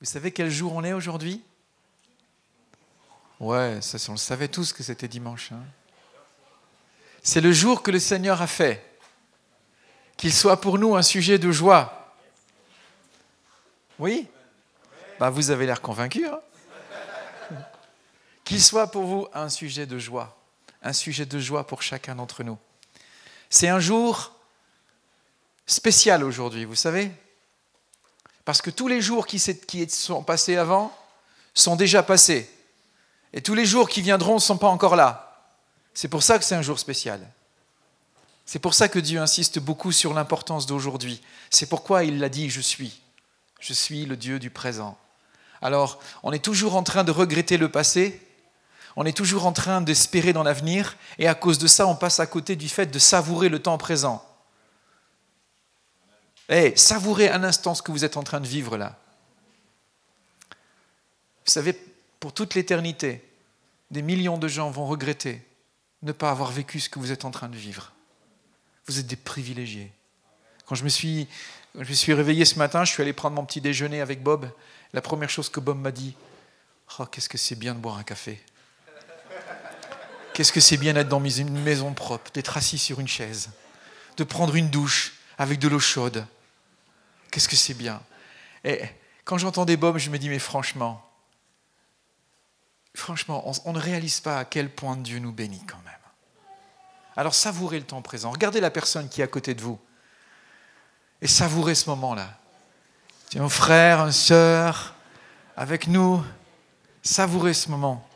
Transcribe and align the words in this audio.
Vous 0.00 0.06
savez 0.06 0.30
quel 0.30 0.50
jour 0.50 0.72
on 0.74 0.82
est 0.82 0.94
aujourd'hui? 0.94 1.42
Ouais, 3.38 3.78
ça, 3.82 3.98
on 4.08 4.12
le 4.12 4.18
savait 4.18 4.48
tous 4.48 4.72
que 4.72 4.82
c'était 4.82 5.08
dimanche. 5.08 5.52
Hein. 5.52 5.62
C'est 7.22 7.42
le 7.42 7.52
jour 7.52 7.82
que 7.82 7.90
le 7.90 7.98
Seigneur 7.98 8.40
a 8.40 8.46
fait. 8.46 8.86
Qu'il 10.16 10.32
soit 10.32 10.60
pour 10.60 10.78
nous 10.78 10.96
un 10.96 11.02
sujet 11.02 11.38
de 11.38 11.52
joie. 11.52 12.14
Oui? 13.98 14.26
Bah, 15.18 15.28
Vous 15.28 15.50
avez 15.50 15.66
l'air 15.66 15.82
convaincu. 15.82 16.26
Hein 16.26 16.40
Qu'il 18.44 18.62
soit 18.62 18.90
pour 18.90 19.04
vous 19.04 19.28
un 19.34 19.50
sujet 19.50 19.84
de 19.84 19.98
joie. 19.98 20.38
Un 20.82 20.94
sujet 20.94 21.26
de 21.26 21.38
joie 21.38 21.66
pour 21.66 21.82
chacun 21.82 22.14
d'entre 22.14 22.42
nous. 22.42 22.58
C'est 23.50 23.68
un 23.68 23.80
jour 23.80 24.34
spécial 25.66 26.24
aujourd'hui, 26.24 26.64
vous 26.64 26.74
savez? 26.74 27.10
Parce 28.50 28.62
que 28.62 28.70
tous 28.70 28.88
les 28.88 29.00
jours 29.00 29.28
qui 29.28 29.38
sont 29.38 30.24
passés 30.24 30.56
avant 30.56 30.92
sont 31.54 31.76
déjà 31.76 32.02
passés. 32.02 32.50
Et 33.32 33.42
tous 33.42 33.54
les 33.54 33.64
jours 33.64 33.88
qui 33.88 34.02
viendront 34.02 34.34
ne 34.34 34.40
sont 34.40 34.58
pas 34.58 34.66
encore 34.66 34.96
là. 34.96 35.52
C'est 35.94 36.08
pour 36.08 36.24
ça 36.24 36.36
que 36.36 36.44
c'est 36.44 36.56
un 36.56 36.60
jour 36.60 36.76
spécial. 36.76 37.24
C'est 38.44 38.58
pour 38.58 38.74
ça 38.74 38.88
que 38.88 38.98
Dieu 38.98 39.20
insiste 39.20 39.60
beaucoup 39.60 39.92
sur 39.92 40.14
l'importance 40.14 40.66
d'aujourd'hui. 40.66 41.22
C'est 41.48 41.68
pourquoi 41.68 42.02
il 42.02 42.18
l'a 42.18 42.28
dit, 42.28 42.50
je 42.50 42.60
suis. 42.60 43.00
Je 43.60 43.72
suis 43.72 44.04
le 44.04 44.16
Dieu 44.16 44.40
du 44.40 44.50
présent. 44.50 44.98
Alors, 45.62 46.00
on 46.24 46.32
est 46.32 46.44
toujours 46.44 46.74
en 46.74 46.82
train 46.82 47.04
de 47.04 47.12
regretter 47.12 47.56
le 47.56 47.70
passé, 47.70 48.20
on 48.96 49.06
est 49.06 49.16
toujours 49.16 49.46
en 49.46 49.52
train 49.52 49.80
d'espérer 49.80 50.32
dans 50.32 50.42
l'avenir, 50.42 50.96
et 51.20 51.28
à 51.28 51.36
cause 51.36 51.58
de 51.58 51.68
ça, 51.68 51.86
on 51.86 51.94
passe 51.94 52.18
à 52.18 52.26
côté 52.26 52.56
du 52.56 52.68
fait 52.68 52.86
de 52.86 52.98
savourer 52.98 53.48
le 53.48 53.60
temps 53.60 53.78
présent. 53.78 54.26
Eh, 56.50 56.76
savourez 56.76 57.30
un 57.30 57.44
instant 57.44 57.74
ce 57.74 57.82
que 57.82 57.92
vous 57.92 58.04
êtes 58.04 58.16
en 58.16 58.24
train 58.24 58.40
de 58.40 58.46
vivre 58.46 58.76
là. 58.76 58.98
Vous 61.46 61.52
savez, 61.52 61.74
pour 62.18 62.32
toute 62.32 62.54
l'éternité, 62.54 63.24
des 63.90 64.02
millions 64.02 64.36
de 64.36 64.48
gens 64.48 64.70
vont 64.70 64.86
regretter 64.86 65.46
ne 66.02 66.12
pas 66.12 66.30
avoir 66.30 66.50
vécu 66.50 66.80
ce 66.80 66.88
que 66.88 66.98
vous 66.98 67.12
êtes 67.12 67.24
en 67.24 67.30
train 67.30 67.48
de 67.48 67.56
vivre. 67.56 67.92
Vous 68.86 68.98
êtes 68.98 69.06
des 69.06 69.16
privilégiés. 69.16 69.92
Quand 70.66 70.74
je 70.74 70.84
me 70.84 70.88
suis, 70.88 71.28
je 71.74 71.88
me 71.88 71.94
suis 71.94 72.14
réveillé 72.14 72.44
ce 72.44 72.58
matin, 72.58 72.84
je 72.84 72.92
suis 72.92 73.02
allé 73.02 73.12
prendre 73.12 73.36
mon 73.36 73.44
petit 73.44 73.60
déjeuner 73.60 74.00
avec 74.00 74.22
Bob. 74.22 74.50
La 74.92 75.02
première 75.02 75.30
chose 75.30 75.48
que 75.48 75.60
Bob 75.60 75.78
m'a 75.78 75.92
dit, 75.92 76.14
oh, 76.98 77.06
qu'est-ce 77.06 77.28
que 77.28 77.38
c'est 77.38 77.56
bien 77.56 77.74
de 77.74 77.80
boire 77.80 77.98
un 77.98 78.02
café. 78.02 78.42
Qu'est-ce 80.32 80.52
que 80.52 80.60
c'est 80.60 80.78
bien 80.78 80.94
d'être 80.94 81.08
dans 81.08 81.24
une 81.24 81.60
maison 81.62 81.92
propre, 81.92 82.30
d'être 82.32 82.56
assis 82.56 82.78
sur 82.78 82.98
une 82.98 83.08
chaise, 83.08 83.50
de 84.16 84.24
prendre 84.24 84.56
une 84.56 84.70
douche 84.70 85.14
avec 85.38 85.58
de 85.58 85.68
l'eau 85.68 85.80
chaude. 85.80 86.24
Qu'est-ce 87.30 87.48
que 87.48 87.56
c'est 87.56 87.74
bien. 87.74 88.02
Et 88.64 88.82
quand 89.24 89.38
j'entendais 89.38 89.76
Bob, 89.76 89.98
je 89.98 90.10
me 90.10 90.18
dis, 90.18 90.28
mais 90.28 90.38
franchement, 90.38 91.06
franchement, 92.94 93.50
on, 93.64 93.72
ne 93.72 93.78
réalise 93.78 94.20
pas 94.20 94.38
à 94.38 94.44
quel 94.44 94.70
point 94.70 94.96
Dieu 94.96 95.18
nous 95.18 95.32
bénit 95.32 95.64
quand 95.66 95.80
même. 95.84 95.94
Alors 97.16 97.34
savourez 97.34 97.78
le 97.78 97.86
temps 97.86 98.02
présent. 98.02 98.30
Regardez 98.30 98.60
la 98.60 98.70
personne 98.70 99.08
qui 99.08 99.20
est 99.20 99.24
à 99.24 99.28
côté 99.28 99.54
de 99.54 99.62
vous. 99.62 99.78
Et 101.20 101.26
savourez 101.26 101.74
ce 101.74 101.88
moment-là. 101.90 102.38
Es 103.34 103.38
un 103.38 103.48
frère, 103.48 104.00
une 104.00 104.12
sœur, 104.12 104.94
avec 105.56 105.86
nous. 105.86 106.24
Savourez 107.02 107.54
ce 107.54 107.68
moment. 107.68 108.06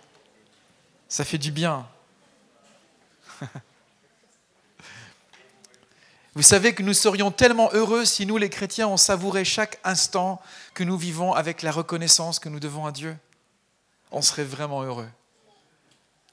Ça 1.09 1.25
fait 1.25 1.39
du 1.39 1.53
bien. 1.53 1.87
Vous 6.35 6.43
savez 6.43 6.75
que 6.75 6.83
nous 6.83 6.95
serions 6.95 7.31
tellement 7.31 7.71
heureux 7.73 8.05
si 8.05 8.27
nous, 8.27 8.37
les 8.37 8.51
chrétiens, 8.51 8.89
on 8.89 8.97
savourait 8.97 9.45
chaque 9.45 9.79
instant 9.85 10.41
que 10.75 10.85
nous 10.85 10.97
vivons 10.97 11.33
avec 11.33 11.63
la 11.63 11.71
reconnaissance 11.71 12.39
que 12.39 12.49
nous 12.49 12.61
devons 12.61 12.87
à 12.87 12.93
Dieu 12.93 13.17
on 14.15 14.23
serait 14.23 14.45
vraiment 14.45 14.83
heureux. 14.83 15.09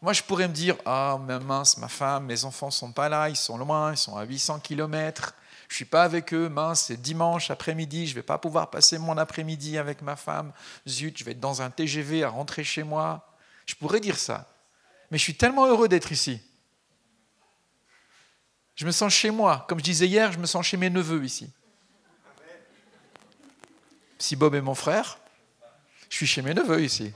Moi, 0.02 0.14
je 0.14 0.24
pourrais 0.24 0.48
me 0.48 0.54
dire, 0.54 0.76
ah, 0.86 1.20
mince, 1.44 1.78
ma 1.78 1.88
femme, 1.88 2.26
mes 2.26 2.46
enfants 2.46 2.72
sont 2.72 2.92
pas 2.92 3.09
là, 3.09 3.30
ils 3.30 3.36
sont 3.36 3.58
loin, 3.58 3.92
ils 3.92 3.98
sont 3.98 4.18
à 4.18 4.24
800 4.24 4.59
km, 4.59 5.36
je 5.68 5.75
suis 5.75 5.86
pas 5.86 6.04
avec 6.04 6.34
eux, 6.34 6.50
mince, 6.50 6.86
c'est 6.86 6.98
dimanche 6.98 7.52
après-midi, 7.52 8.08
je 8.08 8.16
vais 8.16 8.24
pas 8.24 8.38
pouvoir 8.38 8.70
passer 8.70 8.98
mon 8.98 9.18
après-midi 9.18 9.78
avec 9.78 10.02
ma 10.02 10.16
femme, 10.16 10.54
zut, 10.88 11.18
je 11.18 11.24
vais 11.24 11.31
être 11.31 11.40
dans 11.40 11.62
un 11.62 11.70
TGV 11.70 12.24
à 12.24 12.30
rentrer 12.30 12.64
chez 12.64 12.84
moi. 12.84 13.28
Je 13.66 13.75
pourrais 13.75 14.00
dire 14.00 14.18
ça. 14.18 14.48
Mais 15.12 15.18
je 15.18 15.24
suis 15.24 15.36
tellement 15.36 15.66
heureux 15.66 15.88
d'être 15.88 16.12
ici. 16.12 16.42
Je 18.76 18.86
me 18.86 18.92
sens 18.92 19.14
chez 19.14 19.32
moi. 19.32 19.66
Comme 19.68 19.80
je 19.80 19.84
disais 19.84 20.08
hier, 20.08 20.32
je 20.32 20.40
me 20.40 20.46
sens 20.46 20.66
chez 20.66 20.78
mes 20.78 20.90
neveux 20.90 21.24
ici. 21.24 21.50
Si 24.18 24.36
Bob 24.36 24.56
est 24.56 24.62
mon 24.62 24.76
frère, 24.76 25.18
je 26.09 26.16
suis 26.16 26.28
chez 26.28 26.42
mes 26.42 26.54
neveux 26.54 26.84
ici. 26.84 27.14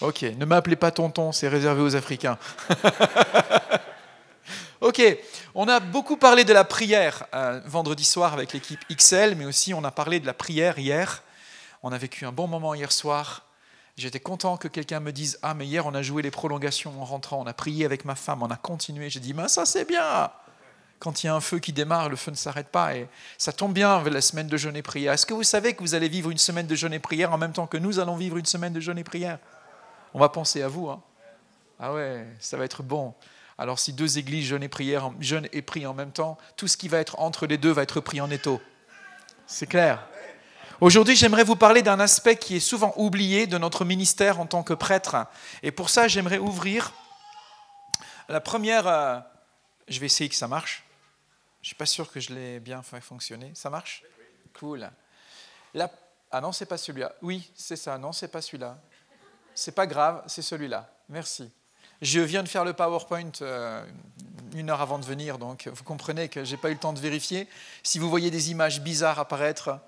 Ok, 0.00 0.22
ne 0.22 0.44
m'appelez 0.44 0.76
pas 0.76 0.90
tonton, 0.90 1.32
c'est 1.32 1.48
réservé 1.48 1.80
aux 1.80 1.94
Africains. 1.94 2.38
ok, 4.80 5.02
on 5.54 5.68
a 5.68 5.80
beaucoup 5.80 6.16
parlé 6.16 6.44
de 6.44 6.52
la 6.52 6.64
prière 6.64 7.24
euh, 7.32 7.60
vendredi 7.64 8.04
soir 8.04 8.32
avec 8.32 8.52
l'équipe 8.52 8.80
XL, 8.90 9.36
mais 9.36 9.44
aussi 9.44 9.72
on 9.72 9.84
a 9.84 9.90
parlé 9.90 10.18
de 10.18 10.26
la 10.26 10.34
prière 10.34 10.78
hier. 10.78 11.22
On 11.82 11.92
a 11.92 11.98
vécu 11.98 12.26
un 12.26 12.32
bon 12.32 12.48
moment 12.48 12.74
hier 12.74 12.90
soir. 12.90 13.44
J'étais 13.96 14.20
content 14.20 14.56
que 14.56 14.66
quelqu'un 14.66 15.00
me 15.00 15.12
dise 15.12 15.38
Ah, 15.42 15.54
mais 15.54 15.66
hier 15.66 15.86
on 15.86 15.94
a 15.94 16.02
joué 16.02 16.22
les 16.22 16.30
prolongations 16.30 17.00
en 17.00 17.04
rentrant, 17.04 17.40
on 17.40 17.46
a 17.46 17.52
prié 17.52 17.84
avec 17.84 18.04
ma 18.04 18.14
femme, 18.14 18.42
on 18.42 18.50
a 18.50 18.56
continué. 18.56 19.08
J'ai 19.08 19.20
dit 19.20 19.34
Mais 19.34 19.46
ça 19.48 19.64
c'est 19.64 19.84
bien 19.86 20.30
Quand 20.98 21.22
il 21.22 21.26
y 21.26 21.28
a 21.28 21.34
un 21.34 21.40
feu 21.40 21.60
qui 21.60 21.72
démarre, 21.72 22.08
le 22.08 22.16
feu 22.16 22.32
ne 22.32 22.36
s'arrête 22.36 22.68
pas. 22.68 22.96
Et 22.96 23.08
ça 23.38 23.52
tombe 23.52 23.72
bien 23.72 24.02
la 24.02 24.20
semaine 24.20 24.48
de 24.48 24.56
jeûne 24.56 24.76
et 24.76 24.82
prière. 24.82 25.12
Est-ce 25.12 25.26
que 25.26 25.34
vous 25.34 25.44
savez 25.44 25.74
que 25.74 25.80
vous 25.80 25.94
allez 25.94 26.08
vivre 26.08 26.30
une 26.30 26.38
semaine 26.38 26.66
de 26.66 26.74
jeûne 26.74 26.92
et 26.92 26.98
prière 26.98 27.32
en 27.32 27.38
même 27.38 27.52
temps 27.52 27.68
que 27.68 27.76
nous 27.76 28.00
allons 28.00 28.16
vivre 28.16 28.36
une 28.36 28.46
semaine 28.46 28.72
de 28.72 28.80
jeûne 28.80 28.98
et 28.98 29.04
prière? 29.04 29.38
On 30.12 30.18
va 30.18 30.28
penser 30.28 30.62
à 30.62 30.68
vous. 30.68 30.88
Hein. 30.88 31.00
Ah 31.78 31.92
ouais, 31.92 32.26
ça 32.40 32.56
va 32.56 32.64
être 32.64 32.82
bon. 32.82 33.14
Alors 33.58 33.78
si 33.78 33.92
deux 33.92 34.18
églises 34.18 34.46
jeûnent 34.46 34.64
et, 34.64 34.68
prière, 34.68 35.12
jeûnent 35.20 35.48
et 35.52 35.62
prient 35.62 35.86
en 35.86 35.94
même 35.94 36.10
temps, 36.10 36.36
tout 36.56 36.66
ce 36.66 36.76
qui 36.76 36.88
va 36.88 36.98
être 36.98 37.20
entre 37.20 37.46
les 37.46 37.58
deux 37.58 37.70
va 37.70 37.82
être 37.82 38.00
pris 38.00 38.20
en 38.20 38.30
étau. 38.30 38.60
C'est 39.46 39.66
clair. 39.66 40.04
Aujourd'hui, 40.84 41.16
j'aimerais 41.16 41.44
vous 41.44 41.56
parler 41.56 41.80
d'un 41.80 41.98
aspect 41.98 42.36
qui 42.36 42.56
est 42.56 42.60
souvent 42.60 42.92
oublié 42.98 43.46
de 43.46 43.56
notre 43.56 43.86
ministère 43.86 44.38
en 44.38 44.44
tant 44.44 44.62
que 44.62 44.74
prêtre. 44.74 45.16
Et 45.62 45.70
pour 45.70 45.88
ça, 45.88 46.08
j'aimerais 46.08 46.36
ouvrir 46.36 46.92
la 48.28 48.38
première... 48.42 48.86
Euh, 48.86 49.18
je 49.88 49.98
vais 49.98 50.04
essayer 50.04 50.28
que 50.28 50.36
ça 50.36 50.46
marche. 50.46 50.84
Je 51.62 51.64
ne 51.64 51.66
suis 51.68 51.74
pas 51.74 51.86
sûr 51.86 52.12
que 52.12 52.20
je 52.20 52.34
l'ai 52.34 52.60
bien 52.60 52.82
fait 52.82 53.00
fonctionner. 53.00 53.50
Ça 53.54 53.70
marche? 53.70 54.02
Cool. 54.60 54.90
Ah 56.30 56.40
non, 56.42 56.52
c'est 56.52 56.66
pas 56.66 56.76
celui-là. 56.76 57.14
Oui, 57.22 57.50
c'est 57.54 57.76
ça. 57.76 57.96
Non, 57.96 58.12
c'est 58.12 58.28
pas 58.28 58.42
celui-là. 58.42 58.76
C'est 59.54 59.74
pas 59.74 59.86
grave, 59.86 60.22
c'est 60.26 60.42
celui-là. 60.42 60.92
Merci. 61.08 61.50
Je 62.02 62.20
viens 62.20 62.42
de 62.42 62.48
faire 62.48 62.66
le 62.66 62.74
PowerPoint 62.74 63.32
euh, 63.40 63.86
une 64.54 64.68
heure 64.68 64.82
avant 64.82 64.98
de 64.98 65.06
venir, 65.06 65.38
donc 65.38 65.66
vous 65.66 65.84
comprenez 65.84 66.28
que 66.28 66.44
je 66.44 66.50
n'ai 66.50 66.56
pas 66.58 66.68
eu 66.68 66.74
le 66.74 66.78
temps 66.78 66.92
de 66.92 67.00
vérifier. 67.00 67.48
Si 67.82 67.98
vous 67.98 68.10
voyez 68.10 68.30
des 68.30 68.50
images 68.50 68.82
bizarres 68.82 69.18
apparaître, 69.18 69.80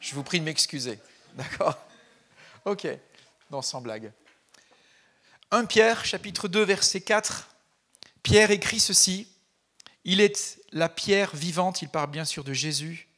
je 0.00 0.14
vous 0.14 0.22
prie 0.22 0.40
de 0.40 0.44
m'excuser. 0.44 0.98
D'accord? 1.34 1.78
Ok, 2.64 2.86
non, 3.50 3.62
sans 3.62 3.80
blague. 3.80 4.12
1 5.50 5.66
Pierre, 5.66 6.04
chapitre 6.04 6.48
2, 6.48 6.62
verset 6.62 7.00
4. 7.00 7.48
Pierre 8.22 8.50
écrit 8.50 8.80
ceci 8.80 9.28
Il 10.04 10.20
est 10.20 10.60
la 10.72 10.88
pierre 10.88 11.34
vivante, 11.34 11.82
il 11.82 11.88
parle 11.88 12.10
bien 12.10 12.24
sûr 12.24 12.44
de 12.44 12.52
Jésus, 12.52 13.08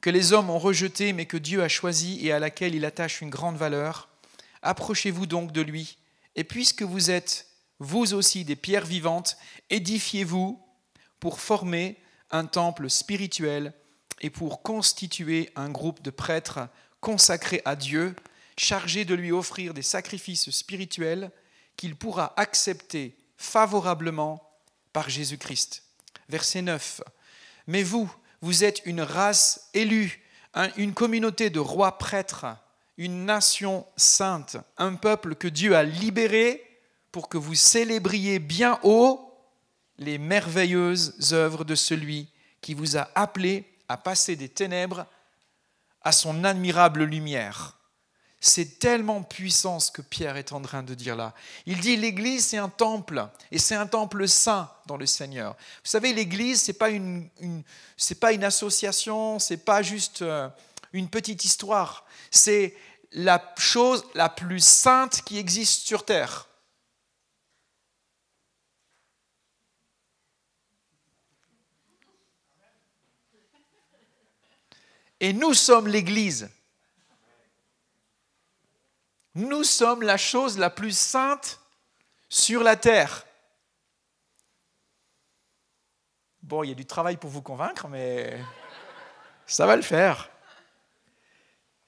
que 0.00 0.10
les 0.10 0.32
hommes 0.32 0.50
ont 0.50 0.58
rejetée, 0.58 1.12
mais 1.12 1.26
que 1.26 1.36
Dieu 1.36 1.62
a 1.62 1.68
choisi 1.68 2.26
et 2.26 2.32
à 2.32 2.38
laquelle 2.38 2.74
il 2.74 2.84
attache 2.84 3.20
une 3.20 3.30
grande 3.30 3.56
valeur. 3.56 4.08
Approchez-vous 4.62 5.26
donc 5.26 5.52
de 5.52 5.62
lui, 5.62 5.98
et 6.36 6.44
puisque 6.44 6.82
vous 6.82 7.10
êtes 7.10 7.46
vous 7.78 8.12
aussi 8.12 8.44
des 8.44 8.56
pierres 8.56 8.84
vivantes, 8.84 9.38
édifiez-vous 9.70 10.60
pour 11.18 11.40
former 11.40 11.96
un 12.30 12.44
temple 12.44 12.90
spirituel 12.90 13.72
et 14.20 14.30
pour 14.30 14.62
constituer 14.62 15.50
un 15.56 15.70
groupe 15.70 16.02
de 16.02 16.10
prêtres 16.10 16.68
consacrés 17.00 17.62
à 17.64 17.76
Dieu, 17.76 18.14
chargés 18.56 19.04
de 19.04 19.14
lui 19.14 19.32
offrir 19.32 19.74
des 19.74 19.82
sacrifices 19.82 20.50
spirituels 20.50 21.30
qu'il 21.76 21.96
pourra 21.96 22.34
accepter 22.36 23.16
favorablement 23.36 24.42
par 24.92 25.08
Jésus-Christ. 25.08 25.84
Verset 26.28 26.62
9. 26.62 27.00
Mais 27.66 27.82
vous, 27.82 28.12
vous 28.42 28.64
êtes 28.64 28.82
une 28.84 29.00
race 29.00 29.70
élue, 29.72 30.22
une 30.76 30.92
communauté 30.92 31.48
de 31.48 31.60
rois 31.60 31.96
prêtres 31.98 32.46
une 33.00 33.24
nation 33.24 33.86
sainte, 33.96 34.58
un 34.76 34.94
peuple 34.94 35.34
que 35.34 35.48
Dieu 35.48 35.74
a 35.74 35.82
libéré 35.82 36.62
pour 37.12 37.30
que 37.30 37.38
vous 37.38 37.54
célébriez 37.54 38.38
bien 38.38 38.78
haut 38.82 39.26
les 39.96 40.18
merveilleuses 40.18 41.32
œuvres 41.32 41.64
de 41.64 41.74
celui 41.74 42.28
qui 42.60 42.74
vous 42.74 42.98
a 42.98 43.08
appelé 43.14 43.64
à 43.90 43.96
passer 43.96 44.36
des 44.36 44.48
ténèbres 44.48 45.04
à 46.02 46.12
son 46.12 46.44
admirable 46.44 47.02
lumière. 47.02 47.76
C'est 48.40 48.78
tellement 48.78 49.24
puissant 49.24 49.80
ce 49.80 49.90
que 49.90 50.00
Pierre 50.00 50.36
est 50.36 50.52
en 50.52 50.62
train 50.62 50.84
de 50.84 50.94
dire 50.94 51.16
là. 51.16 51.34
Il 51.66 51.80
dit 51.80 51.96
l'Église 51.96 52.46
c'est 52.46 52.56
un 52.56 52.68
temple 52.68 53.26
et 53.50 53.58
c'est 53.58 53.74
un 53.74 53.88
temple 53.88 54.28
saint 54.28 54.70
dans 54.86 54.96
le 54.96 55.06
Seigneur. 55.06 55.56
Vous 55.82 55.90
savez 55.90 56.12
l'Église 56.12 56.62
c'est 56.62 56.78
pas 56.78 56.90
une, 56.90 57.28
pas 58.20 58.32
une 58.32 58.44
association, 58.44 59.40
c'est 59.40 59.64
pas 59.64 59.82
juste 59.82 60.22
euh, 60.22 60.48
une 60.92 61.10
petite 61.10 61.44
histoire. 61.44 62.06
C'est 62.30 62.76
la 63.10 63.42
chose 63.58 64.04
la 64.14 64.28
plus 64.28 64.64
sainte 64.64 65.22
qui 65.22 65.36
existe 65.36 65.84
sur 65.84 66.04
Terre. 66.04 66.46
Et 75.20 75.32
nous 75.32 75.54
sommes 75.54 75.86
l'Église. 75.86 76.50
Nous 79.34 79.64
sommes 79.64 80.02
la 80.02 80.16
chose 80.16 80.58
la 80.58 80.70
plus 80.70 80.96
sainte 80.96 81.60
sur 82.28 82.62
la 82.62 82.76
terre. 82.76 83.26
Bon, 86.42 86.64
il 86.64 86.70
y 86.70 86.72
a 86.72 86.74
du 86.74 86.86
travail 86.86 87.16
pour 87.16 87.30
vous 87.30 87.42
convaincre, 87.42 87.86
mais 87.86 88.40
ça 89.46 89.66
va 89.66 89.76
le 89.76 89.82
faire. 89.82 90.30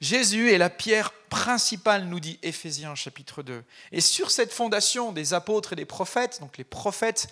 Jésus 0.01 0.53
est 0.53 0.59
la 0.59 0.71
pierre 0.71 1.13
principale, 1.29 2.05
nous 2.05 2.21
dit 2.21 2.39
Éphésiens 2.43 2.95
chapitre 2.95 3.43
2. 3.43 3.65
Et 3.93 4.01
sur 4.01 4.31
cette 4.31 4.53
fondation 4.53 5.13
des 5.13 5.33
apôtres 5.33 5.73
et 5.73 5.77
des 5.77 5.85
prophètes, 5.85 6.41
donc 6.41 6.59
les 6.59 6.65
prophètes, 6.65 7.29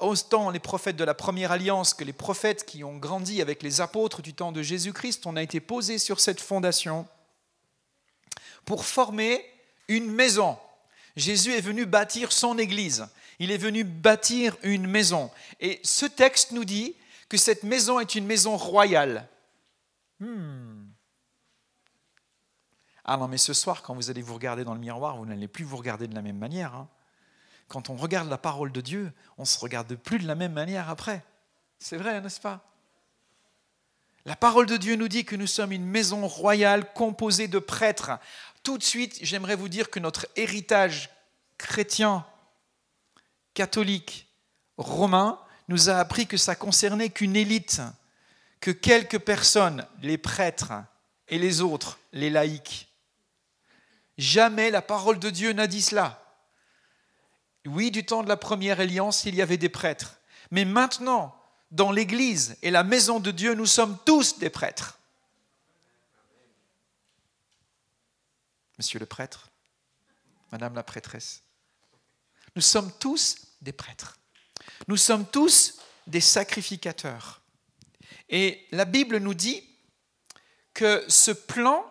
autant 0.00 0.50
les 0.50 0.58
prophètes 0.58 0.96
de 0.96 1.04
la 1.04 1.14
première 1.14 1.52
alliance 1.52 1.94
que 1.94 2.04
les 2.04 2.12
prophètes 2.12 2.64
qui 2.64 2.84
ont 2.84 2.96
grandi 2.96 3.40
avec 3.40 3.62
les 3.62 3.80
apôtres 3.80 4.22
du 4.22 4.34
temps 4.34 4.52
de 4.52 4.62
Jésus-Christ, 4.62 5.26
on 5.26 5.36
a 5.36 5.42
été 5.42 5.60
posé 5.60 5.98
sur 5.98 6.20
cette 6.20 6.40
fondation 6.40 7.06
pour 8.64 8.84
former 8.84 9.44
une 9.88 10.10
maison. 10.10 10.58
Jésus 11.16 11.52
est 11.52 11.60
venu 11.60 11.86
bâtir 11.86 12.32
son 12.32 12.58
Église. 12.58 13.06
Il 13.38 13.50
est 13.50 13.58
venu 13.58 13.84
bâtir 13.84 14.56
une 14.62 14.86
maison. 14.86 15.30
Et 15.60 15.80
ce 15.82 16.06
texte 16.06 16.52
nous 16.52 16.64
dit 16.64 16.94
que 17.28 17.36
cette 17.36 17.62
maison 17.62 17.98
est 17.98 18.14
une 18.14 18.26
maison 18.26 18.56
royale. 18.56 19.28
Hmm. 20.20 20.84
Ah 23.04 23.16
non, 23.16 23.26
mais 23.26 23.38
ce 23.38 23.52
soir, 23.52 23.82
quand 23.82 23.94
vous 23.94 24.10
allez 24.10 24.22
vous 24.22 24.34
regarder 24.34 24.64
dans 24.64 24.74
le 24.74 24.80
miroir, 24.80 25.16
vous 25.16 25.26
n'allez 25.26 25.48
plus 25.48 25.64
vous 25.64 25.76
regarder 25.76 26.06
de 26.06 26.14
la 26.14 26.22
même 26.22 26.38
manière. 26.38 26.74
Hein. 26.74 26.88
Quand 27.72 27.88
on 27.88 27.96
regarde 27.96 28.28
la 28.28 28.36
parole 28.36 28.70
de 28.70 28.82
Dieu, 28.82 29.10
on 29.38 29.46
se 29.46 29.58
regarde 29.58 29.94
plus 29.94 30.18
de 30.18 30.26
la 30.26 30.34
même 30.34 30.52
manière 30.52 30.90
après. 30.90 31.24
C'est 31.78 31.96
vrai, 31.96 32.20
n'est-ce 32.20 32.38
pas? 32.38 32.60
La 34.26 34.36
parole 34.36 34.66
de 34.66 34.76
Dieu 34.76 34.94
nous 34.94 35.08
dit 35.08 35.24
que 35.24 35.36
nous 35.36 35.46
sommes 35.46 35.72
une 35.72 35.86
maison 35.86 36.26
royale 36.26 36.92
composée 36.92 37.48
de 37.48 37.58
prêtres 37.58 38.10
tout 38.62 38.76
de 38.76 38.82
suite, 38.82 39.18
j'aimerais 39.22 39.56
vous 39.56 39.70
dire 39.70 39.88
que 39.88 40.00
notre 40.00 40.28
héritage 40.36 41.08
chrétien, 41.56 42.26
catholique, 43.54 44.28
romain, 44.76 45.40
nous 45.68 45.88
a 45.88 45.94
appris 45.94 46.26
que 46.26 46.36
ça 46.36 46.54
concernait 46.54 47.08
qu'une 47.08 47.36
élite, 47.36 47.80
que 48.60 48.70
quelques 48.70 49.18
personnes, 49.18 49.86
les 50.02 50.18
prêtres 50.18 50.74
et 51.28 51.38
les 51.38 51.62
autres, 51.62 51.98
les 52.12 52.28
laïcs. 52.28 52.92
Jamais 54.18 54.70
la 54.70 54.82
parole 54.82 55.18
de 55.18 55.30
Dieu 55.30 55.54
n'a 55.54 55.66
dit 55.66 55.80
cela. 55.80 56.21
Oui, 57.66 57.90
du 57.90 58.04
temps 58.04 58.22
de 58.22 58.28
la 58.28 58.36
première 58.36 58.80
alliance, 58.80 59.24
il 59.24 59.34
y 59.34 59.42
avait 59.42 59.56
des 59.56 59.68
prêtres. 59.68 60.18
Mais 60.50 60.64
maintenant, 60.64 61.34
dans 61.70 61.92
l'Église 61.92 62.56
et 62.62 62.70
la 62.70 62.82
maison 62.82 63.20
de 63.20 63.30
Dieu, 63.30 63.54
nous 63.54 63.66
sommes 63.66 63.98
tous 64.04 64.38
des 64.38 64.50
prêtres. 64.50 64.98
monsieur 68.82 68.98
le 68.98 69.06
prêtre, 69.06 69.48
madame 70.50 70.74
la 70.74 70.82
prêtresse. 70.82 71.44
Nous 72.56 72.62
sommes 72.62 72.90
tous 72.98 73.36
des 73.60 73.72
prêtres. 73.72 74.18
Nous 74.88 74.96
sommes 74.96 75.24
tous 75.24 75.78
des 76.08 76.20
sacrificateurs. 76.20 77.42
Et 78.28 78.66
la 78.72 78.84
Bible 78.84 79.18
nous 79.18 79.34
dit 79.34 79.62
que 80.74 81.04
ce 81.06 81.30
plan 81.30 81.86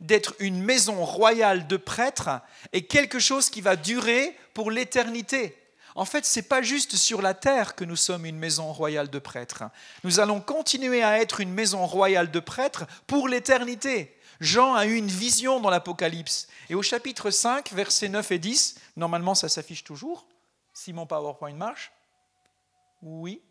d'être 0.00 0.34
une 0.38 0.62
maison 0.62 1.04
royale 1.04 1.66
de 1.66 1.76
prêtres 1.76 2.30
est 2.72 2.82
quelque 2.82 3.18
chose 3.18 3.50
qui 3.50 3.60
va 3.60 3.76
durer 3.76 4.36
pour 4.54 4.70
l'éternité. 4.70 5.56
En 5.94 6.04
fait, 6.04 6.24
ce 6.24 6.38
n'est 6.38 6.44
pas 6.44 6.62
juste 6.62 6.96
sur 6.96 7.20
la 7.20 7.34
terre 7.34 7.74
que 7.74 7.84
nous 7.84 7.96
sommes 7.96 8.24
une 8.24 8.38
maison 8.38 8.72
royale 8.72 9.10
de 9.10 9.18
prêtres. 9.18 9.64
Nous 10.04 10.20
allons 10.20 10.40
continuer 10.40 11.02
à 11.02 11.20
être 11.20 11.40
une 11.40 11.52
maison 11.52 11.86
royale 11.86 12.30
de 12.30 12.40
prêtres 12.40 12.86
pour 13.06 13.28
l'éternité. 13.28 14.16
Jean 14.40 14.74
a 14.74 14.86
eu 14.86 14.94
une 14.94 15.08
vision 15.08 15.60
dans 15.60 15.68
l'Apocalypse. 15.68 16.48
Et 16.70 16.74
au 16.74 16.82
chapitre 16.82 17.30
5, 17.30 17.72
versets 17.72 18.08
9 18.08 18.30
et 18.30 18.38
10, 18.38 18.76
normalement 18.96 19.34
ça 19.34 19.48
s'affiche 19.48 19.84
toujours, 19.84 20.26
si 20.72 20.92
mon 20.92 21.06
PowerPoint 21.06 21.52
marche. 21.52 21.92
Oui. 23.02 23.42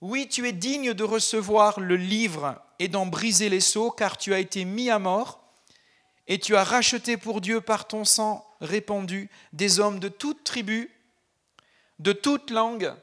Oui, 0.00 0.28
tu 0.28 0.46
es 0.46 0.52
digne 0.52 0.94
de 0.94 1.04
recevoir 1.04 1.80
le 1.80 1.96
livre 1.96 2.60
et 2.78 2.88
d'en 2.88 3.06
briser 3.06 3.48
les 3.48 3.60
sceaux, 3.60 3.90
car 3.90 4.16
tu 4.16 4.32
as 4.32 4.38
été 4.38 4.64
mis 4.64 4.90
à 4.90 4.98
mort, 4.98 5.42
et 6.26 6.38
tu 6.38 6.56
as 6.56 6.64
racheté 6.64 7.16
pour 7.16 7.40
Dieu 7.40 7.60
par 7.60 7.88
ton 7.88 8.04
sang 8.04 8.46
répandu 8.60 9.30
des 9.52 9.80
hommes 9.80 9.98
de 9.98 10.08
toute 10.08 10.44
tribu, 10.44 10.90
de 11.98 12.12
toute 12.12 12.50
langue, 12.50 12.94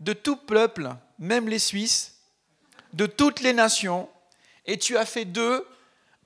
de 0.00 0.12
tout 0.12 0.36
peuple, 0.36 0.90
même 1.18 1.48
les 1.48 1.58
Suisses, 1.58 2.20
de 2.92 3.06
toutes 3.06 3.40
les 3.40 3.52
nations 3.52 4.08
et 4.68 4.78
tu 4.78 4.96
as 4.96 5.06
fait 5.06 5.24
d'eux 5.24 5.66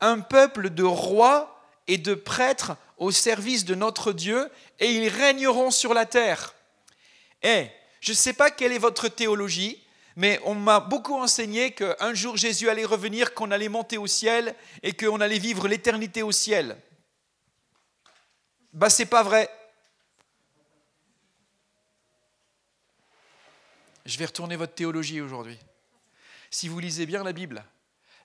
un 0.01 0.21
peuple 0.21 0.71
de 0.71 0.83
rois 0.83 1.65
et 1.87 1.97
de 1.97 2.15
prêtres 2.15 2.77
au 2.99 3.11
service 3.11 3.65
de 3.65 3.75
notre 3.75 4.13
Dieu, 4.13 4.51
et 4.79 4.93
ils 4.93 5.09
régneront 5.09 5.71
sur 5.71 5.95
la 5.95 6.07
terre. 6.07 6.55
Et 7.43 7.69
je 8.01 8.11
ne 8.11 8.17
sais 8.17 8.33
pas 8.33 8.51
quelle 8.51 8.73
est 8.73 8.79
votre 8.79 9.09
théologie, 9.09 9.82
mais 10.17 10.41
on 10.45 10.55
m'a 10.55 10.81
beaucoup 10.81 11.15
enseigné 11.15 11.73
qu'un 11.73 12.15
jour 12.15 12.37
Jésus 12.37 12.69
allait 12.69 12.85
revenir, 12.85 13.35
qu'on 13.35 13.51
allait 13.51 13.69
monter 13.69 13.99
au 13.99 14.07
ciel 14.07 14.55
et 14.83 14.93
qu'on 14.93 15.21
allait 15.21 15.39
vivre 15.39 15.69
l'éternité 15.69 16.23
au 16.23 16.33
ciel. 16.33 16.77
Bah, 18.73 18.91
c'est 18.91 19.07
pas 19.07 19.23
vrai. 19.23 19.51
Je 24.05 24.19
vais 24.19 24.27
retourner 24.27 24.57
votre 24.57 24.75
théologie 24.75 25.21
aujourd'hui. 25.21 25.59
Si 26.51 26.69
vous 26.69 26.81
lisez 26.81 27.07
bien 27.07 27.23
la 27.23 27.33
Bible, 27.33 27.65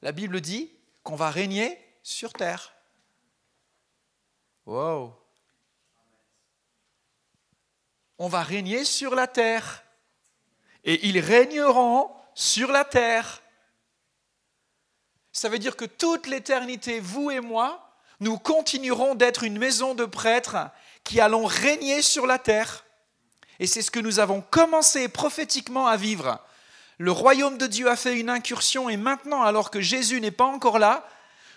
la 0.01 0.11
Bible 0.11 0.41
dit 0.41 0.71
qu'on 1.03 1.15
va 1.15 1.29
régner 1.29 1.79
sur 2.03 2.33
terre. 2.33 2.73
Wow. 4.65 5.15
On 8.17 8.27
va 8.27 8.43
régner 8.43 8.83
sur 8.83 9.15
la 9.15 9.27
terre. 9.27 9.83
Et 10.87 11.07
ils 11.07 11.19
régneront 11.19 12.09
sur 12.33 12.71
la 12.71 12.83
terre. 12.83 13.43
Ça 15.31 15.49
veut 15.49 15.59
dire 15.59 15.75
que 15.75 15.85
toute 15.85 16.25
l'éternité, 16.25 16.99
vous 16.99 17.29
et 17.29 17.41
moi, 17.41 17.93
nous 18.19 18.39
continuerons 18.39 19.13
d'être 19.13 19.43
une 19.43 19.59
maison 19.59 19.93
de 19.93 20.05
prêtres 20.05 20.57
qui 21.03 21.21
allons 21.21 21.45
régner 21.45 22.01
sur 22.01 22.25
la 22.25 22.39
terre. 22.39 22.85
Et 23.59 23.67
c'est 23.67 23.83
ce 23.83 23.91
que 23.91 23.99
nous 23.99 24.17
avons 24.17 24.41
commencé 24.41 25.07
prophétiquement 25.07 25.85
à 25.85 25.97
vivre 25.97 26.39
le 26.97 27.11
royaume 27.11 27.57
de 27.57 27.67
Dieu 27.67 27.89
a 27.89 27.95
fait 27.95 28.19
une 28.19 28.29
incursion 28.29 28.89
et 28.89 28.97
maintenant, 28.97 29.43
alors 29.43 29.69
que 29.69 29.81
Jésus 29.81 30.19
n'est 30.19 30.31
pas 30.31 30.45
encore 30.45 30.79
là, 30.79 31.07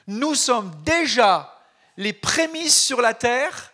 nous 0.07 0.35
sommes 0.35 0.71
déjà 0.85 1.59
les 1.97 2.13
prémices 2.13 2.77
sur 2.77 3.01
la 3.01 3.15
terre 3.15 3.73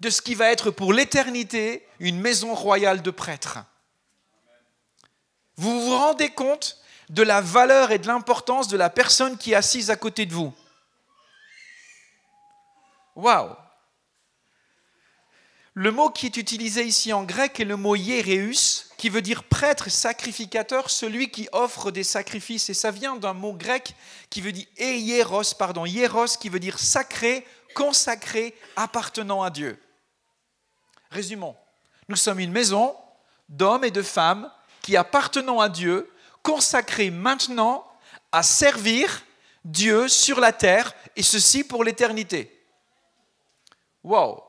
de 0.00 0.10
ce 0.10 0.22
qui 0.22 0.34
va 0.34 0.50
être 0.50 0.70
pour 0.70 0.92
l'éternité 0.92 1.86
une 1.98 2.20
maison 2.20 2.54
royale 2.54 3.02
de 3.02 3.10
prêtres. 3.10 3.58
Vous 5.58 5.80
vous 5.80 5.96
rendez 5.98 6.30
compte 6.30 6.78
de 7.08 7.24
la 7.24 7.40
valeur 7.40 7.90
et 7.90 7.98
de 7.98 8.06
l'importance 8.06 8.68
de 8.68 8.76
la 8.76 8.90
personne 8.90 9.36
qui 9.36 9.52
est 9.52 9.56
assise 9.56 9.90
à 9.90 9.96
côté 9.96 10.24
de 10.24 10.32
vous? 10.32 10.54
Waouh 13.16 13.56
Le 15.74 15.90
mot 15.90 16.10
qui 16.10 16.26
est 16.26 16.36
utilisé 16.36 16.84
ici 16.84 17.12
en 17.12 17.24
grec 17.24 17.58
est 17.58 17.64
le 17.64 17.76
mot 17.76 17.96
hiereus, 17.96 18.92
qui 18.98 19.08
veut 19.08 19.20
dire 19.20 19.42
prêtre, 19.42 19.90
sacrificateur, 19.90 20.90
celui 20.90 21.28
qui 21.28 21.48
offre 21.50 21.90
des 21.90 22.04
sacrifices. 22.04 22.70
Et 22.70 22.74
ça 22.74 22.92
vient 22.92 23.16
d'un 23.16 23.32
mot 23.32 23.52
grec 23.52 23.96
qui 24.30 24.40
veut 24.40 24.52
dire 24.52 24.68
hieros, 24.78 25.54
pardon, 25.58 25.86
hieros, 25.86 26.36
qui 26.38 26.50
veut 26.50 26.60
dire 26.60 26.78
sacré, 26.78 27.44
consacré, 27.74 28.54
appartenant 28.76 29.42
à 29.42 29.50
Dieu. 29.50 29.76
Résumons. 31.10 31.56
Nous 32.08 32.16
sommes 32.16 32.38
une 32.38 32.52
maison 32.52 32.94
d'hommes 33.48 33.82
et 33.82 33.90
de 33.90 34.02
femmes 34.02 34.52
qui 34.88 34.96
appartenant 34.96 35.60
à 35.60 35.68
Dieu, 35.68 36.10
consacrés 36.42 37.10
maintenant 37.10 37.86
à 38.32 38.42
servir 38.42 39.22
Dieu 39.62 40.08
sur 40.08 40.40
la 40.40 40.50
terre, 40.50 40.94
et 41.14 41.22
ceci 41.22 41.62
pour 41.62 41.84
l'éternité. 41.84 42.64
Wow. 44.02 44.42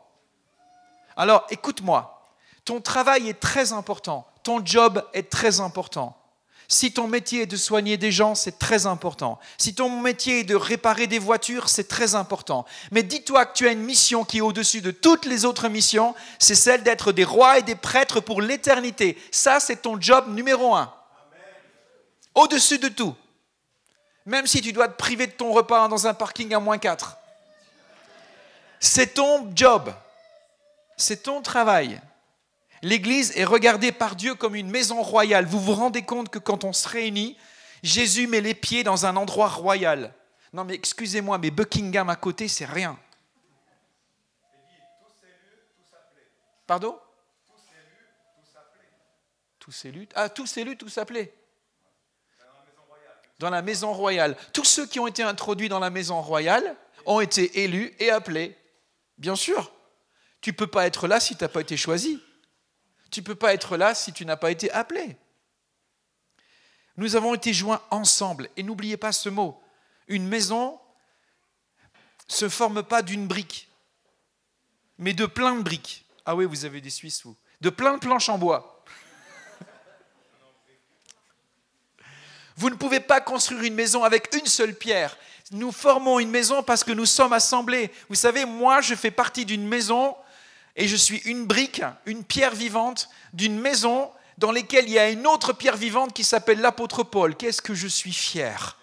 Alors, 1.17 1.45
écoute-moi. 1.49 2.23
Ton 2.63 2.79
travail 2.79 3.27
est 3.27 3.41
très 3.41 3.73
important 3.73 4.29
ton 4.49 4.65
job 4.65 5.05
est 5.13 5.29
très 5.29 5.59
important. 5.59 6.18
Si 6.71 6.93
ton 6.93 7.07
métier 7.07 7.41
est 7.41 7.45
de 7.47 7.57
soigner 7.57 7.97
des 7.97 8.11
gens, 8.11 8.35
c'est 8.35 8.59
très 8.59 8.85
important. 8.85 9.39
Si 9.57 9.73
ton 9.73 9.89
métier 10.01 10.41
est 10.41 10.43
de 10.43 10.55
réparer 10.55 11.07
des 11.07 11.17
voitures, 11.17 11.67
c'est 11.67 11.87
très 11.87 12.13
important. 12.13 12.63
Mais 12.91 13.01
dis-toi 13.01 13.47
que 13.47 13.57
tu 13.57 13.67
as 13.67 13.71
une 13.71 13.81
mission 13.81 14.23
qui 14.23 14.37
est 14.37 14.41
au-dessus 14.41 14.81
de 14.81 14.91
toutes 14.91 15.25
les 15.25 15.45
autres 15.45 15.67
missions, 15.67 16.13
c'est 16.37 16.53
celle 16.53 16.83
d'être 16.83 17.11
des 17.11 17.23
rois 17.23 17.57
et 17.57 17.63
des 17.63 17.73
prêtres 17.73 18.19
pour 18.19 18.39
l'éternité. 18.39 19.17
Ça, 19.31 19.59
c'est 19.59 19.81
ton 19.81 19.99
job 19.99 20.25
numéro 20.29 20.75
un. 20.75 20.93
Au-dessus 22.35 22.77
de 22.77 22.89
tout. 22.89 23.15
Même 24.27 24.45
si 24.45 24.61
tu 24.61 24.71
dois 24.71 24.87
te 24.87 24.95
priver 24.95 25.25
de 25.25 25.31
ton 25.31 25.51
repas 25.51 25.87
dans 25.87 26.05
un 26.05 26.13
parking 26.13 26.53
à 26.53 26.59
moins 26.59 26.77
4. 26.77 27.17
C'est 28.79 29.15
ton 29.15 29.51
job. 29.55 29.91
C'est 30.97 31.23
ton 31.23 31.41
travail. 31.41 31.99
L'Église 32.81 33.37
est 33.37 33.45
regardée 33.45 33.91
par 33.91 34.15
Dieu 34.15 34.35
comme 34.35 34.55
une 34.55 34.69
maison 34.69 35.01
royale. 35.01 35.45
Vous 35.45 35.59
vous 35.59 35.73
rendez 35.73 36.03
compte 36.03 36.29
que 36.29 36.39
quand 36.39 36.63
on 36.63 36.73
se 36.73 36.87
réunit, 36.87 37.37
Jésus 37.83 38.27
met 38.27 38.41
les 38.41 38.53
pieds 38.53 38.83
dans 38.83 39.05
un 39.05 39.15
endroit 39.15 39.49
royal. 39.49 40.13
Non 40.53 40.63
mais 40.63 40.75
excusez-moi, 40.75 41.37
mais 41.37 41.51
Buckingham 41.51 42.09
à 42.09 42.15
côté, 42.15 42.47
c'est 42.47 42.65
rien. 42.65 42.97
Pardon? 46.65 46.99
Tous 49.59 49.85
élus, 49.85 50.07
ah, 50.15 50.29
tous 50.29 50.57
élus, 50.57 50.77
tous 50.77 50.97
appelés. 50.97 51.33
Dans 53.39 53.49
la 53.49 53.61
maison 53.61 53.93
royale. 53.93 54.35
Tous 54.53 54.65
ceux 54.65 54.85
qui 54.85 54.99
ont 54.99 55.07
été 55.07 55.23
introduits 55.23 55.69
dans 55.69 55.79
la 55.79 55.89
maison 55.89 56.21
royale 56.21 56.75
ont 57.05 57.19
été 57.19 57.63
élus 57.63 57.93
et 57.99 58.09
appelés. 58.09 58.57
Bien 59.17 59.35
sûr. 59.35 59.71
Tu 60.41 60.51
ne 60.51 60.55
peux 60.55 60.67
pas 60.67 60.85
être 60.85 61.07
là 61.07 61.19
si 61.19 61.35
tu 61.35 61.43
n'as 61.43 61.49
pas 61.49 61.61
été 61.61 61.77
choisi. 61.77 62.21
Tu 63.11 63.21
ne 63.21 63.25
peux 63.25 63.35
pas 63.35 63.53
être 63.53 63.77
là 63.77 63.95
si 63.95 64.13
tu 64.13 64.25
n'as 64.25 64.37
pas 64.37 64.51
été 64.51 64.71
appelé. 64.71 65.17
Nous 66.97 67.15
avons 67.15 67.33
été 67.33 67.53
joints 67.53 67.81
ensemble. 67.91 68.49
Et 68.57 68.63
n'oubliez 68.63 68.97
pas 68.97 69.11
ce 69.11 69.29
mot. 69.29 69.61
Une 70.07 70.27
maison 70.27 70.79
se 72.27 72.49
forme 72.49 72.83
pas 72.83 73.01
d'une 73.01 73.27
brique, 73.27 73.69
mais 74.97 75.13
de 75.13 75.25
plein 75.25 75.55
de 75.55 75.63
briques. 75.63 76.05
Ah 76.25 76.35
oui, 76.35 76.45
vous 76.45 76.65
avez 76.65 76.81
des 76.81 76.89
Suisses, 76.89 77.23
vous. 77.23 77.35
De 77.61 77.69
plein 77.69 77.95
de 77.95 77.99
planches 77.99 78.29
en 78.29 78.37
bois. 78.37 78.83
Vous 82.55 82.69
ne 82.69 82.75
pouvez 82.75 82.99
pas 82.99 83.21
construire 83.21 83.63
une 83.63 83.73
maison 83.73 84.03
avec 84.03 84.35
une 84.35 84.45
seule 84.45 84.75
pierre. 84.75 85.17
Nous 85.51 85.71
formons 85.71 86.19
une 86.19 86.29
maison 86.29 86.61
parce 86.61 86.83
que 86.83 86.91
nous 86.91 87.05
sommes 87.05 87.33
assemblés. 87.33 87.91
Vous 88.09 88.15
savez, 88.15 88.43
moi, 88.43 88.81
je 88.81 88.95
fais 88.95 89.11
partie 89.11 89.45
d'une 89.45 89.65
maison 89.65 90.15
et 90.79 90.87
je 90.87 90.95
suis 90.95 91.17
une 91.25 91.45
brique, 91.45 91.83
une 92.05 92.23
pierre 92.23 92.55
vivante 92.55 93.09
d'une 93.33 93.59
maison 93.59 94.09
dans 94.37 94.53
laquelle 94.53 94.85
il 94.85 94.93
y 94.93 94.99
a 94.99 95.09
une 95.09 95.27
autre 95.27 95.51
pierre 95.51 95.75
vivante 95.75 96.13
qui 96.13 96.23
s'appelle 96.23 96.61
l'apôtre 96.61 97.03
Paul. 97.03 97.35
Qu'est-ce 97.35 97.61
que 97.61 97.75
je 97.75 97.87
suis 97.87 98.13
fier 98.13 98.77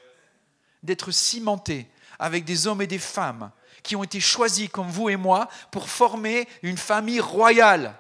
d'être 0.83 1.11
cimenté 1.11 1.89
avec 2.19 2.45
des 2.45 2.67
hommes 2.67 2.83
et 2.83 2.87
des 2.87 2.99
femmes 2.99 3.51
qui 3.83 3.97
ont 3.97 4.05
été 4.05 4.21
choisis 4.21 4.69
comme 4.69 4.89
vous 4.89 5.09
et 5.09 5.17
moi 5.17 5.49
pour 5.71 5.89
former 5.89 6.47
une 6.63 6.77
famille 6.77 7.21
royale. 7.21 7.95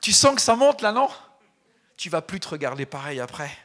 Tu 0.00 0.10
sens 0.10 0.34
que 0.34 0.40
ça 0.40 0.56
monte 0.56 0.82
là, 0.82 0.90
non? 0.90 1.08
Tu 1.96 2.10
vas 2.10 2.22
plus 2.22 2.40
te 2.40 2.48
regarder 2.48 2.86
pareil 2.86 3.20
après. 3.20 3.56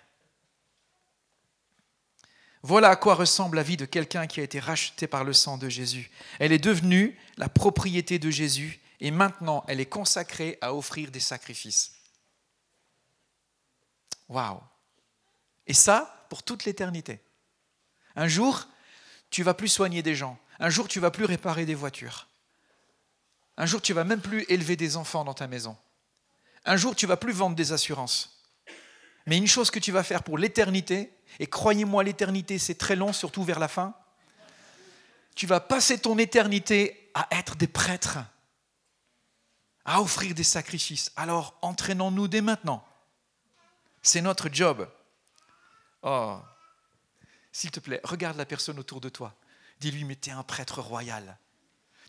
Voilà 2.64 2.90
à 2.90 2.96
quoi 2.96 3.16
ressemble 3.16 3.58
la 3.58 3.64
vie 3.64 3.78
de 3.78 3.86
quelqu'un 3.86 4.28
qui 4.28 4.40
a 4.40 4.44
été 4.44 4.60
racheté 4.60 5.08
par 5.08 5.24
le 5.24 5.34
sang 5.34 5.58
de 5.58 5.70
Jésus. 5.70 6.10
Elle 6.40 6.52
est 6.52 6.58
devenue 6.58 7.18
la 7.38 7.50
propriété 7.50 8.20
de 8.20 8.30
Jésus 8.30 8.80
et 9.00 9.12
maintenant 9.12 9.64
elle 9.68 9.80
est 9.80 9.86
consacrée 9.86 10.58
à 10.62 10.74
offrir 10.74 11.12
des 11.12 11.20
sacrifices. 11.20 11.94
Waouh 14.30 14.60
Et 15.68 15.74
ça, 15.74 16.26
pour 16.30 16.44
toute 16.44 16.66
l'éternité. 16.66 17.22
Un 18.16 18.28
jour, 18.28 18.68
tu 19.30 19.44
vas 19.44 19.54
plus 19.54 19.68
soigner 19.68 20.02
des 20.02 20.16
gens. 20.16 20.38
Un 20.60 20.70
jour, 20.70 20.88
tu 20.88 21.00
vas 21.00 21.12
plus 21.12 21.26
réparer 21.26 21.66
des 21.66 21.76
voitures. 21.76 22.28
Un 23.58 23.66
jour, 23.66 23.82
tu 23.82 23.94
vas 23.94 24.04
même 24.04 24.22
plus 24.22 24.46
élever 24.50 24.76
des 24.76 24.98
enfants 24.98 25.24
dans 25.24 25.34
ta 25.34 25.48
maison. 25.48 25.78
Un 26.66 26.78
jour, 26.78 26.96
tu 26.96 27.06
vas 27.06 27.18
plus 27.18 27.32
vendre 27.32 27.56
des 27.56 27.72
assurances. 27.72 28.37
Mais 29.28 29.38
une 29.38 29.46
chose 29.46 29.70
que 29.70 29.80
tu 29.80 29.92
vas 29.92 30.04
faire 30.04 30.24
pour 30.24 30.38
l'éternité, 30.38 31.14
et 31.40 31.48
croyez-moi, 31.48 32.04
l'éternité, 32.04 32.58
c'est 32.58 32.76
très 32.76 32.96
long, 32.96 33.14
surtout 33.14 33.44
vers 33.44 33.60
la 33.60 33.68
fin. 33.68 33.94
Tu 35.36 35.46
vas 35.46 35.60
passer 35.60 36.00
ton 36.00 36.18
éternité 36.18 37.12
à 37.14 37.28
être 37.32 37.58
des 37.58 37.68
prêtres, 37.68 38.18
à 39.86 40.02
offrir 40.02 40.34
des 40.34 40.44
sacrifices. 40.44 41.12
Alors, 41.18 41.58
entraînons-nous 41.62 42.30
dès 42.30 42.42
maintenant. 42.42 42.84
C'est 44.02 44.22
notre 44.22 44.50
job. 44.52 44.90
Oh, 46.02 46.40
s'il 47.52 47.72
te 47.72 47.82
plaît, 47.82 48.00
regarde 48.06 48.38
la 48.38 48.46
personne 48.46 48.80
autour 48.80 49.02
de 49.02 49.10
toi. 49.10 49.36
Dis-lui, 49.82 50.06
mais 50.06 50.16
tu 50.16 50.30
es 50.30 50.34
un 50.34 50.44
prêtre 50.44 50.82
royal. 50.82 51.38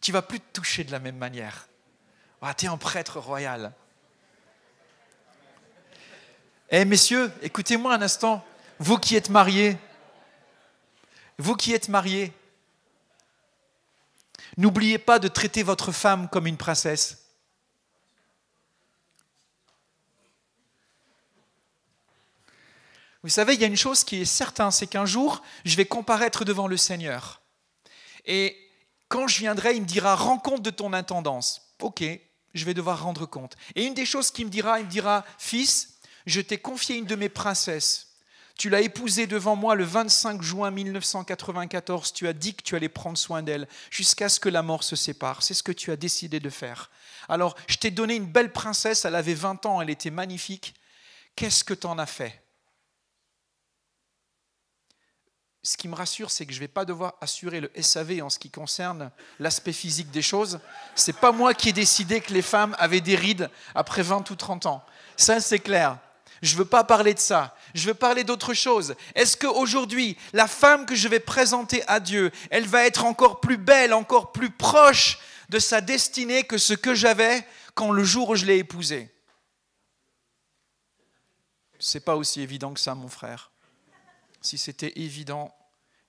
Tu 0.01 0.13
vas 0.13 0.23
plus 0.23 0.39
te 0.39 0.53
toucher 0.53 0.85
de 0.85 0.93
la 0.93 1.01
même 1.01 1.19
manière. 1.19 1.69
Ah, 2.41 2.55
tu 2.55 2.67
es 2.67 2.69
un 2.69 2.77
prêtre 2.77 3.19
royal. 3.19 3.75
Eh 6.71 6.85
messieurs, 6.85 7.33
écoutez-moi 7.41 7.95
un 7.95 8.03
instant. 8.03 8.45
Vous 8.79 8.99
qui 8.99 9.17
êtes 9.17 9.31
mariés, 9.31 9.79
vous 11.39 11.55
qui 11.55 11.73
êtes 11.73 11.89
mariés, 11.89 12.31
n'oubliez 14.59 14.99
pas 14.99 15.19
de 15.19 15.29
traiter 15.29 15.63
votre 15.63 15.93
femme 15.93 16.29
comme 16.29 16.47
une 16.47 16.59
princesse. 16.59 17.25
Vous 23.23 23.31
savez, 23.31 23.55
il 23.55 23.61
y 23.61 23.65
a 23.65 23.69
une 23.69 23.77
chose 23.77 24.05
qui 24.05 24.21
est 24.21 24.27
certaine, 24.27 24.71
c'est 24.71 24.87
qu'un 24.87 25.07
jour, 25.07 25.43
je 25.65 25.75
vais 25.75 25.87
comparaître 25.87 26.45
devant 26.45 26.69
le 26.69 26.77
Seigneur. 26.77 27.41
Et 28.27 28.57
quand 29.09 29.27
je 29.27 29.39
viendrai, 29.39 29.75
il 29.75 29.83
me 29.83 29.87
dira, 29.87 30.15
rends 30.15 30.39
compte 30.39 30.63
de 30.63 30.71
ton 30.71 30.93
intendance. 30.93 31.75
Ok, 31.81 32.05
je 32.53 32.65
vais 32.67 32.75
devoir 32.75 33.03
rendre 33.03 33.25
compte. 33.25 33.57
Et 33.75 33.87
une 33.87 33.95
des 33.95 34.07
choses 34.07 34.31
qu'il 34.31 34.45
me 34.45 34.51
dira, 34.51 34.81
il 34.81 34.85
me 34.85 34.91
dira, 34.91 35.25
fils, 35.39 35.98
je 36.29 36.41
t'ai 36.41 36.59
confié 36.59 36.97
une 36.97 37.07
de 37.07 37.15
mes 37.15 37.29
princesses. 37.29 38.09
Tu 38.59 38.71
l'as 38.71 38.81
épousée 38.81 39.29
devant 39.29 39.55
moi 39.55 39.77
le 39.77 39.85
25 39.85 40.43
juin 40.43 40.73
1994. 40.73 42.13
Tu 42.13 42.27
as 42.27 42.33
dit 42.33 42.55
que 42.55 42.63
tu 42.63 42.75
allais 42.75 42.89
prendre 42.89 43.17
soin 43.17 43.41
d'elle 43.41 43.69
jusqu'à 43.89 44.29
ce 44.29 44.41
que 44.41 44.49
la 44.49 44.63
mort 44.63 44.83
se 44.83 44.97
sépare. 44.97 45.45
C'est 45.45 45.55
ce 45.55 45.63
que 45.63 45.71
tu 45.71 45.93
as 45.93 45.97
décidé 45.97 46.41
de 46.41 46.51
faire. 46.51 46.91
Alors, 47.29 47.55
je 47.69 47.77
t'ai 47.77 47.93
donné 47.93 48.17
une 48.17 48.27
belle 48.27 48.53
princesse. 48.53 49.05
Elle 49.05 49.15
avait 49.15 49.35
20 49.35 49.65
ans. 49.67 49.81
Elle 49.81 49.91
était 49.91 50.11
magnifique. 50.11 50.75
Qu'est-ce 51.37 51.63
que 51.63 51.73
tu 51.73 51.87
en 51.87 52.01
as 52.01 52.07
fait? 52.07 52.43
Ce 55.63 55.77
qui 55.77 55.87
me 55.87 55.95
rassure, 55.95 56.33
c'est 56.33 56.45
que 56.45 56.53
je 56.53 56.59
ne 56.59 56.65
vais 56.65 56.69
pas 56.69 56.85
devoir 56.85 57.15
assurer 57.21 57.61
le 57.61 57.71
SAV 57.81 58.23
en 58.23 58.31
ce 58.31 58.41
qui 58.41 58.51
concerne 58.51 59.13
l'aspect 59.39 59.73
physique 59.73 60.11
des 60.11 60.23
choses. 60.23 60.59
Ce 60.97 61.11
n'est 61.11 61.17
pas 61.17 61.31
moi 61.31 61.55
qui 61.55 61.69
ai 61.69 61.73
décidé 61.73 62.21
que 62.21 62.33
les 62.33 62.43
femmes 62.43 62.75
avaient 62.81 63.01
des 63.01 63.17
rides 63.17 63.51
après 63.77 64.03
20 64.03 64.29
ou 64.31 64.35
30 64.35 64.67
ans. 64.67 64.85
Ça, 65.17 65.41
c'est 65.41 65.61
clair. 65.61 65.99
Je 66.43 66.53
ne 66.55 66.59
veux 66.59 66.65
pas 66.65 66.85
parler 66.85 67.15
de 67.15 67.19
ça. 67.19 67.57
Je 67.75 67.87
veux 67.87 67.95
parler 67.95 68.25
d'autre 68.25 68.55
chose. 68.55 68.95
Est-ce 69.15 69.37
qu'aujourd'hui, 69.37 70.17
la 70.33 70.47
femme 70.47 70.87
que 70.87 70.95
je 70.95 71.09
vais 71.09 71.21
présenter 71.21 71.83
à 71.89 72.01
Dieu, 72.01 72.31
elle 72.51 72.67
va 72.67 72.85
être 72.85 73.05
encore 73.05 73.41
plus 73.41 73.57
belle, 73.57 73.93
encore 73.93 74.33
plus 74.33 74.51
proche 74.51 75.19
de 75.49 75.59
sa 75.59 75.81
destinée 75.81 76.45
que 76.45 76.59
ce 76.59 76.75
que 76.75 76.95
j'avais 76.95 77.47
quand 77.75 77.91
le 77.91 78.05
jour 78.05 78.31
où 78.31 78.37
je 78.37 78.45
l'ai 78.45 78.59
épousée? 78.59 79.13
C'est 81.81 82.01
pas 82.01 82.17
aussi 82.17 82.41
évident 82.41 82.73
que 82.73 82.81
ça, 82.81 82.95
mon 82.95 83.09
frère. 83.09 83.51
Si 84.41 84.59
c'était 84.59 84.93
évident, 84.97 85.55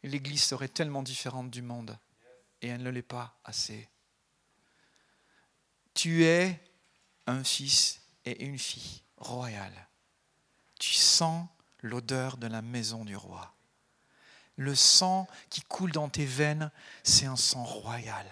l'Église 0.04 0.44
serait 0.44 0.68
tellement 0.68 1.04
différente 1.04 1.50
du 1.50 1.62
monde. 1.62 1.98
Et 2.62 2.68
elle 2.68 2.84
ne 2.84 2.90
l'est 2.90 3.02
pas 3.02 3.40
assez. 3.44 3.88
Tu 5.94 6.26
es 6.26 6.60
un 7.26 7.44
fils 7.44 8.02
et 8.26 8.46
une 8.46 8.60
fille 8.60 9.02
royale 9.18 9.89
tu 10.80 10.94
sens 10.94 11.48
l'odeur 11.82 12.38
de 12.38 12.48
la 12.48 12.62
maison 12.62 13.06
du 13.06 13.16
roi. 13.16 13.54
Le 14.56 14.76
sang 14.76 15.28
qui 15.50 15.62
coule 15.62 15.92
dans 15.92 16.10
tes 16.10 16.26
veines, 16.26 16.72
c'est 17.04 17.26
un 17.26 17.36
sang 17.36 17.64
royal. 17.64 18.26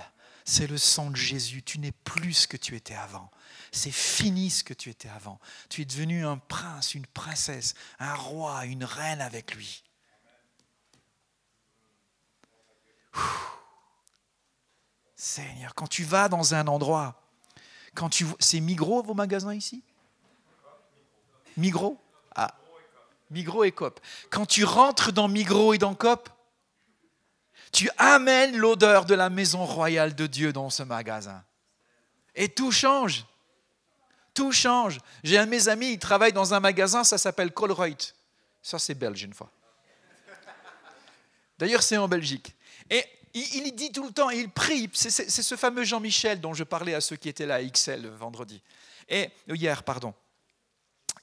C'est 0.43 0.67
le 0.67 0.77
sang 0.77 1.11
de 1.11 1.15
Jésus. 1.15 1.61
Tu 1.61 1.79
n'es 1.79 1.91
plus 1.91 2.33
ce 2.33 2.47
que 2.47 2.57
tu 2.57 2.75
étais 2.75 2.95
avant. 2.95 3.29
C'est 3.71 3.91
fini 3.91 4.49
ce 4.49 4.63
que 4.63 4.73
tu 4.73 4.89
étais 4.89 5.09
avant. 5.09 5.39
Tu 5.69 5.81
es 5.81 5.85
devenu 5.85 6.25
un 6.25 6.37
prince, 6.37 6.95
une 6.95 7.05
princesse, 7.05 7.75
un 7.99 8.15
roi, 8.15 8.65
une 8.65 8.83
reine 8.83 9.21
avec 9.21 9.55
lui. 9.55 9.83
Seigneur, 15.15 15.75
quand 15.75 15.87
tu 15.87 16.03
vas 16.03 16.29
dans 16.29 16.53
un 16.53 16.67
endroit, 16.67 17.21
quand 17.95 18.09
tu 18.09 18.25
c'est 18.39 18.59
Migros 18.59 19.01
vos 19.03 19.15
magasins 19.15 19.53
ici? 19.53 19.83
Migros? 21.57 21.99
Ah, 22.37 22.55
Migros 23.29 23.63
et 23.63 23.71
Coop. 23.71 23.99
Quand 24.29 24.45
tu 24.45 24.63
rentres 24.63 25.11
dans 25.11 25.27
Migros 25.27 25.73
et 25.73 25.77
dans 25.77 25.95
Coop, 25.95 26.29
tu 27.71 27.89
amènes 27.97 28.55
l'odeur 28.55 29.05
de 29.05 29.15
la 29.15 29.29
maison 29.29 29.65
royale 29.65 30.15
de 30.15 30.27
Dieu 30.27 30.53
dans 30.53 30.69
ce 30.69 30.83
magasin. 30.83 31.43
Et 32.35 32.49
tout 32.49 32.71
change. 32.71 33.25
Tout 34.33 34.51
change. 34.51 34.99
J'ai 35.23 35.37
un 35.37 35.45
de 35.45 35.51
mes 35.51 35.67
amis, 35.67 35.93
il 35.93 35.99
travaille 35.99 36.31
dans 36.31 36.53
un 36.53 36.59
magasin, 36.59 37.03
ça 37.03 37.17
s'appelle 37.17 37.51
Colruyt. 37.51 38.15
Ça, 38.61 38.79
c'est 38.79 38.93
belge 38.93 39.23
une 39.23 39.33
fois. 39.33 39.51
D'ailleurs, 41.57 41.81
c'est 41.81 41.97
en 41.97 42.07
Belgique. 42.07 42.55
Et 42.89 43.03
il, 43.33 43.71
dit 43.75 43.91
tout 43.91 44.05
le 44.05 44.11
temps, 44.11 44.29
il 44.29 44.49
prie. 44.49 44.89
C'est 44.93 45.29
ce 45.29 45.55
fameux 45.55 45.83
Jean-Michel 45.83 46.39
dont 46.39 46.53
je 46.53 46.63
parlais 46.63 46.93
à 46.93 47.01
ceux 47.01 47.15
qui 47.15 47.29
étaient 47.29 47.45
là 47.45 47.55
à 47.55 47.63
XL 47.63 48.07
vendredi. 48.07 48.61
Et 49.09 49.29
hier, 49.47 49.83
pardon. 49.83 50.13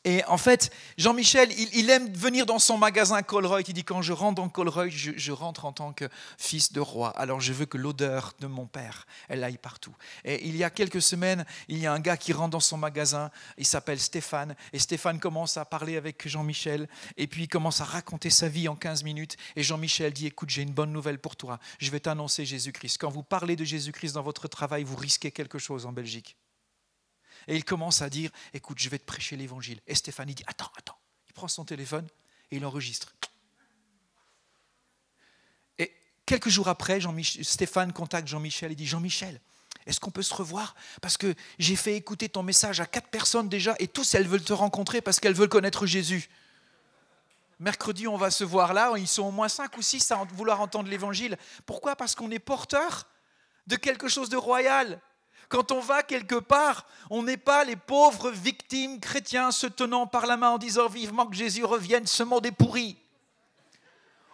Et 0.05 0.23
en 0.27 0.37
fait, 0.37 0.71
Jean-Michel, 0.99 1.51
il, 1.73 1.89
aime 1.89 2.13
venir 2.13 2.45
dans 2.45 2.59
son 2.59 2.77
magasin 2.77 3.23
Colreuil. 3.23 3.65
Il 3.67 3.73
dit 3.73 3.85
quand 3.85 4.03
je 4.03 4.13
rentre 4.13 4.35
dans 4.35 4.51
Colreuil, 4.51 4.91
je, 4.91 5.33
rentre 5.33 5.65
en 5.65 5.73
tant 5.73 5.95
que 5.95 6.09
fils 6.37 6.73
de 6.73 6.81
roi. 6.81 7.09
Alors 7.11 7.41
je 7.41 7.55
veux 7.55 7.65
que 7.65 7.79
l'odeur 7.79 8.35
de 8.41 8.47
mon 8.47 8.67
père, 8.67 9.07
elle 9.29 9.43
aille 9.43 9.57
partout. 9.57 9.95
Et 10.25 10.47
il 10.47 10.57
y 10.57 10.65
a 10.65 10.69
quelques 10.69 11.01
semaines, 11.01 11.47
il 11.69 11.79
y 11.79 11.87
a 11.87 11.93
un 11.93 12.01
gars 12.01 12.19
qui 12.19 12.35
rentre 12.35 12.51
dans 12.51 12.61
son 12.61 12.77
magasin. 12.77 13.31
Il 13.57 13.67
s'appelle 13.67 13.99
Stéphane. 13.99 14.55
Et 14.75 14.79
Stéphane 14.79 15.19
commence 15.19 15.57
à 15.57 15.65
parler 15.65 15.97
avec 15.97 16.29
Jean-Michel. 16.29 16.87
Et 17.17 17.27
puis 17.27 17.45
il 17.45 17.49
commence 17.49 17.81
à 17.81 17.85
raconter 17.85 18.29
sa 18.29 18.49
vie 18.49 18.69
en 18.69 18.77
15 18.77 19.05
minutes. 19.05 19.39
Et 19.57 19.63
Jean-Michel 19.63 20.13
dit 20.13 20.27
écoute, 20.27 20.51
j'ai 20.51 20.63
une 20.63 20.75
bonne 20.75 20.93
nouvelle 20.93 21.19
pour 21.19 21.37
toi. 21.37 21.59
Je 21.79 21.91
vais 21.91 22.01
t'annoncer 22.01 22.45
Jésus-Christ. 22.45 22.99
Quand 22.99 23.11
vous 23.11 23.23
parlez 23.23 23.57
de 23.57 23.65
Jésus-Christ 23.65 24.13
dans 24.13 24.23
votre 24.23 24.49
travail, 24.49 24.85
vous 24.85 24.97
risquez 24.97 25.31
quelque 25.31 25.59
chose 25.59 25.87
en 25.87 25.93
Belgique. 25.93 26.37
Et 27.49 27.57
il 27.57 27.65
commence 27.65 28.03
à 28.03 28.11
dire, 28.11 28.31
écoute, 28.53 28.79
je 28.79 28.89
vais 28.89 28.99
te 28.99 29.05
prêcher 29.05 29.37
l'évangile. 29.37 29.81
Et 29.87 29.95
Stéphane, 29.95 30.29
dit, 30.29 30.45
attends, 30.47 30.71
attends. 30.77 30.97
Il 31.29 31.33
prend 31.33 31.49
son 31.49 31.65
téléphone 31.65 32.07
et 32.51 32.57
il 32.57 32.65
enregistre. 32.65 33.15
Et 35.79 35.95
quelques 36.27 36.49
jours 36.49 36.69
après, 36.69 37.01
Stéphane 37.43 37.93
contacte 37.93 38.29
Jean-Michel 38.29 38.73
et 38.73 38.75
dit, 38.75 38.87
Jean-Michel, 38.87 39.41
est-ce 39.87 40.01
qu'on 40.01 40.11
peut 40.11 40.23
se 40.23 40.35
revoir? 40.35 40.75
Parce 41.03 41.17
que 41.17 41.35
j'ai 41.59 41.77
fait 41.77 41.95
écouter 41.97 42.29
ton 42.29 42.43
message 42.43 42.81
à 42.81 42.87
quatre 42.87 43.09
personnes 43.09 43.49
déjà 43.49 43.75
et 43.79 43.89
tous 43.89 44.15
elles 44.15 44.27
veulent 44.27 44.43
te 44.43 44.53
rencontrer 44.53 45.03
parce 45.03 45.21
qu'elles 45.21 45.35
veulent 45.35 45.49
connaître 45.49 45.87
Jésus. 45.87 46.31
Mercredi, 47.61 48.09
on 48.09 48.17
va 48.17 48.31
se 48.31 48.45
voir 48.45 48.73
là. 48.73 48.93
Ils 48.97 49.07
sont 49.09 49.25
au 49.25 49.31
moins 49.31 49.49
cinq 49.49 49.77
ou 49.77 49.83
six 49.83 50.11
à 50.11 50.25
vouloir 50.33 50.61
entendre 50.61 50.89
l'évangile. 50.89 51.37
Pourquoi? 51.67 51.97
Parce 51.97 52.15
qu'on 52.15 52.31
est 52.31 52.39
porteur 52.39 53.07
de 53.67 53.77
quelque 53.77 54.09
chose 54.09 54.29
de 54.29 54.37
royal. 54.37 55.01
Quand 55.49 55.73
on 55.73 55.81
va 55.81 56.03
quelque 56.03 56.35
part, 56.37 56.87
on 57.11 57.23
n'est 57.23 57.37
pas 57.37 57.65
les 57.65 57.77
pauvres 57.77 58.31
victimes 58.31 59.01
chrétiens 59.01 59.51
se 59.51 59.67
tenant 59.67 60.07
par 60.07 60.27
la 60.27 60.37
main 60.37 60.51
en 60.51 60.59
disant 60.59 60.89
vivement 60.89 61.27
que 61.27 61.37
Jésus 61.37 61.65
revienne, 61.65 62.07
ce 62.07 62.23
monde 62.23 62.47
est 62.47 62.53
pourri. 62.53 62.97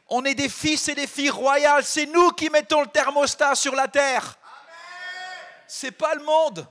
On 0.09 0.25
est 0.25 0.35
des 0.35 0.49
fils 0.49 0.89
et 0.89 0.95
des 0.95 1.07
filles 1.07 1.31
royales, 1.31 1.85
c'est 1.85 2.07
nous 2.07 2.31
qui 2.31 2.51
mettons 2.51 2.81
le 2.81 2.89
thermostat 2.89 3.55
sur 3.55 3.75
la 3.75 3.87
terre. 3.87 4.39
C'est 5.67 5.93
pas 5.93 6.15
le 6.15 6.25
monde. 6.25 6.67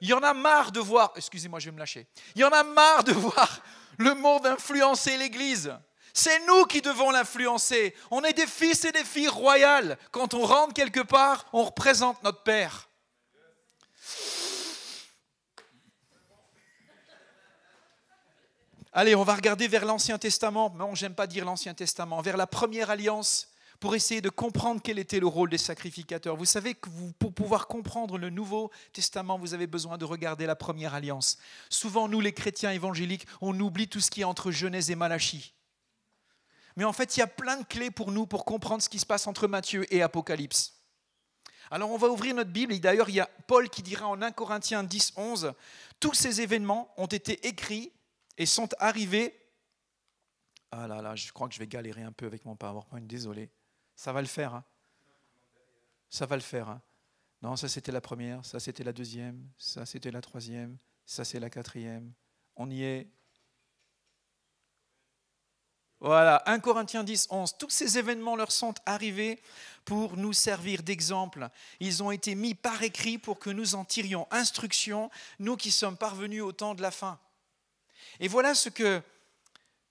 Il 0.00 0.08
y 0.08 0.14
en 0.14 0.22
a 0.22 0.32
marre 0.32 0.72
de 0.72 0.80
voir, 0.80 1.12
excusez-moi, 1.16 1.58
je 1.58 1.66
vais 1.66 1.72
me 1.72 1.78
lâcher. 1.78 2.06
Il 2.34 2.40
y 2.40 2.44
en 2.44 2.50
a 2.50 2.62
marre 2.62 3.04
de 3.04 3.12
voir 3.12 3.60
le 3.98 4.14
monde 4.14 4.46
influencer 4.46 5.16
l'Église. 5.16 5.72
C'est 6.14 6.44
nous 6.46 6.64
qui 6.64 6.80
devons 6.80 7.10
l'influencer. 7.10 7.94
On 8.10 8.22
est 8.22 8.32
des 8.32 8.46
fils 8.46 8.84
et 8.84 8.92
des 8.92 9.04
filles 9.04 9.28
royales. 9.28 9.98
Quand 10.10 10.34
on 10.34 10.44
rentre 10.44 10.74
quelque 10.74 11.00
part, 11.00 11.46
on 11.52 11.64
représente 11.64 12.22
notre 12.22 12.42
Père. 12.42 12.89
Allez, 18.92 19.14
on 19.14 19.22
va 19.22 19.36
regarder 19.36 19.68
vers 19.68 19.84
l'Ancien 19.84 20.18
Testament. 20.18 20.74
Non, 20.76 20.96
j'aime 20.96 21.14
pas 21.14 21.28
dire 21.28 21.44
l'Ancien 21.44 21.74
Testament, 21.74 22.20
vers 22.22 22.36
la 22.36 22.48
première 22.48 22.90
alliance 22.90 23.48
pour 23.78 23.94
essayer 23.94 24.20
de 24.20 24.28
comprendre 24.28 24.80
quel 24.82 24.98
était 24.98 25.20
le 25.20 25.28
rôle 25.28 25.48
des 25.48 25.58
sacrificateurs. 25.58 26.36
Vous 26.36 26.44
savez 26.44 26.74
que 26.74 26.90
pour 27.18 27.32
pouvoir 27.32 27.68
comprendre 27.68 28.18
le 28.18 28.30
Nouveau 28.30 28.70
Testament, 28.92 29.38
vous 29.38 29.54
avez 29.54 29.68
besoin 29.68 29.96
de 29.96 30.04
regarder 30.04 30.44
la 30.44 30.56
première 30.56 30.92
alliance. 30.92 31.38
Souvent, 31.68 32.08
nous, 32.08 32.20
les 32.20 32.32
chrétiens 32.32 32.72
évangéliques, 32.72 33.26
on 33.40 33.58
oublie 33.60 33.88
tout 33.88 34.00
ce 34.00 34.10
qui 34.10 34.22
est 34.22 34.24
entre 34.24 34.50
Genèse 34.50 34.90
et 34.90 34.96
Malachie. 34.96 35.54
Mais 36.76 36.84
en 36.84 36.92
fait, 36.92 37.16
il 37.16 37.20
y 37.20 37.22
a 37.22 37.28
plein 37.28 37.58
de 37.58 37.64
clés 37.64 37.92
pour 37.92 38.10
nous 38.10 38.26
pour 38.26 38.44
comprendre 38.44 38.82
ce 38.82 38.88
qui 38.88 38.98
se 38.98 39.06
passe 39.06 39.28
entre 39.28 39.46
Matthieu 39.46 39.86
et 39.94 40.02
Apocalypse. 40.02 40.74
Alors 41.70 41.92
on 41.92 41.96
va 41.96 42.08
ouvrir 42.08 42.34
notre 42.34 42.50
Bible, 42.50 42.76
d'ailleurs 42.80 43.08
il 43.08 43.14
y 43.14 43.20
a 43.20 43.30
Paul 43.46 43.70
qui 43.70 43.82
dira 43.82 44.08
en 44.08 44.20
1 44.20 44.32
Corinthiens 44.32 44.82
10, 44.82 45.12
11, 45.14 45.52
tous 46.00 46.14
ces 46.14 46.40
événements 46.40 46.92
ont 46.96 47.06
été 47.06 47.46
écrits 47.46 47.92
et 48.40 48.46
sont 48.46 48.70
arrivés. 48.78 49.38
Ah 50.70 50.88
là 50.88 51.02
là, 51.02 51.14
je 51.14 51.30
crois 51.30 51.46
que 51.46 51.54
je 51.54 51.58
vais 51.58 51.66
galérer 51.66 52.02
un 52.02 52.10
peu 52.10 52.24
avec 52.24 52.46
mon 52.46 52.56
PowerPoint, 52.56 53.02
désolé. 53.02 53.50
Ça 53.94 54.14
va 54.14 54.22
le 54.22 54.26
faire. 54.26 54.54
Hein. 54.54 54.64
ça 56.08 56.24
va 56.24 56.36
le 56.36 56.42
faire. 56.42 56.70
Hein. 56.70 56.80
non, 57.42 57.54
ça 57.56 57.68
c'était 57.68 57.92
la 57.92 58.00
première, 58.00 58.42
ça 58.46 58.58
c'était 58.58 58.82
la 58.82 58.94
deuxième, 58.94 59.46
ça 59.58 59.84
c'était 59.84 60.10
la 60.10 60.22
troisième, 60.22 60.78
ça 61.04 61.22
c'est 61.22 61.38
la 61.38 61.50
quatrième. 61.50 62.14
On 62.56 62.70
y 62.70 62.82
est. 62.82 63.10
Voilà, 66.00 66.42
1 66.46 66.60
Corinthiens 66.60 67.04
10, 67.04 67.26
11. 67.28 67.58
Tous 67.58 67.68
ces 67.68 67.98
événements 67.98 68.36
leur 68.36 68.52
sont 68.52 68.74
arrivés 68.86 69.42
pour 69.84 70.16
nous 70.16 70.32
servir 70.32 70.82
d'exemple. 70.82 71.50
Ils 71.78 72.02
ont 72.02 72.10
été 72.10 72.34
mis 72.34 72.54
par 72.54 72.82
écrit 72.82 73.18
pour 73.18 73.38
que 73.38 73.50
nous 73.50 73.74
en 73.74 73.84
tirions 73.84 74.26
instruction, 74.30 75.10
nous 75.40 75.58
qui 75.58 75.70
sommes 75.70 75.98
parvenus 75.98 76.42
au 76.42 76.52
temps 76.52 76.74
de 76.74 76.80
la 76.80 76.90
fin. 76.90 77.20
Et 78.20 78.28
voilà 78.28 78.54
ce 78.54 78.68
que 78.68 79.02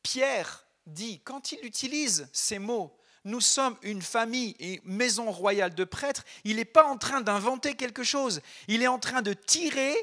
Pierre 0.03 0.65
dit 0.85 1.19
quand 1.23 1.51
il 1.51 1.65
utilise 1.65 2.29
ces 2.31 2.59
mots. 2.59 2.95
Nous 3.25 3.41
sommes 3.41 3.75
une 3.81 4.01
famille 4.01 4.55
et 4.59 4.79
maison 4.85 5.29
royale 5.31 5.75
de 5.75 5.83
prêtres. 5.83 6.23
Il 6.45 6.55
n'est 6.55 6.65
pas 6.65 6.85
en 6.85 6.97
train 6.97 7.21
d'inventer 7.21 7.75
quelque 7.75 8.03
chose. 8.03 8.41
Il 8.67 8.81
est 8.81 8.87
en 8.87 8.99
train 8.99 9.21
de 9.21 9.33
tirer 9.33 9.93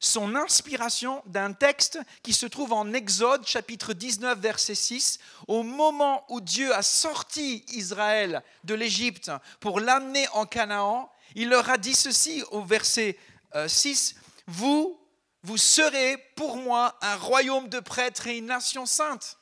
son 0.00 0.34
inspiration 0.34 1.22
d'un 1.26 1.52
texte 1.52 1.98
qui 2.22 2.32
se 2.32 2.46
trouve 2.46 2.72
en 2.72 2.92
Exode 2.92 3.46
chapitre 3.46 3.94
19 3.94 4.38
verset 4.38 4.74
6, 4.74 5.18
au 5.48 5.62
moment 5.62 6.24
où 6.28 6.40
Dieu 6.40 6.74
a 6.74 6.82
sorti 6.82 7.64
Israël 7.68 8.42
de 8.64 8.74
l'Égypte 8.74 9.30
pour 9.60 9.80
l'amener 9.80 10.26
en 10.32 10.46
Canaan, 10.46 11.10
il 11.34 11.48
leur 11.48 11.70
a 11.70 11.78
dit 11.78 11.94
ceci 11.94 12.42
au 12.50 12.62
verset 12.62 13.18
6, 13.66 14.14
euh, 14.16 14.20
Vous, 14.46 14.98
vous 15.44 15.58
serez 15.58 16.16
pour 16.36 16.56
moi 16.56 16.96
un 17.02 17.16
royaume 17.16 17.68
de 17.68 17.78
prêtres 17.78 18.26
et 18.26 18.38
une 18.38 18.46
nation 18.46 18.86
sainte. 18.86 19.38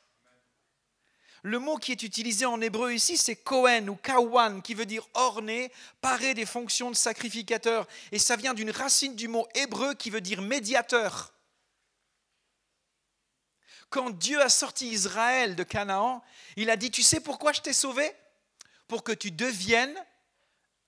Le 1.44 1.60
mot 1.60 1.76
qui 1.76 1.92
est 1.92 2.02
utilisé 2.02 2.44
en 2.44 2.60
hébreu 2.60 2.92
ici, 2.92 3.16
c'est 3.16 3.36
Kohen 3.36 3.88
ou 3.88 3.94
Kawan, 3.94 4.62
qui 4.62 4.74
veut 4.74 4.86
dire 4.86 5.06
orné, 5.14 5.72
paré 6.00 6.34
des 6.34 6.44
fonctions 6.44 6.90
de 6.90 6.96
sacrificateur. 6.96 7.86
Et 8.10 8.18
ça 8.18 8.34
vient 8.34 8.52
d'une 8.52 8.70
racine 8.70 9.14
du 9.14 9.28
mot 9.28 9.46
hébreu 9.54 9.94
qui 9.94 10.10
veut 10.10 10.20
dire 10.20 10.42
médiateur. 10.42 11.32
Quand 13.88 14.10
Dieu 14.10 14.40
a 14.40 14.48
sorti 14.48 14.88
Israël 14.88 15.54
de 15.54 15.62
Canaan, 15.62 16.24
il 16.56 16.68
a 16.68 16.76
dit, 16.76 16.90
tu 16.90 17.02
sais 17.02 17.20
pourquoi 17.20 17.52
je 17.52 17.60
t'ai 17.60 17.72
sauvé? 17.72 18.12
Pour 18.88 19.04
que 19.04 19.12
tu 19.12 19.30
deviennes 19.30 19.96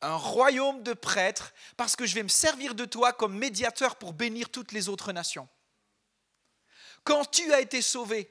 un 0.04 0.16
royaume 0.16 0.82
de 0.82 0.92
prêtres, 0.92 1.52
parce 1.76 1.96
que 1.96 2.06
je 2.06 2.14
vais 2.14 2.22
me 2.22 2.28
servir 2.28 2.74
de 2.74 2.84
toi 2.84 3.12
comme 3.12 3.36
médiateur 3.36 3.96
pour 3.96 4.12
bénir 4.12 4.50
toutes 4.50 4.72
les 4.72 4.88
autres 4.88 5.12
nations. 5.12 5.48
Quand 7.04 7.30
tu 7.30 7.52
as 7.52 7.60
été 7.60 7.82
sauvé, 7.82 8.30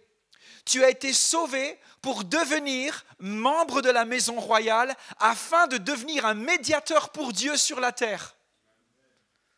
tu 0.65 0.83
as 0.83 0.89
été 0.89 1.13
sauvé 1.13 1.79
pour 2.01 2.23
devenir 2.23 3.05
membre 3.19 3.81
de 3.81 3.89
la 3.89 4.05
maison 4.05 4.39
royale 4.39 4.95
afin 5.19 5.67
de 5.67 5.77
devenir 5.77 6.25
un 6.25 6.33
médiateur 6.33 7.11
pour 7.11 7.33
Dieu 7.33 7.57
sur 7.57 7.79
la 7.79 7.91
terre. 7.91 8.35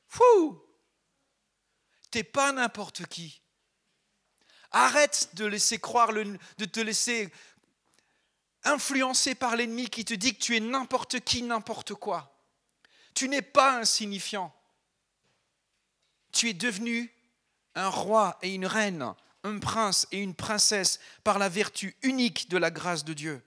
Fou 0.07 0.61
T'es 2.11 2.23
pas 2.23 2.51
n'importe 2.51 3.05
qui. 3.07 3.41
Arrête 4.71 5.29
de 5.33 5.45
laisser 5.45 5.79
croire, 5.79 6.13
de 6.13 6.65
te 6.65 6.79
laisser 6.79 7.31
influencer 8.65 9.35
par 9.35 9.55
l'ennemi 9.55 9.89
qui 9.89 10.03
te 10.03 10.13
dit 10.13 10.35
que 10.35 10.43
tu 10.43 10.55
es 10.55 10.59
n'importe 10.59 11.19
qui, 11.21 11.41
n'importe 11.43 11.93
quoi. 11.93 12.35
Tu 13.13 13.29
n'es 13.29 13.41
pas 13.41 13.77
insignifiant. 13.77 14.53
Tu 16.33 16.49
es 16.49 16.53
devenu 16.53 17.13
un 17.75 17.89
roi 17.89 18.37
et 18.41 18.53
une 18.53 18.65
reine 18.65 19.15
un 19.45 19.59
prince 19.59 20.07
et 20.11 20.19
une 20.19 20.33
princesse 20.33 20.99
par 21.23 21.37
la 21.37 21.49
vertu 21.49 21.95
unique 22.01 22.49
de 22.49 22.57
la 22.57 22.71
grâce 22.71 23.05
de 23.05 23.13
Dieu. 23.13 23.41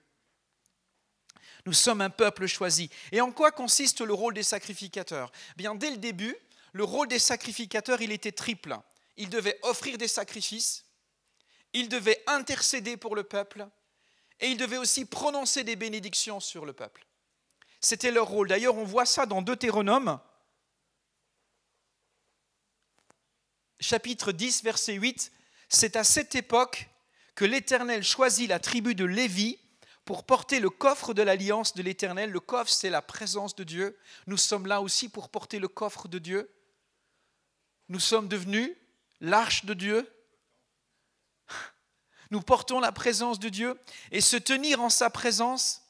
Nous 1.66 1.72
sommes 1.72 2.00
un 2.00 2.10
peuple 2.10 2.46
choisi. 2.46 2.88
Et 3.12 3.20
en 3.20 3.32
quoi 3.32 3.50
consiste 3.50 4.00
le 4.00 4.14
rôle 4.14 4.32
des 4.32 4.44
sacrificateurs? 4.44 5.32
Bien, 5.56 5.74
dès 5.74 5.90
le 5.90 5.96
début, 5.96 6.36
le 6.72 6.84
rôle 6.84 7.08
des 7.08 7.18
sacrificateurs, 7.18 8.00
il 8.00 8.12
était 8.12 8.32
triple. 8.32 8.78
Ils 9.16 9.28
devaient 9.28 9.58
offrir 9.62 9.98
des 9.98 10.08
sacrifices, 10.08 10.84
ils 11.72 11.88
devaient 11.88 12.22
intercéder 12.28 12.96
pour 12.96 13.16
le 13.16 13.24
peuple, 13.24 13.66
et 14.40 14.48
ils 14.48 14.56
devaient 14.56 14.78
aussi 14.78 15.04
prononcer 15.04 15.64
des 15.64 15.76
bénédictions 15.76 16.40
sur 16.40 16.64
le 16.64 16.72
peuple. 16.72 17.06
C'était 17.80 18.10
leur 18.10 18.26
rôle. 18.26 18.48
D'ailleurs, 18.48 18.76
on 18.76 18.84
voit 18.84 19.06
ça 19.06 19.26
dans 19.26 19.42
Deutéronome, 19.42 20.20
chapitre 23.80 24.32
10, 24.32 24.62
verset 24.64 24.94
8. 24.94 25.32
C'est 25.68 25.96
à 25.96 26.04
cette 26.04 26.34
époque 26.34 26.88
que 27.34 27.44
l'Éternel 27.44 28.02
choisit 28.02 28.48
la 28.48 28.58
tribu 28.58 28.94
de 28.94 29.04
Lévi 29.04 29.58
pour 30.04 30.24
porter 30.24 30.58
le 30.58 30.70
coffre 30.70 31.14
de 31.14 31.22
l'alliance 31.22 31.74
de 31.74 31.82
l'Éternel. 31.82 32.30
Le 32.30 32.40
coffre, 32.40 32.72
c'est 32.72 32.90
la 32.90 33.02
présence 33.02 33.54
de 33.54 33.62
Dieu. 33.62 33.96
Nous 34.26 34.38
sommes 34.38 34.66
là 34.66 34.80
aussi 34.80 35.08
pour 35.08 35.28
porter 35.28 35.58
le 35.58 35.68
coffre 35.68 36.08
de 36.08 36.18
Dieu. 36.18 36.50
Nous 37.88 38.00
sommes 38.00 38.26
devenus 38.26 38.74
l'arche 39.20 39.66
de 39.66 39.74
Dieu. 39.74 40.10
Nous 42.30 42.40
portons 42.40 42.80
la 42.80 42.92
présence 42.92 43.38
de 43.38 43.48
Dieu 43.48 43.78
et 44.12 44.20
se 44.20 44.36
tenir 44.36 44.80
en 44.80 44.90
sa 44.90 45.10
présence, 45.10 45.82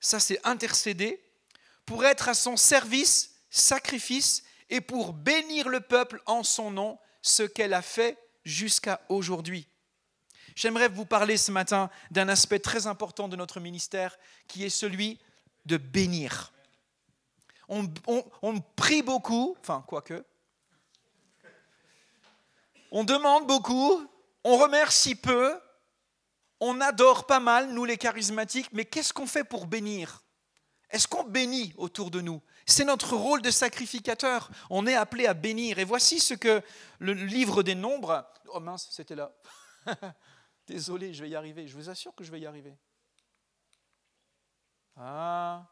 ça 0.00 0.20
c'est 0.20 0.44
intercéder, 0.46 1.22
pour 1.86 2.04
être 2.04 2.28
à 2.28 2.34
son 2.34 2.56
service, 2.56 3.34
sacrifice, 3.50 4.42
et 4.70 4.80
pour 4.80 5.12
bénir 5.12 5.68
le 5.68 5.80
peuple 5.80 6.22
en 6.26 6.42
son 6.42 6.70
nom, 6.70 6.98
ce 7.22 7.42
qu'elle 7.42 7.74
a 7.74 7.82
fait 7.82 8.18
jusqu'à 8.44 9.00
aujourd'hui. 9.08 9.68
J'aimerais 10.54 10.88
vous 10.88 11.06
parler 11.06 11.36
ce 11.36 11.50
matin 11.50 11.90
d'un 12.10 12.28
aspect 12.28 12.58
très 12.58 12.86
important 12.86 13.28
de 13.28 13.36
notre 13.36 13.60
ministère 13.60 14.16
qui 14.46 14.64
est 14.64 14.70
celui 14.70 15.18
de 15.66 15.76
bénir. 15.76 16.52
On, 17.68 17.88
prie 18.76 19.02
beaucoup, 19.02 19.56
enfin 19.60 19.84
quoique, 19.86 20.24
on 22.90 23.04
demande 23.04 23.46
beaucoup, 23.46 24.06
on 24.44 24.56
remercie 24.56 25.14
peu, 25.14 25.58
on 26.60 26.80
adore 26.80 27.26
pas 27.26 27.40
mal, 27.40 27.72
nous 27.72 27.84
les 27.84 27.96
charismatiques, 27.96 28.72
mais 28.72 28.84
qu'est-ce 28.84 29.12
qu'on 29.12 29.26
fait 29.26 29.44
pour 29.44 29.66
bénir? 29.66 30.22
Est-ce 30.90 31.08
qu'on 31.08 31.24
bénit 31.24 31.74
autour 31.76 32.10
de 32.10 32.20
nous? 32.20 32.40
C'est 32.66 32.84
notre 32.84 33.16
rôle 33.16 33.42
de 33.42 33.50
sacrificateur. 33.50 34.48
On 34.70 34.86
est 34.86 34.94
appelé 34.94 35.26
à 35.26 35.34
bénir. 35.34 35.78
Et 35.80 35.84
voici 35.84 36.20
ce 36.20 36.34
que 36.34 36.62
le 37.00 37.14
livre 37.14 37.64
des 37.64 37.74
nombres... 37.74 38.24
Oh 38.48 38.60
mince, 38.60 38.88
c'était 38.92 39.16
là. 39.16 39.34
Désolé, 40.68 41.12
je 41.12 41.24
vais 41.24 41.30
y 41.30 41.34
arriver. 41.34 41.66
Je 41.66 41.74
vous 41.74 41.90
assure 41.90 42.14
que 42.14 42.22
je 42.22 42.30
vais 42.30 42.38
y 42.38 42.46
arriver. 42.46 42.76
Ah, 44.96 45.66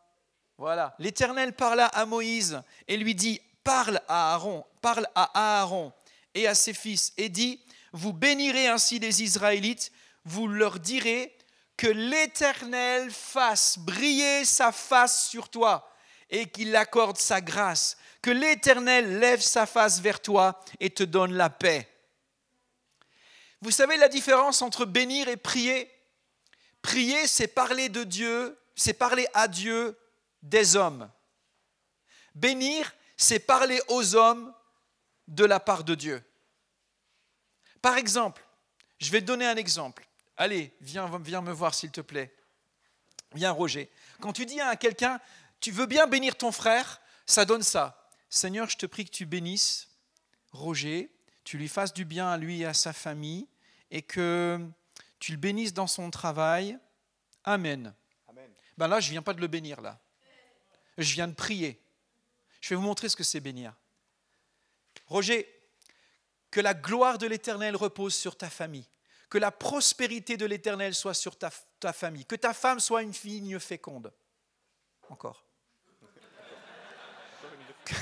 voilà. 0.59 0.97
L'Éternel 0.99 1.55
parla 1.55 1.87
à 1.87 2.05
Moïse 2.05 2.61
et 2.89 2.97
lui 2.97 3.15
dit, 3.15 3.41
parle 3.63 4.01
à 4.09 4.35
Aaron, 4.35 4.65
parle 4.81 5.07
à 5.15 5.61
Aaron 5.61 5.93
et 6.35 6.49
à 6.49 6.55
ses 6.55 6.75
fils 6.75 7.13
et 7.17 7.29
dit, 7.29 7.65
vous 7.93 8.13
bénirez 8.13 8.67
ainsi 8.67 8.99
les 8.99 9.23
Israélites 9.23 9.93
vous 10.25 10.49
leur 10.49 10.79
direz 10.79 11.37
que 11.77 11.87
l'Éternel 11.87 13.11
fasse 13.11 13.79
briller 13.79 14.45
sa 14.45 14.73
face 14.73 15.29
sur 15.29 15.49
toi 15.49 15.89
et 16.31 16.49
qu'il 16.49 16.75
accorde 16.77 17.19
sa 17.19 17.41
grâce, 17.41 17.97
que 18.23 18.31
l'Éternel 18.31 19.19
lève 19.19 19.41
sa 19.41 19.67
face 19.67 20.01
vers 20.01 20.21
toi 20.21 20.61
et 20.81 20.91
te 20.91 21.03
donne 21.03 21.35
la 21.35 21.51
paix. 21.51 21.89
Vous 23.61 23.71
savez 23.71 23.97
la 23.97 24.09
différence 24.09 24.63
entre 24.63 24.85
bénir 24.85 25.29
et 25.29 25.37
prier? 25.37 25.91
Prier, 26.81 27.27
c'est 27.27 27.49
parler 27.49 27.89
de 27.89 28.03
Dieu, 28.03 28.59
c'est 28.75 28.95
parler 28.95 29.27
à 29.35 29.47
Dieu 29.47 29.97
des 30.43 30.77
hommes. 30.77 31.11
Bénir, 32.35 32.93
c'est 33.17 33.39
parler 33.39 33.81
aux 33.89 34.17
hommes 34.17 34.53
de 35.29 35.45
la 35.45 35.61
part 35.61 35.85
de 35.85 35.95
Dieu. 35.95 36.25
Par 37.83 37.97
exemple, 37.99 38.43
je 39.01 39.11
vais 39.11 39.21
te 39.21 39.27
donner 39.27 39.47
un 39.47 39.57
exemple. 39.57 40.07
Allez, 40.37 40.73
viens, 40.81 41.11
viens 41.19 41.43
me 41.43 41.53
voir 41.53 41.75
s'il 41.75 41.91
te 41.91 42.01
plaît. 42.01 42.33
Viens 43.35 43.51
Roger. 43.51 43.91
Quand 44.21 44.33
tu 44.33 44.47
dis 44.47 44.61
à 44.61 44.77
quelqu'un, 44.77 45.21
tu 45.61 45.73
veux 45.73 45.87
bien 45.87 46.07
bénir 46.07 46.37
ton 46.37 46.53
frère, 46.53 47.01
ça 47.27 47.45
donne 47.45 47.63
ça. 47.63 48.09
Seigneur, 48.31 48.69
je 48.71 48.77
te 48.77 48.87
prie 48.87 49.05
que 49.05 49.11
tu 49.11 49.27
bénisses 49.27 49.89
Roger, 50.53 51.11
tu 51.45 51.59
lui 51.59 51.69
fasses 51.69 51.93
du 51.93 52.05
bien 52.05 52.29
à 52.29 52.37
lui 52.37 52.61
et 52.61 52.67
à 52.67 52.75
sa 52.75 52.93
famille, 52.93 53.49
et 53.91 54.03
que 54.03 54.61
tu 55.19 55.33
le 55.33 55.39
bénisses 55.39 55.73
dans 55.73 55.87
son 55.87 56.11
travail. 56.11 56.79
Amen. 57.45 57.95
Ben 58.79 58.89
là, 58.89 59.01
je 59.01 59.09
ne 59.09 59.13
viens 59.13 59.23
pas 59.23 59.35
de 59.35 59.41
le 59.41 59.49
bénir, 59.49 59.81
là. 59.81 60.01
Je 60.99 61.15
viens 61.15 61.29
de 61.29 61.35
prier. 61.35 61.81
Je 62.61 62.71
vais 62.71 62.77
vous 62.77 62.83
montrer 62.83 63.09
ce 63.09 63.17
que 63.17 63.25
c'est 63.25 63.41
bénir. 63.41 63.75
Roger, 65.07 65.49
que 66.53 66.61
la 66.61 66.75
gloire 66.75 67.19
de 67.19 67.27
l'Éternel 67.27 67.75
repose 67.75 68.15
sur 68.15 68.37
ta 68.37 68.49
famille 68.49 68.87
que 69.33 69.39
la 69.39 69.51
prospérité 69.51 70.37
de 70.37 70.45
l'Éternel 70.45 70.95
soit 70.95 71.15
sur 71.15 71.39
ta, 71.39 71.51
famille, 71.95 72.27
que 72.27 72.37
ta 72.37 72.53
femme 72.53 72.81
soit 72.81 73.01
une 73.01 73.15
fille 73.15 73.59
féconde. 73.59 74.13
Encore. 75.09 75.47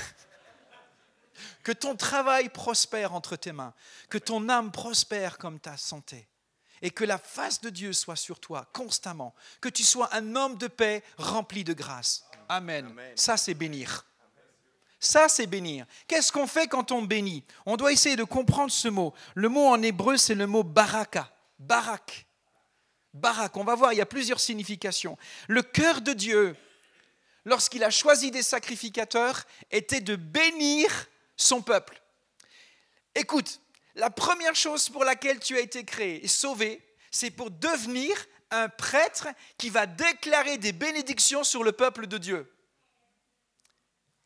que 1.63 1.71
ton 1.71 1.95
travail 1.95 2.49
prospère 2.49 3.13
entre 3.13 3.37
tes 3.37 3.53
mains, 3.53 3.73
que 4.09 4.17
ton 4.17 4.49
âme 4.49 4.73
prospère 4.73 5.37
comme 5.37 5.61
ta 5.61 5.77
santé, 5.77 6.27
et 6.81 6.91
que 6.91 7.05
la 7.05 7.17
face 7.17 7.61
de 7.61 7.69
Dieu 7.69 7.93
soit 7.93 8.17
sur 8.17 8.41
toi 8.41 8.69
constamment, 8.73 9.33
que 9.61 9.69
tu 9.69 9.85
sois 9.85 10.13
un 10.13 10.35
homme 10.35 10.57
de 10.57 10.67
paix 10.67 11.01
rempli 11.15 11.63
de 11.63 11.71
grâce. 11.71 12.25
Amen. 12.49 12.93
Ça, 13.15 13.37
c'est 13.37 13.53
bénir. 13.53 14.05
Ça, 15.03 15.27
c'est 15.27 15.47
bénir. 15.47 15.87
Qu'est-ce 16.07 16.31
qu'on 16.31 16.45
fait 16.45 16.67
quand 16.67 16.91
on 16.91 17.01
bénit? 17.01 17.43
On 17.65 17.75
doit 17.75 17.91
essayer 17.91 18.15
de 18.15 18.23
comprendre 18.23 18.71
ce 18.71 18.87
mot. 18.87 19.15
Le 19.33 19.49
mot 19.49 19.65
en 19.65 19.81
hébreu, 19.81 20.15
c'est 20.15 20.35
le 20.35 20.45
mot 20.45 20.63
baraka. 20.63 21.33
Barak. 21.57 22.27
Barak. 23.11 23.57
On 23.57 23.63
va 23.63 23.73
voir, 23.73 23.93
il 23.93 23.97
y 23.97 24.01
a 24.01 24.05
plusieurs 24.05 24.39
significations. 24.39 25.17
Le 25.47 25.63
cœur 25.63 26.01
de 26.01 26.13
Dieu, 26.13 26.55
lorsqu'il 27.45 27.83
a 27.83 27.89
choisi 27.89 28.29
des 28.29 28.43
sacrificateurs, 28.43 29.47
était 29.71 30.01
de 30.01 30.15
bénir 30.15 31.07
son 31.35 31.63
peuple. 31.63 31.99
Écoute, 33.15 33.59
la 33.95 34.11
première 34.11 34.55
chose 34.55 34.87
pour 34.87 35.03
laquelle 35.03 35.39
tu 35.39 35.57
as 35.57 35.61
été 35.61 35.83
créé 35.83 36.23
et 36.23 36.27
sauvé, 36.27 36.79
c'est 37.09 37.31
pour 37.31 37.49
devenir 37.49 38.15
un 38.51 38.69
prêtre 38.69 39.27
qui 39.57 39.71
va 39.71 39.87
déclarer 39.87 40.59
des 40.59 40.73
bénédictions 40.73 41.43
sur 41.43 41.63
le 41.63 41.71
peuple 41.71 42.05
de 42.05 42.19
Dieu. 42.19 42.53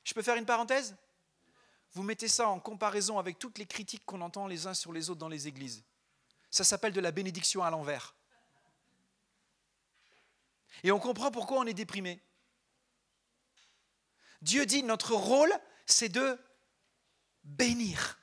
Je 0.06 0.13
peux 0.13 0.22
faire 0.22 0.38
une 0.38 0.46
parenthèse? 0.46 0.96
Vous 1.91 2.04
mettez 2.04 2.28
ça 2.28 2.48
en 2.48 2.60
comparaison 2.60 3.20
avec 3.20 3.39
toutes 3.39 3.58
les 3.58 3.65
critiques 3.65 4.06
qu'on 4.06 4.22
entend 4.22 4.48
les 4.48 4.68
uns 4.68 4.74
sur 4.74 4.94
les 4.94 5.10
autres 5.10 5.20
dans 5.20 5.30
les 5.30 5.48
églises. 5.48 5.84
Ça 6.50 6.63
s'appelle 6.63 6.94
de 6.94 7.02
la 7.02 7.12
bénédiction 7.12 7.63
à 7.63 7.70
l'envers. 7.70 8.15
Et 10.84 10.91
on 10.91 11.00
comprend 11.00 11.32
pourquoi 11.32 11.60
on 11.60 11.65
est 11.65 11.74
déprimé. 11.74 12.22
Dieu 14.41 14.65
dit, 14.65 14.84
notre 14.84 15.13
rôle, 15.13 15.52
c'est 15.86 16.10
de 16.10 16.38
bénir, 17.44 18.20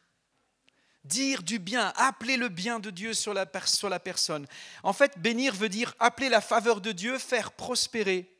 dire 1.05 1.43
du 1.43 1.59
bien, 1.59 1.93
appeler 1.97 2.37
le 2.37 2.49
bien 2.49 2.79
de 2.79 2.91
Dieu 2.91 3.15
sur 3.15 3.35
la, 3.35 3.47
personne. 3.47 4.47
En 4.83 4.93
fait, 4.93 5.19
bénir 5.19 5.55
veut 5.55 5.69
dire 5.69 5.95
appeler 5.99 6.29
la 6.29 6.41
faveur 6.41 6.81
de 6.81 6.93
Dieu, 6.93 7.19
faire 7.19 7.53
prospérer. 7.53 8.33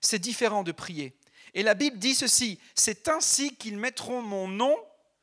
C'est 0.00 0.18
différent 0.18 0.62
de 0.62 0.72
prier. 0.72 1.16
Et 1.54 1.62
la 1.62 1.74
Bible 1.74 1.98
dit 1.98 2.14
ceci, 2.14 2.58
c'est 2.74 3.08
ainsi 3.08 3.56
qu'ils 3.56 3.76
mettront 3.76 4.22
mon 4.22 4.48
nom 4.48 4.76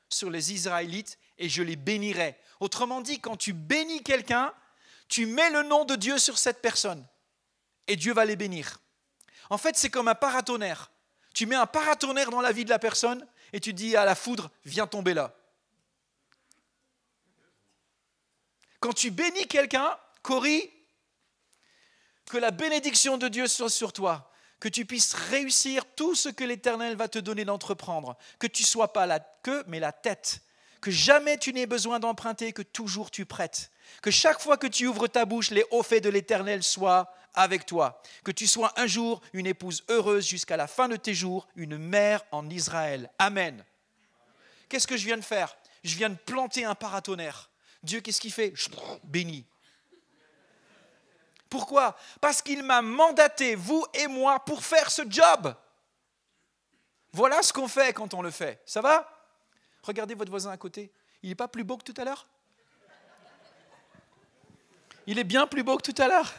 sur 0.10 0.30
les 0.30 0.54
Israélites 0.54 1.18
et 1.38 1.50
je 1.50 1.64
les 1.64 1.76
bénirai. 1.76 2.38
Autrement 2.60 3.02
dit, 3.02 3.20
quand 3.20 3.38
tu 3.38 3.54
bénis 3.54 4.04
quelqu'un, 4.04 4.54
tu 5.08 5.26
mets 5.26 5.50
le 5.50 5.64
nom 5.64 5.86
de 5.86 5.96
Dieu 5.96 6.18
sur 6.20 6.38
cette 6.38 6.62
personne 6.62 7.06
et 7.88 7.96
Dieu 7.96 8.14
va 8.14 8.26
les 8.26 8.36
bénir. 8.36 8.80
En 9.50 9.58
fait, 9.58 9.76
c'est 9.76 9.90
comme 9.90 10.08
un 10.08 10.16
paratonnerre. 10.16 10.92
Tu 11.34 11.46
mets 11.46 11.56
un 11.56 11.66
paratonnerre 11.66 12.30
dans 12.30 12.42
la 12.42 12.52
vie 12.52 12.66
de 12.66 12.70
la 12.70 12.80
personne 12.80 13.26
et 13.54 13.60
tu 13.60 13.74
dis 13.74 13.96
à 13.96 14.06
la 14.06 14.14
foudre, 14.14 14.52
viens 14.66 14.86
tomber 14.86 15.14
là. 15.14 15.36
Quand 18.80 18.94
tu 18.94 19.10
bénis 19.12 19.48
quelqu'un, 19.48 19.98
Cory, 20.22 20.72
que 22.26 22.38
la 22.38 22.52
bénédiction 22.52 23.18
de 23.18 23.28
Dieu 23.28 23.48
soit 23.48 23.70
sur 23.70 23.92
toi 23.92 24.29
que 24.60 24.68
tu 24.68 24.86
puisses 24.86 25.14
réussir 25.14 25.86
tout 25.96 26.16
ce 26.16 26.30
que 26.30 26.44
l'Éternel 26.44 26.96
va 26.96 27.08
te 27.08 27.20
donner 27.20 27.46
d'entreprendre, 27.46 28.18
que 28.40 28.48
tu 28.48 28.64
sois 28.64 28.94
pas 28.94 29.06
la 29.06 29.20
queue, 29.20 29.64
mais 29.68 29.80
la 29.80 29.92
tête, 29.92 30.42
que 30.82 30.92
jamais 30.92 31.38
tu 31.38 31.54
n'aies 31.54 31.66
besoin 31.66 32.00
d'emprunter, 32.00 32.54
que 32.54 32.62
toujours 32.62 33.12
tu 33.12 33.26
prêtes, 33.26 33.72
que 34.02 34.12
chaque 34.12 34.42
fois 34.42 34.58
que 34.58 34.68
tu 34.68 34.88
ouvres 34.88 35.08
ta 35.08 35.26
bouche, 35.26 35.52
les 35.52 35.66
hauts 35.72 35.84
faits 35.84 36.04
de 36.04 36.10
l'Éternel 36.10 36.64
soient 36.64 37.14
avec 37.34 37.66
toi, 37.66 38.02
que 38.24 38.32
tu 38.32 38.48
sois 38.48 38.74
un 38.76 38.88
jour 38.88 39.22
une 39.34 39.48
épouse 39.48 39.84
heureuse 39.90 40.28
jusqu'à 40.28 40.58
la 40.58 40.68
fin 40.68 40.88
de 40.88 40.96
tes 40.96 41.14
jours, 41.14 41.48
une 41.56 41.78
mère 41.78 42.24
en 42.32 42.50
Israël. 42.50 43.10
Amen. 43.20 43.64
Qu'est-ce 44.68 44.88
que 44.88 44.98
je 44.98 45.06
viens 45.06 45.18
de 45.18 45.24
faire? 45.24 45.56
Je 45.84 45.96
viens 45.96 46.10
de 46.10 46.16
planter 46.16 46.66
un 46.66 46.76
paratonnerre. 46.76 47.50
Dieu, 47.82 48.02
qu'est-ce 48.02 48.20
qu'il 48.20 48.34
fait? 48.34 48.54
Béni. 49.04 49.46
Pourquoi? 51.50 51.96
Parce 52.22 52.42
qu'il 52.42 52.64
m'a 52.64 52.82
mandaté, 52.82 53.56
vous 53.56 53.86
et 53.94 54.08
moi, 54.08 54.40
pour 54.40 54.64
faire 54.64 54.92
ce 54.92 55.02
job. 55.10 55.56
Voilà 57.12 57.42
ce 57.42 57.52
qu'on 57.52 57.68
fait 57.68 57.94
quand 57.94 58.14
on 58.14 58.22
le 58.22 58.32
fait. 58.32 58.62
Ça 58.66 58.82
va? 58.82 59.10
Regardez 59.82 60.14
votre 60.14 60.30
voisin 60.30 60.52
à 60.52 60.58
côté. 60.58 60.92
Il 61.24 61.30
n'est 61.30 61.36
pas 61.36 61.48
plus 61.48 61.64
beau 61.64 61.78
que 61.78 61.84
tout 61.84 62.00
à 62.00 62.06
l'heure? 62.06 62.28
Il 65.08 65.18
est 65.18 65.24
bien 65.24 65.48
plus 65.48 65.64
beau 65.64 65.78
que 65.78 65.92
tout 65.92 66.02
à 66.02 66.08
l'heure 66.08 66.32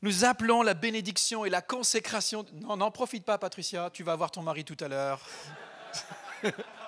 Nous 0.00 0.24
appelons 0.24 0.62
la 0.62 0.74
bénédiction 0.74 1.44
et 1.44 1.50
la 1.50 1.62
consécration. 1.62 2.44
Non, 2.54 2.76
n'en 2.76 2.90
profite 2.90 3.24
pas, 3.24 3.38
Patricia, 3.38 3.88
tu 3.90 4.02
vas 4.02 4.16
voir 4.16 4.32
ton 4.32 4.42
mari 4.42 4.64
tout 4.64 4.76
à 4.80 4.88
l'heure. 4.88 5.20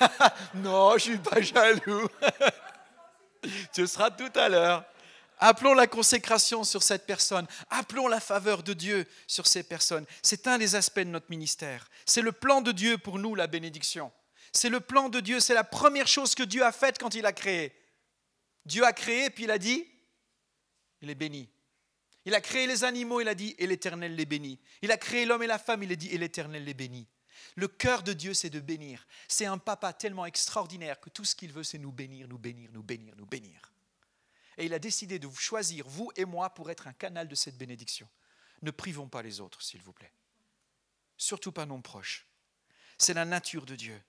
non, 0.54 0.90
je 0.90 0.94
ne 0.94 0.98
suis 0.98 1.18
pas 1.18 1.40
jaloux. 1.40 2.08
Ce 3.72 3.86
sera 3.86 4.10
tout 4.10 4.32
à 4.34 4.48
l'heure. 4.48 4.84
Appelons 5.38 5.74
la 5.74 5.86
consécration 5.86 6.64
sur 6.64 6.82
cette 6.82 7.06
personne. 7.06 7.46
Appelons 7.68 8.08
la 8.08 8.20
faveur 8.20 8.62
de 8.62 8.72
Dieu 8.72 9.06
sur 9.26 9.46
ces 9.46 9.62
personnes. 9.62 10.06
C'est 10.22 10.46
un 10.46 10.58
des 10.58 10.74
aspects 10.74 11.00
de 11.00 11.04
notre 11.04 11.30
ministère. 11.30 11.90
C'est 12.06 12.22
le 12.22 12.32
plan 12.32 12.60
de 12.60 12.72
Dieu 12.72 12.98
pour 12.98 13.18
nous, 13.18 13.34
la 13.34 13.46
bénédiction. 13.46 14.12
C'est 14.52 14.68
le 14.68 14.80
plan 14.80 15.08
de 15.08 15.20
Dieu. 15.20 15.40
C'est 15.40 15.54
la 15.54 15.64
première 15.64 16.06
chose 16.06 16.34
que 16.34 16.44
Dieu 16.44 16.64
a 16.64 16.72
faite 16.72 16.98
quand 16.98 17.14
il 17.14 17.26
a 17.26 17.32
créé. 17.32 17.72
Dieu 18.64 18.84
a 18.84 18.92
créé, 18.92 19.28
puis 19.28 19.44
il 19.44 19.50
a 19.50 19.58
dit, 19.58 19.86
il 21.02 21.10
est 21.10 21.14
béni. 21.14 21.50
Il 22.24 22.34
a 22.34 22.40
créé 22.40 22.66
les 22.66 22.84
animaux, 22.84 23.20
il 23.20 23.28
a 23.28 23.34
dit, 23.34 23.54
et 23.58 23.66
l'Éternel 23.66 24.14
les 24.14 24.24
bénit. 24.24 24.58
Il 24.80 24.90
a 24.90 24.96
créé 24.96 25.26
l'homme 25.26 25.42
et 25.42 25.46
la 25.46 25.58
femme, 25.58 25.82
il 25.82 25.92
a 25.92 25.96
dit, 25.96 26.08
et 26.08 26.16
l'Éternel 26.16 26.64
les 26.64 26.72
bénit. 26.72 27.06
Le 27.56 27.68
cœur 27.68 28.02
de 28.02 28.12
Dieu, 28.12 28.34
c'est 28.34 28.50
de 28.50 28.60
bénir. 28.60 29.06
C'est 29.28 29.46
un 29.46 29.58
papa 29.58 29.92
tellement 29.92 30.26
extraordinaire 30.26 31.00
que 31.00 31.10
tout 31.10 31.24
ce 31.24 31.34
qu'il 31.34 31.52
veut, 31.52 31.64
c'est 31.64 31.78
nous 31.78 31.92
bénir, 31.92 32.28
nous 32.28 32.38
bénir, 32.38 32.70
nous 32.72 32.82
bénir, 32.82 33.14
nous 33.16 33.26
bénir. 33.26 33.72
Et 34.56 34.66
il 34.66 34.74
a 34.74 34.78
décidé 34.78 35.18
de 35.18 35.26
vous 35.26 35.36
choisir, 35.36 35.86
vous 35.88 36.10
et 36.16 36.24
moi, 36.24 36.50
pour 36.50 36.70
être 36.70 36.86
un 36.86 36.92
canal 36.92 37.28
de 37.28 37.34
cette 37.34 37.56
bénédiction. 37.56 38.08
Ne 38.62 38.70
privons 38.70 39.08
pas 39.08 39.22
les 39.22 39.40
autres, 39.40 39.62
s'il 39.62 39.82
vous 39.82 39.92
plaît. 39.92 40.12
Surtout 41.16 41.52
pas 41.52 41.66
nos 41.66 41.78
proches. 41.80 42.26
C'est 42.98 43.14
la 43.14 43.24
nature 43.24 43.66
de 43.66 43.76
Dieu. 43.76 44.00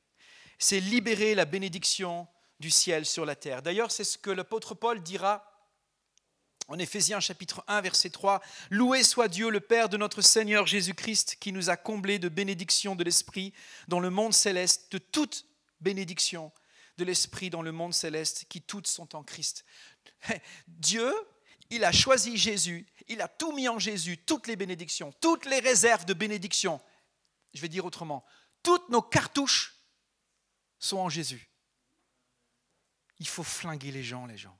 C'est 0.60 0.80
libérer 0.80 1.36
la 1.36 1.46
bénédiction 1.46 2.28
du 2.60 2.70
ciel 2.72 3.06
sur 3.06 3.26
la 3.26 3.36
terre. 3.36 3.62
D'ailleurs, 3.62 3.92
c'est 3.92 4.04
ce 4.04 4.18
que 4.18 4.30
l'apôtre 4.30 4.76
Paul 4.76 5.02
dira 5.02 5.55
en 6.68 6.80
Éphésiens 6.80 7.20
chapitre 7.20 7.64
1, 7.68 7.82
verset 7.82 8.10
3, 8.10 8.42
Loué 8.72 9.04
soit 9.04 9.28
Dieu 9.28 9.50
le 9.50 9.60
Père 9.60 9.90
de 9.90 9.98
notre 9.98 10.22
Seigneur 10.22 10.66
Jésus-Christ, 10.66 11.38
qui 11.40 11.52
nous 11.52 11.70
a 11.70 11.78
comblés 11.78 12.18
de 12.18 12.30
bénédictions 12.30 12.96
de 12.96 13.04
l'Esprit 13.04 13.54
dans 13.88 14.00
le 14.00 14.10
monde 14.10 14.34
céleste, 14.34 14.92
de 14.92 14.98
toute 14.98 15.46
bénédiction 15.80 16.52
de 16.98 17.04
l'Esprit 17.04 17.50
dans 17.50 17.62
le 17.62 17.72
monde 17.72 17.94
céleste, 17.94 18.46
qui 18.50 18.62
toutes 18.62 18.88
sont 18.88 19.16
en 19.16 19.24
Christ. 19.24 19.66
Dieu, 20.68 21.14
il 21.70 21.84
a 21.84 21.92
choisi 21.92 22.38
Jésus, 22.38 22.88
il 23.08 23.22
a 23.22 23.28
tout 23.28 23.52
mis 23.52 23.70
en 23.70 23.78
Jésus, 23.78 24.18
toutes 24.18 24.48
les 24.48 24.56
bénédictions, 24.56 25.14
toutes 25.22 25.46
les 25.46 25.60
réserves 25.60 26.06
de 26.06 26.14
bénédictions. 26.14 26.82
Je 27.54 27.62
vais 27.62 27.70
dire 27.70 27.86
autrement, 27.86 28.26
toutes 28.64 28.90
nos 28.90 29.02
cartouches 29.02 29.76
sont 30.80 30.98
en 30.98 31.10
Jésus. 31.10 31.50
Il 33.20 33.28
faut 33.28 33.44
flinguer 33.44 33.92
les 33.92 34.04
gens, 34.04 34.26
les 34.26 34.38
gens. 34.38 34.58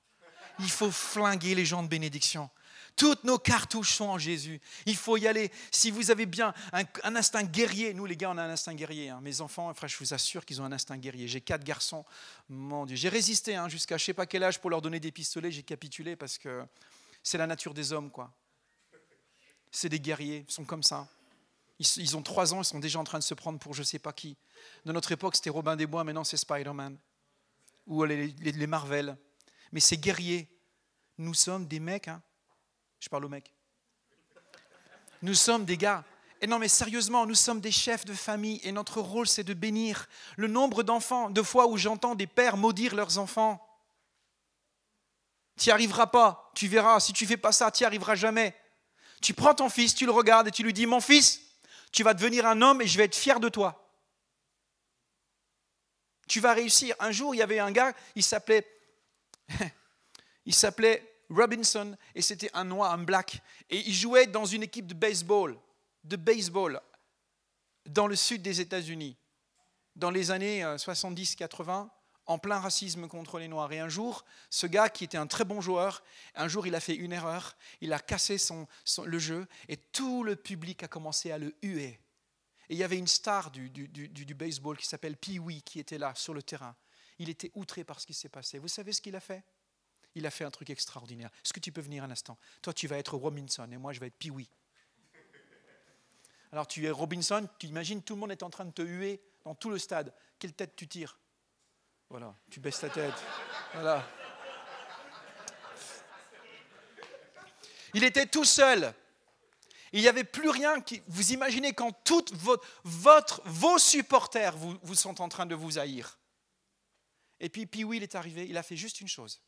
Il 0.60 0.70
faut 0.70 0.92
flinguer 0.92 1.56
les 1.56 1.66
gens 1.66 1.84
de 1.84 1.88
bénédiction. 1.88 2.50
Toutes 2.96 3.26
nos 3.26 3.38
cartouches 3.38 3.94
sont 3.94 4.06
en 4.06 4.18
Jésus. 4.18 4.62
Il 4.86 4.96
faut 4.96 5.18
y 5.18 5.28
aller. 5.28 5.52
Si 5.70 5.92
vous 5.92 6.12
avez 6.12 6.26
bien 6.26 6.54
un, 6.72 7.16
instinct 7.16 7.44
guerrier, 7.44 7.94
nous 7.94 8.06
les 8.06 8.16
gars, 8.16 8.32
on 8.32 8.38
a 8.38 8.44
un 8.44 8.50
instinct 8.50 8.74
guerrier. 8.74 9.10
Hein. 9.10 9.20
Mes 9.22 9.42
enfants, 9.42 9.74
frère, 9.74 9.90
je 9.90 9.98
vous 9.98 10.14
assure 10.14 10.46
qu'ils 10.46 10.62
ont 10.62 10.66
un 10.66 10.72
instinct 10.72 10.98
guerrier. 10.98 11.28
J'ai 11.28 11.42
quatre 11.42 11.66
garçons. 11.66 12.06
Mon 12.48 12.86
Dieu, 12.86 12.96
j'ai 12.96 13.10
résisté 13.10 13.56
hein, 13.56 13.68
jusqu'à 13.68 13.98
je 13.98 14.06
sais 14.06 14.14
pas 14.14 14.26
quel 14.26 14.44
âge 14.44 14.60
pour 14.62 14.70
leur 14.70 14.82
donner 14.82 15.02
des 15.02 15.12
pistolets. 15.12 15.52
J'ai 15.52 15.64
capitulé 15.64 16.16
parce 16.16 16.38
que 16.38 16.64
c'est 17.22 17.38
la 17.38 17.48
nature 17.48 17.74
des 17.74 17.92
hommes, 17.92 18.10
quoi. 18.10 18.32
C'est 19.72 19.90
des 19.90 20.00
guerriers, 20.00 20.46
ils 20.48 20.54
sont 20.54 20.64
comme 20.64 20.84
ça. 20.84 21.08
Ils, 21.80 22.16
ont 22.16 22.22
trois 22.22 22.54
ans, 22.54 22.62
ils 22.62 22.66
sont 22.66 22.80
déjà 22.80 23.00
en 23.00 23.04
train 23.04 23.20
de 23.20 23.24
se 23.24 23.34
prendre 23.34 23.60
pour 23.60 23.74
je 23.74 23.84
sais 23.84 24.00
pas 24.00 24.14
qui. 24.14 24.38
De 24.86 24.94
notre 24.94 25.12
époque, 25.12 25.36
c'était 25.36 25.50
Robin 25.50 25.76
des 25.76 25.86
Bois, 25.86 26.06
maintenant 26.06 26.24
c'est 26.24 26.38
Spider-Man. 26.38 26.98
Ou 27.88 28.06
les, 28.06 28.28
les 28.28 28.68
Marvel 28.68 29.18
mais 29.76 29.82
ces 29.82 29.98
guerriers, 29.98 30.48
nous 31.18 31.34
sommes 31.34 31.68
des 31.68 31.82
mecs, 31.82 32.08
hein 32.08 32.22
je 33.02 33.10
parle 33.10 33.26
aux 33.26 33.30
mecs. 33.30 33.54
Nous 35.22 35.34
sommes 35.34 35.66
des 35.66 35.76
gars. 35.76 36.06
Et 36.40 36.48
non, 36.48 36.60
mais 36.60 36.70
sérieusement, 36.70 37.26
nous 37.26 37.36
sommes 37.36 37.60
des 37.60 37.74
chefs 37.74 38.06
de 38.06 38.14
famille 38.14 38.62
et 38.64 38.72
notre 38.72 39.02
rôle, 39.02 39.28
c'est 39.28 39.44
de 39.44 39.54
bénir. 39.54 40.08
Le 40.38 40.48
nombre 40.48 40.82
d'enfants, 40.82 41.30
de 41.30 41.42
fois 41.42 41.68
où 41.68 41.76
j'entends 41.76 42.16
des 42.16 42.26
pères 42.26 42.56
maudire 42.56 42.96
leurs 42.96 43.18
enfants. 43.18 43.62
Tu 45.60 45.68
n'y 45.68 45.74
arriveras 45.74 46.08
pas, 46.08 46.54
tu 46.56 46.70
verras, 46.70 47.02
si 47.02 47.12
tu 47.12 47.26
fais 47.26 47.36
pas 47.36 47.52
ça, 47.52 47.70
tu 47.70 47.84
n'y 47.84 47.88
arriveras 47.88 48.16
jamais. 48.16 48.56
Tu 49.22 49.34
prends 49.34 49.56
ton 49.56 49.68
fils, 49.68 49.94
tu 49.94 50.06
le 50.06 50.14
regardes 50.14 50.48
et 50.48 50.52
tu 50.52 50.64
lui 50.64 50.72
dis, 50.72 50.86
mon 50.86 51.02
fils, 51.02 51.42
tu 51.92 52.02
vas 52.02 52.14
devenir 52.14 52.46
un 52.46 52.62
homme 52.62 52.82
et 52.82 52.88
je 52.88 52.98
vais 52.98 53.04
être 53.04 53.16
fier 53.16 53.42
de 53.42 53.50
toi. 53.50 53.94
Tu 56.30 56.40
vas 56.40 56.54
réussir. 56.54 56.96
Un 57.00 57.12
jour, 57.12 57.36
il 57.36 57.40
y 57.40 57.42
avait 57.42 57.60
un 57.60 57.74
gars, 57.74 57.92
il 58.16 58.24
s'appelait 58.24 58.75
il 60.46 60.54
s'appelait 60.54 61.16
Robinson 61.30 61.96
et 62.14 62.22
c'était 62.22 62.50
un 62.54 62.64
noir, 62.64 62.92
un 62.94 63.04
black. 63.04 63.42
Et 63.70 63.80
il 63.80 63.94
jouait 63.94 64.28
dans 64.28 64.46
une 64.46 64.64
équipe 64.64 64.88
de 64.88 64.94
baseball, 64.94 65.58
de 66.04 66.16
baseball, 66.16 66.82
dans 67.86 68.08
le 68.08 68.16
sud 68.16 68.42
des 68.42 68.62
États-Unis, 68.62 69.18
dans 69.96 70.12
les 70.12 70.32
années 70.32 70.64
70-80, 70.64 71.84
euh, 71.84 71.90
en 72.28 72.40
plein 72.40 72.60
racisme 72.60 73.08
contre 73.08 73.40
les 73.40 73.48
Noirs. 73.48 73.72
Et 73.72 73.80
un 73.80 73.90
jour, 73.90 74.26
ce 74.50 74.68
gars 74.68 74.90
qui 74.90 75.04
était 75.04 75.18
un 75.18 75.28
très 75.28 75.46
bon 75.46 75.62
joueur, 75.62 76.04
un 76.36 76.48
jour 76.48 76.66
il 76.66 76.76
a 76.76 76.80
fait 76.80 76.96
une 76.96 77.14
erreur, 77.14 77.56
il 77.82 77.94
a 77.94 78.00
cassé 78.00 78.38
son, 78.38 78.68
le 79.04 79.20
jeu 79.20 79.48
et 79.68 79.78
tout 79.78 80.24
le 80.24 80.36
public 80.36 80.84
a 80.84 80.88
commencé 80.88 81.32
à 81.32 81.38
le 81.38 81.56
huer. 81.62 82.00
Et 82.68 82.74
il 82.74 82.78
y 82.78 82.84
avait 82.84 82.98
une 82.98 83.08
star 83.08 83.52
du, 83.52 83.70
du, 83.70 83.88
du, 83.88 84.08
du 84.08 84.34
baseball 84.34 84.78
qui 84.78 84.88
s'appelle 84.88 85.18
Pee 85.18 85.38
Wee 85.38 85.62
qui 85.62 85.80
était 85.80 86.00
là 86.00 86.14
sur 86.16 86.34
le 86.34 86.42
terrain. 86.42 86.76
Il 87.20 87.30
était 87.30 87.52
outré 87.56 87.84
par 87.84 88.00
ce 88.00 88.06
qui 88.06 88.14
s'est 88.14 88.30
passé. 88.30 88.60
Vous 88.60 88.68
savez 88.68 88.92
ce 88.94 89.02
qu'il 89.02 89.16
a 89.16 89.20
fait? 89.20 89.44
Il 90.16 90.26
a 90.26 90.32
fait 90.32 90.46
un 90.46 90.52
truc 90.52 90.70
extraordinaire. 90.70 91.30
Est-ce 91.44 91.54
que 91.54 91.60
tu 91.60 91.72
peux 91.72 91.82
venir 91.82 92.04
un 92.04 92.12
instant? 92.12 92.38
Toi, 92.62 92.74
tu 92.74 92.88
vas 92.88 92.98
être 92.98 93.16
Robinson 93.16 93.68
et 93.72 93.78
moi, 93.78 93.94
je 93.94 94.00
vais 94.00 94.08
être 94.08 94.18
Pee-wee. 94.18 94.50
Alors, 96.52 96.68
tu 96.68 96.86
es 96.86 96.90
Robinson, 96.90 97.50
tu 97.60 97.68
imagines, 97.68 98.02
tout 98.02 98.16
le 98.16 98.22
monde 98.22 98.32
est 98.32 98.44
en 98.44 98.50
train 98.50 98.66
de 98.66 98.72
te 98.72 98.82
huer 98.82 99.22
dans 99.44 99.56
tout 99.56 99.70
le 99.70 99.78
stade. 99.78 100.14
Quelle 100.40 100.54
tête 100.54 100.76
tu 100.76 100.88
tires? 100.88 101.20
Voilà, 102.10 102.34
tu 102.50 102.60
baisses 102.60 102.80
ta 102.80 102.90
tête. 102.90 103.14
Voilà. 103.74 104.08
Il 107.94 108.04
était 108.04 108.26
tout 108.26 108.46
seul. 108.46 108.94
Il 109.92 110.02
n'y 110.02 110.08
avait 110.08 110.24
plus 110.24 110.50
rien. 110.50 110.84
Vous 111.08 111.32
imaginez 111.32 111.74
quand 111.74 111.92
toutes 112.04 112.34
vos 112.34 113.78
supporters 113.78 114.56
vous, 114.56 114.78
vous 114.82 114.96
sont 114.96 115.22
en 115.22 115.30
train 115.30 115.46
de 115.46 115.56
vous 115.56 115.78
haïr. 115.78 116.18
Et 117.40 117.50
puis 117.50 117.66
Pee 117.66 117.82
il 117.82 118.04
est 118.04 118.16
arrivé, 118.16 118.48
il 118.48 118.58
a 118.58 118.64
fait 118.64 118.78
juste 118.78 119.02
une 119.02 119.08
chose. 119.08 119.42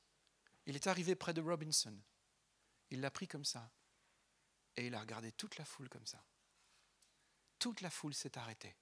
Il 0.65 0.75
est 0.75 0.87
arrivé 0.87 1.15
près 1.15 1.33
de 1.33 1.41
Robinson. 1.41 1.97
Il 2.89 3.01
l'a 3.01 3.11
pris 3.11 3.27
comme 3.27 3.45
ça. 3.45 3.71
Et 4.75 4.87
il 4.87 4.95
a 4.95 4.99
regardé 4.99 5.31
toute 5.31 5.57
la 5.57 5.65
foule 5.65 5.89
comme 5.89 6.05
ça. 6.05 6.23
Toute 7.59 7.81
la 7.81 7.89
foule 7.89 8.13
s'est 8.13 8.37
arrêtée. 8.37 8.77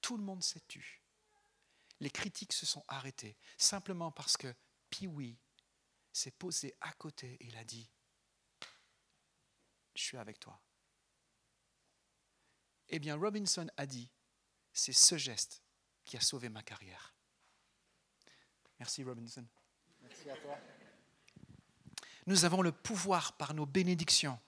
Tout 0.00 0.16
le 0.16 0.22
monde 0.22 0.42
s'est 0.42 0.62
tu. 0.68 1.02
Les 2.00 2.10
critiques 2.10 2.52
se 2.52 2.66
sont 2.66 2.84
arrêtées 2.88 3.36
simplement 3.56 4.10
parce 4.10 4.36
que 4.36 4.52
Pee 4.90 5.38
s'est 6.12 6.32
posé 6.32 6.74
à 6.80 6.92
côté 6.92 7.34
et 7.34 7.46
il 7.46 7.56
a 7.56 7.64
dit 7.64 7.88
Je 9.94 10.02
suis 10.02 10.18
avec 10.18 10.38
toi. 10.40 10.60
Eh 12.88 12.98
bien, 12.98 13.16
Robinson 13.16 13.66
a 13.76 13.86
dit 13.86 14.10
C'est 14.72 14.92
ce 14.92 15.16
geste 15.16 15.62
qui 16.04 16.16
a 16.16 16.20
sauvé 16.20 16.48
ma 16.48 16.62
carrière. 16.62 17.13
Merci 18.78 19.02
Robinson. 19.02 19.44
Merci 20.02 20.30
à 20.30 20.36
toi. 20.36 20.58
Nous 22.26 22.44
avons 22.44 22.62
le 22.62 22.72
pouvoir 22.72 23.34
par 23.34 23.54
nos 23.54 23.66
bénédictions 23.66 24.38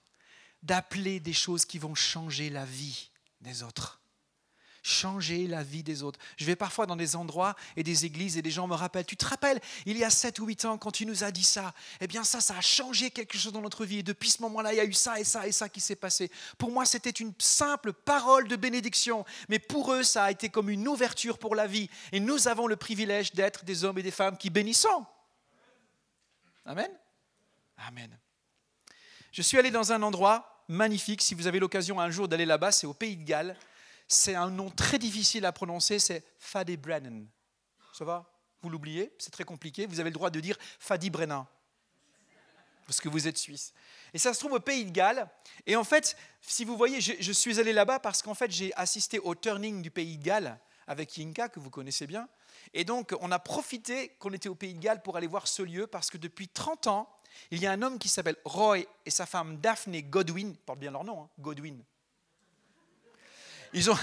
d'appeler 0.62 1.20
des 1.20 1.32
choses 1.32 1.64
qui 1.64 1.78
vont 1.78 1.94
changer 1.94 2.50
la 2.50 2.64
vie 2.64 3.10
des 3.40 3.62
autres 3.62 4.00
changer 4.86 5.46
la 5.46 5.62
vie 5.62 5.82
des 5.82 6.02
autres. 6.02 6.18
Je 6.36 6.44
vais 6.44 6.56
parfois 6.56 6.86
dans 6.86 6.96
des 6.96 7.16
endroits 7.16 7.56
et 7.76 7.82
des 7.82 8.04
églises 8.04 8.36
et 8.38 8.42
des 8.42 8.50
gens 8.50 8.66
me 8.66 8.74
rappellent, 8.74 9.04
tu 9.04 9.16
te 9.16 9.26
rappelles, 9.26 9.60
il 9.84 9.98
y 9.98 10.04
a 10.04 10.10
7 10.10 10.38
ou 10.38 10.46
8 10.46 10.64
ans, 10.66 10.78
quand 10.78 10.92
tu 10.92 11.06
nous 11.06 11.24
as 11.24 11.30
dit 11.30 11.44
ça, 11.44 11.74
eh 12.00 12.06
bien 12.06 12.24
ça, 12.24 12.40
ça 12.40 12.56
a 12.56 12.60
changé 12.60 13.10
quelque 13.10 13.36
chose 13.36 13.52
dans 13.52 13.60
notre 13.60 13.84
vie. 13.84 13.98
Et 13.98 14.02
depuis 14.02 14.30
ce 14.30 14.40
moment-là, 14.42 14.72
il 14.72 14.76
y 14.76 14.80
a 14.80 14.84
eu 14.84 14.92
ça 14.92 15.18
et 15.18 15.24
ça 15.24 15.46
et 15.46 15.52
ça 15.52 15.68
qui 15.68 15.80
s'est 15.80 15.96
passé. 15.96 16.30
Pour 16.56 16.70
moi, 16.70 16.86
c'était 16.86 17.10
une 17.10 17.32
simple 17.38 17.92
parole 17.92 18.46
de 18.48 18.56
bénédiction, 18.56 19.24
mais 19.48 19.58
pour 19.58 19.92
eux, 19.92 20.04
ça 20.04 20.24
a 20.24 20.30
été 20.30 20.48
comme 20.48 20.70
une 20.70 20.86
ouverture 20.86 21.38
pour 21.38 21.54
la 21.54 21.66
vie. 21.66 21.90
Et 22.12 22.20
nous 22.20 22.48
avons 22.48 22.66
le 22.66 22.76
privilège 22.76 23.32
d'être 23.32 23.64
des 23.64 23.84
hommes 23.84 23.98
et 23.98 24.02
des 24.02 24.10
femmes 24.10 24.36
qui 24.36 24.50
bénissons. 24.50 25.04
Amen. 26.64 26.90
Amen. 27.76 28.16
Je 29.32 29.42
suis 29.42 29.58
allé 29.58 29.70
dans 29.70 29.92
un 29.92 30.02
endroit 30.02 30.64
magnifique. 30.68 31.22
Si 31.22 31.34
vous 31.34 31.46
avez 31.46 31.58
l'occasion 31.58 32.00
un 32.00 32.10
jour 32.10 32.28
d'aller 32.28 32.46
là-bas, 32.46 32.72
c'est 32.72 32.86
au 32.86 32.94
Pays 32.94 33.16
de 33.16 33.24
Galles 33.24 33.56
c'est 34.08 34.34
un 34.34 34.50
nom 34.50 34.70
très 34.70 34.98
difficile 34.98 35.44
à 35.46 35.52
prononcer, 35.52 35.98
c'est 35.98 36.24
Fadi 36.38 36.76
Brennan. 36.76 37.26
Ça 37.92 38.04
va? 38.04 38.30
Vous 38.62 38.68
l'oubliez? 38.68 39.12
C'est 39.18 39.30
très 39.30 39.44
compliqué. 39.44 39.86
Vous 39.86 40.00
avez 40.00 40.10
le 40.10 40.14
droit 40.14 40.30
de 40.30 40.40
dire 40.40 40.56
Fadi 40.78 41.10
Brennan, 41.10 41.46
parce 42.86 43.00
que 43.00 43.08
vous 43.08 43.26
êtes 43.26 43.38
suisse. 43.38 43.72
Et 44.14 44.18
ça 44.18 44.32
se 44.32 44.38
trouve 44.38 44.52
au 44.52 44.60
Pays 44.60 44.84
de 44.84 44.90
Galles. 44.90 45.28
Et 45.66 45.76
en 45.76 45.84
fait, 45.84 46.16
si 46.40 46.64
vous 46.64 46.76
voyez, 46.76 47.00
je, 47.00 47.32
suis 47.32 47.58
allé 47.58 47.72
là-bas 47.72 47.98
parce 47.98 48.22
qu'en 48.22 48.34
fait, 48.34 48.50
j'ai 48.50 48.72
assisté 48.74 49.18
au 49.18 49.34
turning 49.34 49.82
du 49.82 49.90
Pays 49.90 50.18
de 50.18 50.24
Galles 50.24 50.58
avec 50.86 51.16
Yinka, 51.16 51.48
que 51.48 51.58
vous 51.58 51.70
connaissez 51.70 52.06
bien. 52.06 52.28
Et 52.72 52.84
donc, 52.84 53.14
on 53.20 53.32
a 53.32 53.38
profité 53.38 54.10
qu'on 54.20 54.32
était 54.32 54.48
au 54.48 54.54
Pays 54.54 54.74
de 54.74 54.80
Galles 54.80 55.02
pour 55.02 55.16
aller 55.16 55.26
voir 55.26 55.48
ce 55.48 55.62
lieu 55.62 55.86
parce 55.86 56.10
que 56.10 56.18
depuis 56.18 56.48
30 56.48 56.86
ans, 56.86 57.08
il 57.50 57.60
y 57.60 57.66
a 57.66 57.72
un 57.72 57.82
homme 57.82 57.98
qui 57.98 58.08
s'appelle 58.08 58.36
Roy 58.44 58.78
et 59.04 59.10
sa 59.10 59.26
femme 59.26 59.58
Daphne 59.58 60.00
Godwin, 60.02 60.56
porte 60.64 60.78
bien 60.78 60.92
leur 60.92 61.04
nom, 61.04 61.24
hein, 61.24 61.28
Godwin, 61.38 61.82
ils 63.72 63.90
ont, 63.90 63.98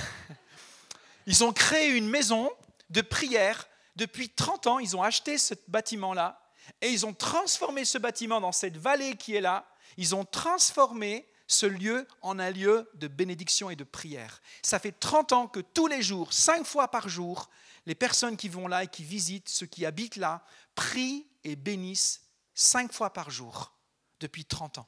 ils 1.28 1.44
ont 1.44 1.54
créé 1.54 1.90
une 1.90 2.10
maison 2.10 2.52
de 2.90 3.02
prière. 3.02 3.68
Depuis 3.96 4.30
30 4.30 4.68
ans, 4.68 4.80
ils 4.80 4.96
ont 4.98 5.04
acheté 5.04 5.38
ce 5.38 5.54
bâtiment-là 5.68 6.42
et 6.82 6.90
ils 6.90 7.06
ont 7.06 7.14
transformé 7.14 7.86
ce 7.86 7.98
bâtiment 7.98 8.42
dans 8.42 8.52
cette 8.52 8.78
vallée 8.78 9.16
qui 9.16 9.36
est 9.36 9.42
là. 9.42 9.66
Ils 9.98 10.16
ont 10.16 10.26
transformé 10.26 11.28
ce 11.48 11.66
lieu 11.66 12.08
en 12.22 12.40
un 12.40 12.50
lieu 12.50 12.90
de 12.96 13.08
bénédiction 13.08 13.70
et 13.70 13.76
de 13.76 13.84
prière. 13.84 14.42
Ça 14.62 14.80
fait 14.80 14.92
30 14.92 15.34
ans 15.34 15.48
que 15.48 15.60
tous 15.60 15.88
les 15.88 16.02
jours, 16.02 16.34
cinq 16.34 16.66
fois 16.66 16.90
par 16.90 17.10
jour, 17.10 17.50
les 17.86 17.96
personnes 17.96 18.38
qui 18.38 18.50
vont 18.50 18.68
là 18.68 18.84
et 18.84 18.88
qui 18.88 19.04
visitent, 19.04 19.50
ceux 19.50 19.66
qui 19.66 19.86
habitent 19.86 20.16
là, 20.16 20.44
prient 20.74 21.28
et 21.44 21.56
bénissent 21.56 22.22
cinq 22.56 22.94
fois 22.94 23.12
par 23.12 23.30
jour 23.30 23.74
depuis 24.20 24.46
30 24.46 24.80
ans. 24.80 24.88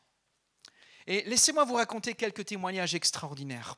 Et 1.08 1.24
laissez-moi 1.24 1.66
vous 1.66 1.76
raconter 1.76 2.16
quelques 2.16 2.46
témoignages 2.46 2.96
extraordinaires. 2.96 3.76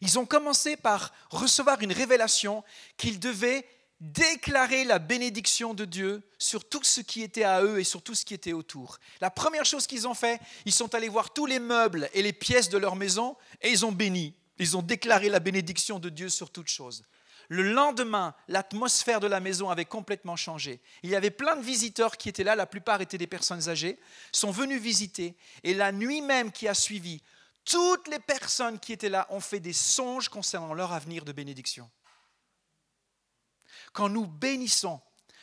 Ils 0.00 0.18
ont 0.18 0.26
commencé 0.26 0.76
par 0.76 1.12
recevoir 1.30 1.80
une 1.82 1.92
révélation 1.92 2.64
qu'ils 2.96 3.20
devaient 3.20 3.66
déclarer 4.00 4.84
la 4.84 4.98
bénédiction 4.98 5.74
de 5.74 5.84
Dieu 5.84 6.22
sur 6.38 6.66
tout 6.66 6.82
ce 6.82 7.02
qui 7.02 7.22
était 7.22 7.44
à 7.44 7.62
eux 7.62 7.78
et 7.80 7.84
sur 7.84 8.00
tout 8.00 8.14
ce 8.14 8.24
qui 8.24 8.32
était 8.32 8.54
autour. 8.54 8.98
La 9.20 9.30
première 9.30 9.66
chose 9.66 9.86
qu'ils 9.86 10.08
ont 10.08 10.14
fait, 10.14 10.40
ils 10.64 10.72
sont 10.72 10.94
allés 10.94 11.10
voir 11.10 11.32
tous 11.34 11.44
les 11.44 11.58
meubles 11.58 12.08
et 12.14 12.22
les 12.22 12.32
pièces 12.32 12.70
de 12.70 12.78
leur 12.78 12.96
maison 12.96 13.36
et 13.60 13.70
ils 13.70 13.84
ont 13.84 13.92
béni. 13.92 14.34
Ils 14.58 14.76
ont 14.76 14.82
déclaré 14.82 15.28
la 15.28 15.40
bénédiction 15.40 15.98
de 15.98 16.08
Dieu 16.08 16.28
sur 16.30 16.50
toutes 16.50 16.70
choses. 16.70 17.02
Le 17.48 17.62
lendemain, 17.72 18.34
l'atmosphère 18.46 19.20
de 19.20 19.26
la 19.26 19.40
maison 19.40 19.70
avait 19.70 19.84
complètement 19.84 20.36
changé. 20.36 20.80
Il 21.02 21.10
y 21.10 21.16
avait 21.16 21.30
plein 21.32 21.56
de 21.56 21.62
visiteurs 21.62 22.16
qui 22.16 22.28
étaient 22.28 22.44
là, 22.44 22.54
la 22.54 22.66
plupart 22.66 23.00
étaient 23.00 23.18
des 23.18 23.26
personnes 23.26 23.68
âgées, 23.68 23.98
sont 24.32 24.52
venus 24.52 24.80
visiter. 24.80 25.34
Et 25.64 25.74
la 25.74 25.90
nuit 25.90 26.22
même 26.22 26.52
qui 26.52 26.68
a 26.68 26.74
suivi, 26.74 27.22
toutes 27.70 28.08
les 28.08 28.18
personnes 28.18 28.80
qui 28.80 28.92
étaient 28.92 29.08
là 29.08 29.26
ont 29.30 29.40
fait 29.40 29.60
des 29.60 29.72
songes 29.72 30.28
concernant 30.28 30.74
leur 30.74 30.92
avenir 30.92 31.24
de 31.24 31.32
bénédiction. 31.32 31.88
Quand 33.92 34.08
nous 34.08 34.26
bénissons, 34.26 35.00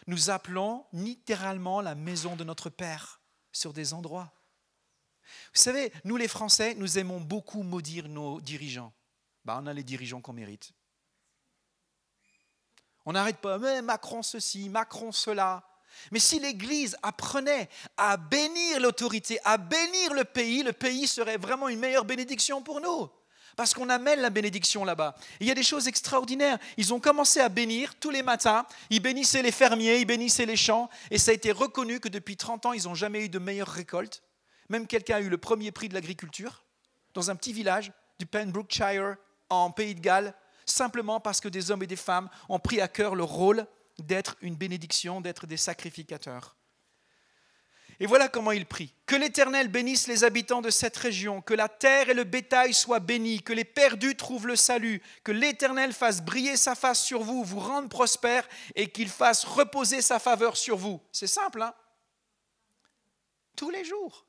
nous 0.07 0.29
appelons 0.29 0.85
littéralement 0.91 1.81
la 1.81 1.95
maison 1.95 2.35
de 2.35 2.43
notre 2.43 2.69
Père 2.69 3.21
sur 3.51 3.71
des 3.73 3.93
endroits. 3.93 4.33
Vous 5.53 5.61
savez, 5.61 5.91
nous 6.03 6.17
les 6.17 6.27
Français, 6.27 6.75
nous 6.75 6.97
aimons 6.97 7.21
beaucoup 7.21 7.63
maudire 7.63 8.07
nos 8.09 8.41
dirigeants. 8.41 8.93
Bah, 9.45 9.59
on 9.61 9.67
a 9.67 9.73
les 9.73 9.83
dirigeants 9.83 10.21
qu'on 10.21 10.33
mérite. 10.33 10.73
On 13.05 13.13
n'arrête 13.13 13.39
pas, 13.39 13.57
mais 13.57 13.81
Macron 13.81 14.21
ceci, 14.21 14.67
Macron 14.67 15.13
cela. 15.13 15.65
Mais 16.11 16.19
si 16.19 16.39
l'Église 16.39 16.97
apprenait 17.03 17.69
à 17.97 18.17
bénir 18.17 18.79
l'autorité, 18.79 19.39
à 19.43 19.57
bénir 19.57 20.13
le 20.13 20.23
pays, 20.23 20.63
le 20.63 20.73
pays 20.73 21.07
serait 21.07 21.37
vraiment 21.37 21.69
une 21.69 21.79
meilleure 21.79 22.05
bénédiction 22.05 22.61
pour 22.61 22.81
nous. 22.81 23.09
Parce 23.55 23.73
qu'on 23.73 23.89
amène 23.89 24.19
la 24.19 24.29
bénédiction 24.29 24.85
là-bas. 24.85 25.15
Il 25.39 25.47
y 25.47 25.51
a 25.51 25.55
des 25.55 25.63
choses 25.63 25.87
extraordinaires. 25.87 26.59
Ils 26.77 26.93
ont 26.93 26.99
commencé 26.99 27.39
à 27.39 27.49
bénir 27.49 27.95
tous 27.95 28.11
les 28.11 28.21
matins. 28.21 28.67
Ils 28.91 29.01
bénissaient 29.01 29.41
les 29.41 29.51
fermiers, 29.51 29.97
ils 29.97 30.05
bénissaient 30.05 30.45
les 30.45 30.55
champs. 30.55 30.89
Et 31.09 31.17
ça 31.17 31.31
a 31.31 31.33
été 31.33 31.51
reconnu 31.51 31.99
que 31.99 32.07
depuis 32.07 32.37
30 32.37 32.67
ans, 32.67 32.73
ils 32.73 32.83
n'ont 32.83 32.93
jamais 32.93 33.25
eu 33.25 33.29
de 33.29 33.39
meilleure 33.39 33.67
récolte. 33.67 34.21
Même 34.69 34.85
quelqu'un 34.85 35.15
a 35.15 35.21
eu 35.21 35.29
le 35.29 35.39
premier 35.39 35.71
prix 35.71 35.89
de 35.89 35.95
l'agriculture 35.95 36.63
dans 37.15 37.31
un 37.31 37.35
petit 37.35 37.51
village 37.51 37.91
du 38.19 38.27
Pembrookeshire 38.27 39.15
en 39.49 39.71
Pays 39.71 39.95
de 39.95 40.01
Galles, 40.01 40.35
simplement 40.65 41.19
parce 41.19 41.39
que 41.39 41.47
des 41.47 41.71
hommes 41.71 41.81
et 41.81 41.87
des 41.87 41.95
femmes 41.95 42.29
ont 42.49 42.59
pris 42.59 42.79
à 42.79 42.87
cœur 42.87 43.15
le 43.15 43.23
rôle 43.23 43.65
d'être 43.99 44.35
une 44.41 44.55
bénédiction, 44.55 45.21
d'être 45.21 45.47
des 45.47 45.57
sacrificateurs. 45.57 46.55
Et 47.99 48.05
voilà 48.05 48.27
comment 48.27 48.51
il 48.51 48.65
prie. 48.67 48.93
Que 49.07 49.15
l'Éternel 49.15 49.69
bénisse 49.69 50.07
les 50.07 50.23
habitants 50.23 50.61
de 50.61 50.69
cette 50.69 50.97
région, 50.97 51.41
que 51.41 51.55
la 51.55 51.67
terre 51.67 52.09
et 52.09 52.13
le 52.13 52.25
bétail 52.25 52.73
soient 52.73 52.99
bénis, 52.99 53.41
que 53.41 53.53
les 53.53 53.65
perdus 53.65 54.15
trouvent 54.15 54.45
le 54.45 54.55
salut, 54.55 55.01
que 55.23 55.31
l'Éternel 55.31 55.93
fasse 55.93 56.21
briller 56.21 56.57
sa 56.57 56.75
face 56.75 57.03
sur 57.03 57.23
vous, 57.23 57.43
vous 57.43 57.59
rende 57.59 57.89
prospère 57.89 58.47
et 58.75 58.91
qu'il 58.91 59.09
fasse 59.09 59.43
reposer 59.45 60.01
sa 60.01 60.19
faveur 60.19 60.57
sur 60.57 60.77
vous. 60.77 61.01
C'est 61.11 61.27
simple, 61.27 61.61
hein? 61.61 61.73
Tous 63.55 63.71
les 63.71 63.83
jours. 63.83 64.27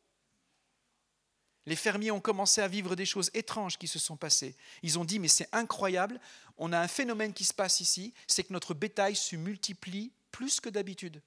Les 1.66 1.76
fermiers 1.76 2.10
ont 2.10 2.20
commencé 2.20 2.62
à 2.62 2.68
vivre 2.68 2.96
des 2.96 3.04
choses 3.04 3.30
étranges 3.34 3.76
qui 3.76 3.88
se 3.88 3.98
sont 3.98 4.16
passées. 4.16 4.56
Ils 4.82 4.98
ont 4.98 5.04
dit, 5.04 5.18
mais 5.18 5.28
c'est 5.28 5.50
incroyable, 5.52 6.18
on 6.58 6.72
a 6.72 6.80
un 6.80 6.88
phénomène 6.88 7.32
qui 7.32 7.44
se 7.44 7.54
passe 7.54 7.80
ici, 7.80 8.12
c'est 8.26 8.44
que 8.44 8.52
notre 8.52 8.74
bétail 8.74 9.16
se 9.16 9.36
multiplie 9.36 10.12
plus 10.30 10.60
que 10.60 10.68
d'habitude. 10.68 11.22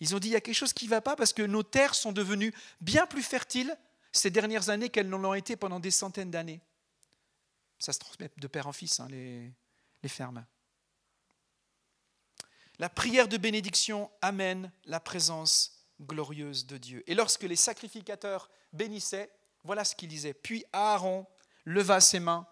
Ils 0.00 0.14
ont 0.14 0.18
dit, 0.18 0.28
il 0.28 0.32
y 0.32 0.36
a 0.36 0.40
quelque 0.40 0.54
chose 0.54 0.72
qui 0.72 0.86
ne 0.86 0.90
va 0.90 1.00
pas 1.00 1.16
parce 1.16 1.32
que 1.32 1.42
nos 1.42 1.62
terres 1.62 1.94
sont 1.94 2.12
devenues 2.12 2.54
bien 2.80 3.06
plus 3.06 3.22
fertiles 3.22 3.76
ces 4.12 4.30
dernières 4.30 4.70
années 4.70 4.88
qu'elles 4.88 5.08
ne 5.08 5.16
l'ont 5.16 5.34
été 5.34 5.56
pendant 5.56 5.78
des 5.78 5.90
centaines 5.90 6.30
d'années. 6.30 6.60
Ça 7.78 7.92
se 7.92 7.98
transmet 7.98 8.30
de 8.36 8.46
père 8.46 8.66
en 8.66 8.72
fils, 8.72 8.98
hein, 9.00 9.08
les, 9.10 9.52
les 10.02 10.08
fermes. 10.08 10.44
La 12.78 12.88
prière 12.88 13.28
de 13.28 13.36
bénédiction 13.36 14.10
amène 14.22 14.72
la 14.86 15.00
présence 15.00 15.84
glorieuse 16.00 16.66
de 16.66 16.78
Dieu. 16.78 17.04
Et 17.06 17.14
lorsque 17.14 17.42
les 17.42 17.56
sacrificateurs 17.56 18.50
bénissaient, 18.72 19.30
voilà 19.64 19.84
ce 19.84 19.94
qu'ils 19.94 20.08
disaient. 20.08 20.32
Puis 20.32 20.64
Aaron 20.72 21.26
leva 21.66 22.00
ses 22.00 22.20
mains 22.20 22.46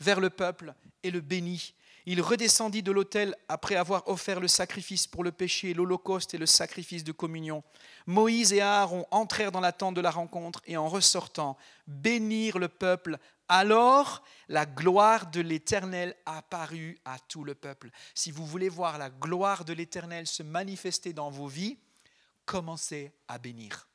vers 0.00 0.20
le 0.20 0.30
peuple 0.30 0.74
et 1.02 1.10
le 1.10 1.20
bénit. 1.20 1.74
Il 2.06 2.22
redescendit 2.22 2.82
de 2.82 2.92
l'autel 2.92 3.36
après 3.48 3.76
avoir 3.76 4.08
offert 4.08 4.40
le 4.40 4.48
sacrifice 4.48 5.06
pour 5.06 5.22
le 5.22 5.32
péché, 5.32 5.74
l'holocauste 5.74 6.34
et 6.34 6.38
le 6.38 6.46
sacrifice 6.46 7.04
de 7.04 7.12
communion. 7.12 7.62
Moïse 8.06 8.52
et 8.52 8.62
Aaron 8.62 9.06
entrèrent 9.10 9.52
dans 9.52 9.60
la 9.60 9.72
tente 9.72 9.94
de 9.94 10.00
la 10.00 10.10
rencontre 10.10 10.62
et 10.66 10.76
en 10.76 10.88
ressortant, 10.88 11.58
bénirent 11.86 12.58
le 12.58 12.68
peuple. 12.68 13.18
Alors 13.48 14.22
la 14.48 14.64
gloire 14.64 15.30
de 15.30 15.40
l'Éternel 15.40 16.16
apparut 16.24 16.98
à 17.04 17.18
tout 17.18 17.44
le 17.44 17.54
peuple. 17.54 17.90
Si 18.14 18.30
vous 18.30 18.46
voulez 18.46 18.68
voir 18.68 18.96
la 18.96 19.10
gloire 19.10 19.64
de 19.64 19.74
l'Éternel 19.74 20.26
se 20.26 20.42
manifester 20.42 21.12
dans 21.12 21.30
vos 21.30 21.48
vies, 21.48 21.78
commencez 22.46 23.12
à 23.28 23.38
bénir. 23.38 23.88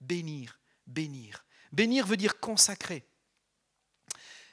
Bénir, 0.00 0.58
bénir. 0.86 1.44
Bénir 1.70 2.06
veut 2.06 2.16
dire 2.16 2.40
consacrer. 2.40 3.04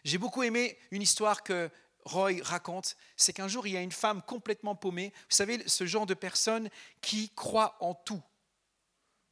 J'ai 0.08 0.18
beaucoup 0.18 0.42
aimé 0.42 0.78
une 0.92 1.02
histoire 1.02 1.44
que 1.44 1.70
Roy 2.06 2.42
raconte, 2.42 2.96
c'est 3.18 3.34
qu'un 3.34 3.50
jour, 3.50 3.68
il 3.68 3.74
y 3.74 3.78
a 3.78 3.82
une 3.82 3.92
femme 3.92 4.22
complètement 4.22 4.74
paumée. 4.74 5.12
Vous 5.30 5.36
savez, 5.36 5.68
ce 5.68 5.86
genre 5.86 6.06
de 6.06 6.14
personne 6.14 6.70
qui 7.02 7.30
croit 7.32 7.76
en 7.82 7.94
tout. 7.94 8.24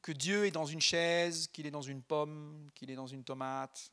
Que 0.01 0.11
Dieu 0.11 0.45
est 0.45 0.51
dans 0.51 0.65
une 0.65 0.81
chaise, 0.81 1.47
qu'il 1.53 1.65
est 1.65 1.71
dans 1.71 1.81
une 1.81 2.01
pomme, 2.01 2.69
qu'il 2.75 2.91
est 2.91 2.95
dans 2.95 3.07
une 3.07 3.23
tomate. 3.23 3.89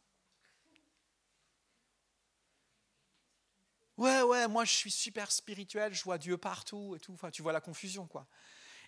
Ouais, 3.97 4.23
ouais, 4.23 4.49
moi 4.49 4.65
je 4.65 4.75
suis 4.75 4.91
super 4.91 5.31
spirituel, 5.31 5.95
je 5.95 6.03
vois 6.03 6.19
Dieu 6.19 6.37
partout 6.37 6.97
et 6.97 6.99
tout. 6.99 7.13
Enfin, 7.13 7.31
tu 7.31 7.43
vois 7.43 7.53
la 7.53 7.61
confusion, 7.61 8.09
quoi. 8.09 8.27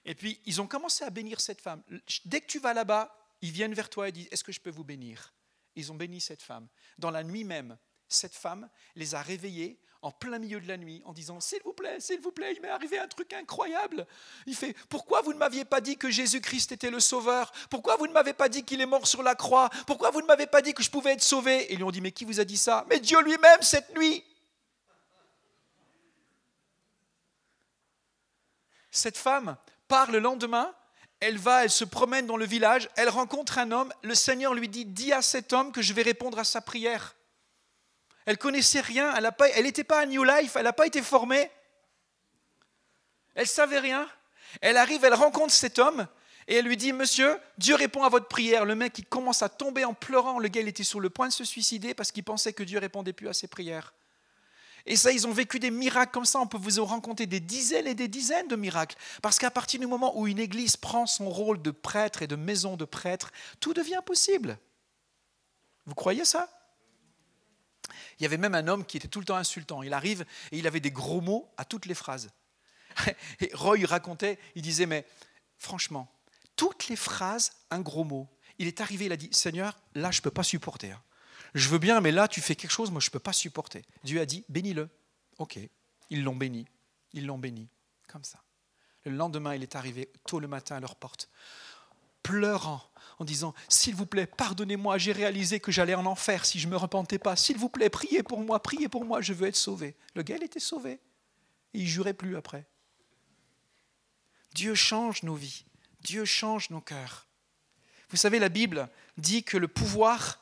Et 0.05 0.17
puis, 0.17 0.41
ils 0.47 0.61
ont 0.61 0.67
commencé 0.67 1.05
à 1.05 1.11
bénir 1.11 1.41
cette 1.41 1.61
femme. 1.61 1.85
Dès 2.25 2.41
que 2.41 2.47
tu 2.47 2.59
vas 2.59 2.75
là-bas, 2.75 3.17
ils 3.41 3.53
viennent 3.53 3.75
vers 3.75 3.89
toi 3.89 4.09
et 4.09 4.13
disent 4.13 4.27
Est-ce 4.33 4.43
que 4.43 4.51
je 4.51 4.61
peux 4.61 4.71
vous 4.71 4.83
bénir? 4.83 5.33
Ils 5.77 5.93
ont 5.93 5.97
béni 5.97 6.21
cette 6.21 6.43
femme. 6.43 6.69
Dans 6.99 7.11
la 7.11 7.25
nuit 7.25 7.45
même, 7.45 7.77
cette 8.09 8.35
femme 8.35 8.69
les 8.95 9.15
a 9.15 9.23
réveillés 9.23 9.81
en 10.03 10.11
plein 10.11 10.39
milieu 10.39 10.61
de 10.61 10.69
la 10.69 10.77
nuit 10.77 11.03
en 11.07 11.15
disant 11.15 11.41
S'il 11.41 11.63
vous 11.65 11.73
plaît, 11.73 11.99
s'il 11.99 12.21
vous 12.21 12.31
plaît, 12.31 12.53
il 12.55 12.61
m'est 12.61 12.69
arrivé 12.69 12.99
un 12.99 13.09
truc 13.09 13.33
incroyable. 13.33 14.07
Il 14.47 14.55
fait 14.55 14.77
Pourquoi 14.89 15.23
vous 15.23 15.33
ne 15.33 15.39
m'aviez 15.39 15.65
pas 15.65 15.81
dit 15.81 15.97
que 15.97 16.11
Jésus-Christ 16.11 16.73
était 16.73 16.91
le 16.91 17.01
sauveur? 17.01 17.51
Pourquoi 17.71 17.97
vous 17.97 18.07
ne 18.07 18.13
m'avez 18.13 18.35
pas 18.35 18.51
dit 18.51 18.65
qu'il 18.65 18.83
est 18.83 18.87
mort 18.87 19.07
sur 19.07 19.23
la 19.23 19.35
croix? 19.35 19.71
Pourquoi 19.87 20.11
vous 20.11 20.21
ne 20.21 20.27
m'avez 20.27 20.47
pas 20.47 20.61
dit 20.61 20.75
que 20.75 20.83
je 20.83 20.91
pouvais 20.91 21.13
être 21.13 21.23
sauvé 21.23 21.63
Et 21.63 21.73
ils 21.73 21.77
lui 21.77 21.85
ont 21.85 21.91
dit 21.91 22.03
Mais 22.03 22.13
qui 22.13 22.27
vous 22.27 22.39
a 22.39 22.45
dit 22.45 22.59
ça? 22.59 22.85
Mais 22.91 23.01
Dieu 23.01 23.21
lui-même 23.23 23.63
cette 23.63 23.97
nuit. 23.97 24.23
Cette 28.91 29.17
femme 29.17 29.57
part 29.89 30.11
le 30.11 30.19
lendemain 30.19 30.73
elle 31.21 31.39
va, 31.39 31.65
elle 31.65 31.71
se 31.71 31.85
promène 31.85 32.27
dans 32.27 32.37
le 32.37 32.45
village, 32.45 32.89
elle 32.97 33.09
rencontre 33.09 33.59
un 33.59 33.71
homme, 33.73 33.93
le 34.03 34.15
Seigneur 34.15 34.55
lui 34.55 34.69
dit, 34.69 34.85
dis 34.85 35.13
à 35.13 35.23
cet 35.23 35.53
homme 35.53 35.73
que 35.73 35.83
je 35.83 35.93
vais 35.93 36.03
répondre 36.03 36.39
à 36.39 36.45
sa 36.45 36.61
prière. 36.61 37.15
Elle 38.27 38.39
connaissait 38.39 38.81
rien, 38.81 39.15
elle 39.15 39.65
n'était 39.65 39.85
pas 39.85 40.01
à 40.01 40.07
New 40.07 40.25
Life, 40.25 40.57
elle 40.57 40.65
n'a 40.65 40.73
pas 40.73 40.87
été 40.87 41.03
formée. 41.03 41.51
Elle 43.35 43.47
savait 43.47 43.81
rien. 43.81 44.09
Elle 44.61 44.77
arrive, 44.77 45.05
elle 45.05 45.15
rencontre 45.15 45.53
cet 45.53 45.79
homme 45.79 46.07
et 46.47 46.57
elle 46.57 46.65
lui 46.65 46.77
dit 46.77 46.93
Monsieur, 46.93 47.39
Dieu 47.59 47.75
répond 47.75 48.03
à 48.03 48.09
votre 48.09 48.29
prière. 48.29 48.65
Le 48.65 48.75
mec, 48.75 48.99
il 48.99 49.07
commence 49.07 49.43
à 49.43 49.49
tomber 49.49 49.85
en 49.85 49.95
pleurant. 49.95 50.39
Le 50.39 50.49
gars, 50.49 50.61
il 50.61 50.69
était 50.69 50.85
sur 50.85 51.01
le 51.01 51.11
point 51.11 51.29
de 51.29 51.33
se 51.33 51.45
suicider 51.45 51.95
parce 51.95 52.13
qu'il 52.13 52.25
pensait 52.25 52.53
que 52.53 52.63
Dieu 52.63 52.79
répondait 52.79 53.13
plus 53.13 53.29
à 53.29 53.33
ses 53.33 53.49
prières. 53.49 53.95
Et 54.87 54.97
ça, 54.97 55.13
ils 55.13 55.27
ont 55.27 55.33
vécu 55.33 55.59
des 55.59 55.71
miracles 55.71 56.13
comme 56.13 56.27
ça. 56.27 56.39
On 56.41 56.47
peut 56.47 56.59
vous 56.59 56.85
raconter 56.85 57.27
des 57.27 57.41
dizaines 57.41 57.87
et 57.87 57.95
des 57.95 58.09
dizaines 58.09 58.49
de 58.49 58.57
miracles. 58.57 58.97
Parce 59.23 59.39
qu'à 59.39 59.51
partir 59.51 59.81
du 59.81 59.87
moment 59.87 60.19
où 60.19 60.27
une 60.27 60.39
église 60.39 60.77
prend 60.77 61.07
son 61.07 61.31
rôle 61.31 61.63
de 61.63 61.71
prêtre 61.71 62.23
et 62.23 62.27
de 62.27 62.37
maison 62.37 62.77
de 62.77 62.85
prêtre, 62.85 63.33
tout 63.61 63.73
devient 63.73 64.01
possible. 64.05 64.59
Vous 65.87 65.95
croyez 65.95 66.25
ça? 66.25 66.49
Il 68.19 68.23
y 68.23 68.27
avait 68.27 68.37
même 68.37 68.55
un 68.55 68.69
homme 68.69 68.85
qui 68.85 68.97
était 68.97 69.09
tout 69.09 69.21
le 69.21 69.25
temps 69.25 69.37
insultant. 69.37 69.83
Il 69.83 69.95
arrive 69.95 70.25
et 70.53 70.59
il 70.59 70.67
avait 70.67 70.81
des 70.81 70.91
gros 70.91 71.21
mots 71.21 71.51
à 71.57 71.65
toutes 71.65 71.87
les 71.87 71.95
phrases. 71.95 72.31
Et 73.41 73.51
Roy 73.55 73.79
racontait, 73.85 74.39
il 74.55 74.63
disait, 74.63 74.87
mais 74.87 75.05
franchement, 75.59 76.09
toutes 76.55 76.89
les 76.89 76.97
phrases, 76.97 77.53
un 77.71 77.81
gros 77.81 78.05
mot. 78.05 78.29
Il 78.59 78.69
est 78.69 78.81
arrivé, 78.81 79.07
il 79.07 79.13
a 79.13 79.17
dit, 79.17 79.29
Seigneur, 79.33 79.77
là, 79.95 80.13
je 80.13 80.21
ne 80.21 80.23
peux 80.23 80.31
pas 80.31 80.45
supporter. 80.45 80.93
Hein. 80.93 81.03
Je 81.55 81.69
veux 81.69 81.79
bien, 81.79 82.01
mais 82.01 82.11
là, 82.11 82.29
tu 82.29 82.41
fais 82.41 82.57
quelque 82.57 82.73
chose, 82.73 82.91
moi, 82.91 83.01
je 83.01 83.09
ne 83.09 83.13
peux 83.13 83.21
pas 83.21 83.33
supporter. 83.33 83.85
Dieu 84.03 84.21
a 84.21 84.27
dit, 84.27 84.45
bénis-le. 84.49 84.89
Ok, 85.39 85.59
ils 86.11 86.23
l'ont 86.23 86.37
béni. 86.37 86.67
Ils 87.13 87.27
l'ont 87.27 87.39
béni, 87.39 87.69
comme 88.09 88.25
ça. 88.25 88.41
Le 89.05 89.13
lendemain, 89.13 89.55
il 89.55 89.63
est 89.63 89.77
arrivé 89.77 90.11
tôt 90.27 90.41
le 90.41 90.49
matin 90.49 90.77
à 90.77 90.81
leur 90.81 90.97
porte 90.97 91.29
pleurant, 92.25 92.83
en 93.21 93.25
disant, 93.25 93.55
S'il 93.69 93.95
vous 93.95 94.07
plaît, 94.07 94.27
pardonnez-moi, 94.27 94.99
j'ai 94.99 95.13
réalisé 95.13 95.61
que 95.61 95.71
j'allais 95.71 95.95
en 95.95 96.07
enfer 96.07 96.45
si 96.45 96.59
je 96.59 96.67
ne 96.67 96.73
me 96.73 96.77
repentais 96.77 97.19
pas. 97.21 97.37
S'il 97.37 97.57
vous 97.57 97.69
plaît, 97.69 97.91
priez 97.91 98.25
pour 98.25 98.41
moi, 98.41 98.61
priez 98.61 98.89
pour 98.89 99.05
moi, 99.05 99.21
je 99.21 99.33
veux 99.33 99.47
être 99.47 99.55
sauvé. 99.55 99.95
Le 100.17 100.23
gars, 100.23 100.37
il 100.37 100.43
était 100.43 100.59
sauvé. 100.59 100.99
Et 101.75 101.81
il 101.81 101.87
jurait 101.87 102.15
plus 102.15 102.37
après. 102.37 102.67
Dieu 104.55 104.75
change 104.75 105.23
nos 105.23 105.35
vies. 105.35 105.65
Dieu 106.01 106.25
change 106.25 106.71
nos 106.71 106.81
cœurs. 106.81 107.29
Vous 108.11 108.17
savez, 108.17 108.39
la 108.39 108.49
Bible 108.49 108.89
dit 109.19 109.45
que 109.45 109.57
le 109.57 109.69
pouvoir 109.69 110.41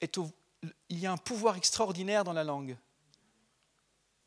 Il 0.00 0.98
y 0.98 1.06
a 1.06 1.12
un 1.12 1.16
pouvoir 1.16 1.56
extraordinaire 1.56 2.24
dans 2.24 2.32
la 2.32 2.44
langue. 2.44 2.76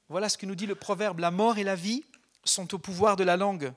Voilà 0.10 0.30
ce 0.30 0.38
que 0.38 0.46
nous 0.46 0.56
dit 0.56 0.66
le 0.66 0.76
proverbe. 0.76 1.20
La 1.20 1.32
mort 1.32 1.58
et 1.58 1.64
la 1.64 1.76
vie 1.76 2.04
sont 2.44 2.74
au 2.74 2.80
pouvoir 2.80 3.16
de 3.16 3.24
la 3.24 3.38
langue. 3.38 3.74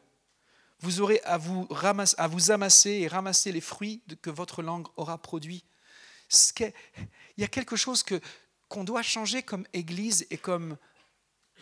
Vous 0.80 1.00
aurez 1.00 1.20
à 1.24 1.36
vous, 1.36 1.68
à 2.16 2.26
vous 2.28 2.50
amasser 2.50 2.90
et 2.90 3.08
ramasser 3.08 3.52
les 3.52 3.60
fruits 3.60 4.02
que 4.22 4.30
votre 4.30 4.62
langue 4.62 4.88
aura 4.96 5.18
produits. 5.18 5.64
Il 6.56 6.72
y 7.38 7.44
a 7.44 7.48
quelque 7.48 7.76
chose 7.76 8.02
que, 8.02 8.20
qu'on 8.68 8.84
doit 8.84 9.02
changer 9.02 9.42
comme 9.42 9.66
Église 9.72 10.26
et 10.30 10.38
comme 10.38 10.76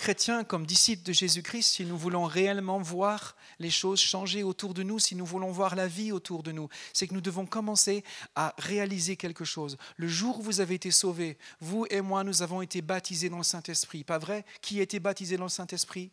chrétiens, 0.01 0.43
comme 0.43 0.67
disciples 0.67 1.05
de 1.05 1.13
Jésus-Christ, 1.13 1.75
si 1.75 1.85
nous 1.85 1.97
voulons 1.97 2.25
réellement 2.25 2.81
voir 2.81 3.37
les 3.59 3.71
choses 3.71 4.01
changer 4.01 4.43
autour 4.43 4.75
de 4.75 4.83
nous, 4.83 4.99
si 4.99 5.15
nous 5.15 5.27
voulons 5.27 5.53
voir 5.53 5.77
la 5.77 5.87
vie 5.87 6.11
autour 6.11 6.43
de 6.43 6.51
nous, 6.51 6.69
c'est 6.93 7.07
que 7.07 7.15
nous 7.15 7.21
devons 7.21 7.47
commencer 7.47 8.03
à 8.35 8.55
réaliser 8.59 9.17
quelque 9.17 9.45
chose. 9.45 9.77
Le 9.97 10.09
jour 10.09 10.41
où 10.41 10.43
vous 10.43 10.61
avez 10.61 10.75
été 10.75 10.91
sauvés, 10.91 11.39
vous 11.61 11.87
et 11.91 12.01
moi, 12.01 12.25
nous 12.25 12.43
avons 12.43 12.63
été 12.63 12.83
baptisés 12.83 13.29
dans 13.29 13.39
le 13.39 13.45
Saint-Esprit. 13.45 14.03
Pas 14.03 14.19
vrai? 14.19 14.45
Qui 14.63 14.81
a 14.81 14.83
été 14.83 14.99
baptisé 14.99 15.37
dans 15.37 15.45
le 15.45 15.51
Saint-Esprit? 15.51 16.11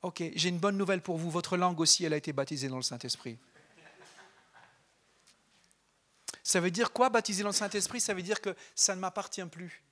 Ok, 0.00 0.22
j'ai 0.34 0.48
une 0.48 0.58
bonne 0.58 0.76
nouvelle 0.76 1.02
pour 1.02 1.18
vous. 1.18 1.30
Votre 1.30 1.56
langue 1.56 1.80
aussi, 1.80 2.04
elle 2.04 2.14
a 2.14 2.16
été 2.16 2.32
baptisée 2.32 2.68
dans 2.68 2.76
le 2.76 2.82
Saint-Esprit. 2.82 3.38
Ça 6.42 6.60
veut 6.60 6.70
dire 6.70 6.92
quoi, 6.92 7.10
baptisé 7.10 7.42
dans 7.42 7.50
le 7.50 7.54
Saint-Esprit? 7.54 8.00
Ça 8.00 8.14
veut 8.14 8.22
dire 8.22 8.40
que 8.40 8.56
ça 8.74 8.96
ne 8.96 9.00
m'appartient 9.00 9.44
plus. 9.44 9.82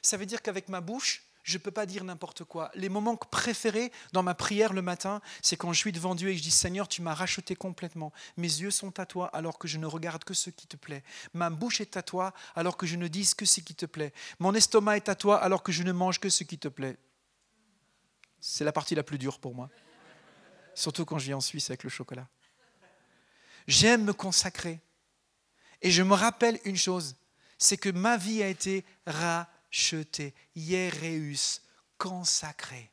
Ça 0.00 0.16
veut 0.16 0.26
dire 0.26 0.42
qu'avec 0.42 0.68
ma 0.68 0.80
bouche, 0.80 1.22
je 1.42 1.58
ne 1.58 1.62
peux 1.62 1.70
pas 1.70 1.86
dire 1.86 2.04
n'importe 2.04 2.44
quoi. 2.44 2.70
Les 2.74 2.88
moments 2.88 3.16
préférés 3.16 3.90
dans 4.12 4.22
ma 4.22 4.34
prière 4.34 4.72
le 4.72 4.82
matin, 4.82 5.20
c'est 5.42 5.56
quand 5.56 5.72
je 5.72 5.78
suis 5.78 5.92
devant 5.92 6.14
Dieu 6.14 6.28
et 6.28 6.36
je 6.36 6.42
dis 6.42 6.52
Seigneur, 6.52 6.86
tu 6.86 7.02
m'as 7.02 7.14
racheté 7.14 7.56
complètement. 7.56 8.12
Mes 8.36 8.46
yeux 8.46 8.70
sont 8.70 8.98
à 9.00 9.06
toi 9.06 9.26
alors 9.28 9.58
que 9.58 9.66
je 9.66 9.78
ne 9.78 9.86
regarde 9.86 10.22
que 10.22 10.34
ce 10.34 10.50
qui 10.50 10.68
te 10.68 10.76
plaît. 10.76 11.02
Ma 11.34 11.50
bouche 11.50 11.80
est 11.80 11.96
à 11.96 12.02
toi 12.02 12.32
alors 12.54 12.76
que 12.76 12.86
je 12.86 12.96
ne 12.96 13.08
dise 13.08 13.34
que 13.34 13.44
ce 13.44 13.60
qui 13.60 13.74
te 13.74 13.86
plaît. 13.86 14.12
Mon 14.38 14.54
estomac 14.54 14.96
est 14.96 15.08
à 15.08 15.16
toi 15.16 15.42
alors 15.42 15.64
que 15.64 15.72
je 15.72 15.82
ne 15.82 15.92
mange 15.92 16.20
que 16.20 16.28
ce 16.28 16.44
qui 16.44 16.58
te 16.58 16.68
plaît. 16.68 16.96
C'est 18.40 18.64
la 18.64 18.72
partie 18.72 18.94
la 18.94 19.02
plus 19.02 19.18
dure 19.18 19.40
pour 19.40 19.54
moi. 19.54 19.68
Surtout 20.74 21.04
quand 21.04 21.18
je 21.18 21.26
vis 21.26 21.34
en 21.34 21.40
Suisse 21.40 21.70
avec 21.70 21.82
le 21.82 21.90
chocolat. 21.90 22.28
J'aime 23.66 24.04
me 24.04 24.12
consacrer. 24.12 24.80
Et 25.82 25.90
je 25.90 26.02
me 26.04 26.14
rappelle 26.14 26.60
une 26.64 26.76
chose, 26.76 27.16
c'est 27.58 27.76
que 27.76 27.88
ma 27.88 28.16
vie 28.16 28.42
a 28.44 28.48
été 28.48 28.84
rachetée 29.06 29.51
Cheté, 29.72 30.34
Yéréus, 30.54 31.62
consacré. 31.98 32.92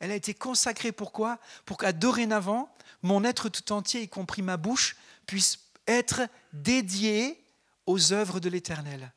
Elle 0.00 0.10
a 0.10 0.16
été 0.16 0.34
consacrée 0.34 0.92
pourquoi 0.92 1.38
Pour 1.66 1.76
qu'à 1.76 1.92
dorénavant, 1.92 2.74
mon 3.02 3.22
être 3.22 3.48
tout 3.48 3.70
entier, 3.70 4.02
y 4.02 4.08
compris 4.08 4.42
ma 4.42 4.56
bouche, 4.56 4.96
puisse 5.26 5.60
être 5.86 6.22
dédié 6.52 7.44
aux 7.86 8.12
œuvres 8.12 8.40
de 8.40 8.48
l'Éternel 8.48 9.12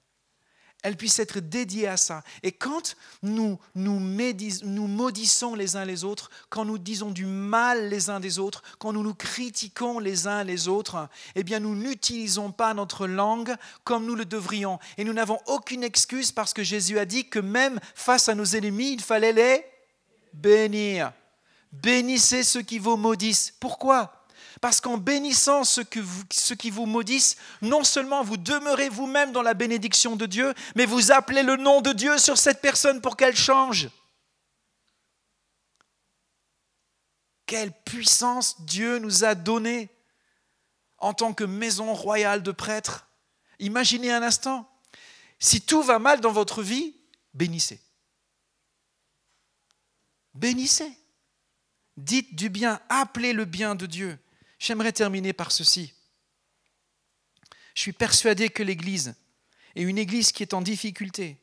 elle 0.84 0.98
puisse 0.98 1.20
être 1.20 1.40
dédiée 1.40 1.88
à 1.88 1.98
ça. 1.98 2.24
Et 2.44 2.52
quand 2.52 2.96
nous 3.22 3.60
nous, 3.76 4.00
nous 4.00 4.88
maudissons 4.88 5.56
les 5.56 5.76
uns 5.76 5.86
les 5.86 6.04
autres, 6.04 6.30
quand 6.50 6.66
nous 6.66 6.78
disons 6.78 7.12
du 7.12 7.26
mal 7.26 7.90
les 7.90 8.10
uns 8.10 8.20
des 8.20 8.38
autres, 8.38 8.62
quand 8.78 8.94
nous 8.94 9.04
nous 9.04 9.16
critiquons 9.16 10.00
les 10.00 10.28
uns 10.28 10.44
les 10.44 10.68
autres, 10.68 11.08
eh 11.36 11.44
bien 11.44 11.60
nous 11.60 11.76
n'utilisons 11.76 12.52
pas 12.52 12.74
notre 12.74 13.08
langue 13.08 13.56
comme 13.84 14.06
nous 14.06 14.16
le 14.16 14.26
devrions. 14.26 14.80
Et 14.98 15.04
nous 15.04 15.14
n'avons 15.14 15.40
aucune 15.48 15.84
excuse 15.84 16.32
parce 16.32 16.54
que 16.54 16.64
Jésus 16.64 17.00
a 17.00 17.06
dit 17.06 17.28
que 17.28 17.40
même 17.40 17.80
face 17.96 18.30
à 18.30 18.36
nos 18.36 18.46
ennemis, 18.46 18.94
il 18.94 19.02
fallait 19.02 19.34
les 19.34 19.66
bénir. 20.34 21.14
Bénissez 21.72 22.44
ceux 22.44 22.62
qui 22.62 22.78
vous 22.78 22.98
maudissent. 22.98 23.54
Pourquoi? 23.60 24.23
Parce 24.62 24.82
qu'en 24.82 24.98
bénissant 24.98 25.64
ceux, 25.64 25.84
qui 25.84 26.70
vous 26.70 26.86
maudissent, 26.86 27.38
non 27.62 27.84
seulement 27.84 28.24
vous 28.24 28.38
demeurez 28.38 28.90
vous-même 28.90 29.32
dans 29.32 29.42
la 29.42 29.54
bénédiction 29.54 30.16
de 30.16 30.26
Dieu, 30.26 30.54
mais 30.76 30.86
vous 30.86 31.12
appelez 31.12 31.44
le 31.44 31.56
nom 31.56 31.82
de 31.82 31.92
Dieu 31.92 32.18
sur 32.18 32.38
cette 32.38 32.62
personne 32.62 33.02
pour 33.02 33.18
qu'elle 33.18 33.36
change. 33.36 33.90
Quelle 37.46 37.72
puissance 37.72 38.62
Dieu 38.62 39.00
nous 39.00 39.24
a 39.24 39.36
donnée 39.36 39.90
en 40.98 41.14
tant 41.14 41.34
que 41.34 41.44
maison 41.44 41.94
royale 41.94 42.42
de 42.44 42.52
prêtres. 42.52 43.08
Imaginez 43.60 44.12
un 44.12 44.24
instant, 44.24 44.70
si 45.38 45.62
tout 45.62 45.84
va 45.84 46.00
mal 46.00 46.22
dans 46.22 46.32
votre 46.32 46.64
vie, 46.64 46.96
bénissez. 47.34 47.82
Bénissez. 50.34 50.98
Dites 51.98 52.36
du 52.36 52.50
bien, 52.50 52.80
appelez 52.90 53.34
le 53.34 53.46
bien 53.46 53.76
de 53.76 53.86
Dieu. 53.86 54.18
J'aimerais 54.64 54.94
terminer 54.94 55.34
par 55.34 55.52
ceci. 55.52 55.94
Je 57.76 57.82
suis 57.82 57.92
persuadé 57.92 58.48
que 58.48 58.64
l'Église 58.64 59.14
est 59.76 59.82
une 59.82 59.98
Église 59.98 60.32
qui 60.32 60.42
est 60.42 60.54
en 60.54 60.62
difficulté, 60.62 61.38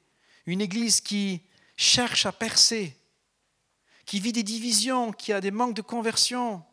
une 0.46 0.62
Église 0.62 1.02
qui 1.02 1.42
cherche 1.76 2.24
à 2.24 2.32
percer, 2.32 2.96
qui 4.06 4.20
vit 4.20 4.32
des 4.32 4.42
divisions, 4.42 5.12
qui 5.12 5.34
a 5.34 5.42
des 5.42 5.50
manques 5.50 5.76
de 5.76 5.82
conversion, 5.82 6.64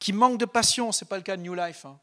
qui 0.00 0.12
manque 0.12 0.40
de 0.40 0.44
passion, 0.44 0.90
ce 0.90 1.04
n'est 1.04 1.08
pas 1.08 1.18
le 1.18 1.22
cas 1.22 1.36
de 1.36 1.42
New 1.42 1.54
Life, 1.54 1.84
hein. 1.84 2.00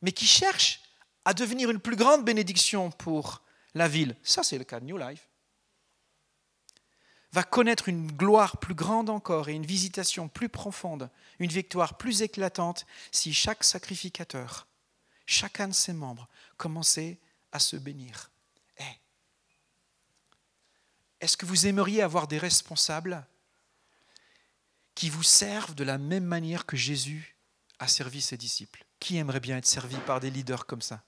mais 0.00 0.10
qui 0.10 0.26
cherche 0.26 0.82
à 1.24 1.34
devenir 1.34 1.70
une 1.70 1.78
plus 1.78 1.94
grande 1.94 2.24
bénédiction 2.24 2.90
pour 2.90 3.42
la 3.74 3.86
ville. 3.86 4.16
Ça, 4.24 4.42
c'est 4.42 4.58
le 4.58 4.64
cas 4.64 4.80
de 4.80 4.86
New 4.86 4.98
Life 4.98 5.28
va 7.32 7.42
connaître 7.42 7.88
une 7.88 8.12
gloire 8.12 8.58
plus 8.58 8.74
grande 8.74 9.08
encore 9.08 9.48
et 9.48 9.54
une 9.54 9.66
visitation 9.66 10.28
plus 10.28 10.48
profonde, 10.48 11.10
une 11.38 11.50
victoire 11.50 11.96
plus 11.96 12.22
éclatante 12.22 12.86
si 13.10 13.32
chaque 13.32 13.64
sacrificateur, 13.64 14.66
chacun 15.26 15.68
de 15.68 15.72
ses 15.72 15.94
membres 15.94 16.28
commençait 16.58 17.18
à 17.50 17.58
se 17.58 17.76
bénir. 17.76 18.30
Eh, 18.78 18.84
est-ce 21.20 21.36
que 21.36 21.46
vous 21.46 21.66
aimeriez 21.66 22.02
avoir 22.02 22.28
des 22.28 22.38
responsables 22.38 23.26
qui 24.94 25.08
vous 25.08 25.22
servent 25.22 25.74
de 25.74 25.84
la 25.84 25.96
même 25.96 26.24
manière 26.24 26.66
que 26.66 26.76
Jésus 26.76 27.36
a 27.78 27.88
servi 27.88 28.20
ses 28.20 28.36
disciples? 28.36 28.84
Qui 29.00 29.16
aimerait 29.16 29.40
bien 29.40 29.56
être 29.56 29.66
servi 29.66 29.96
par 29.96 30.20
des 30.20 30.30
leaders 30.30 30.66
comme 30.66 30.82
ça? 30.82 31.02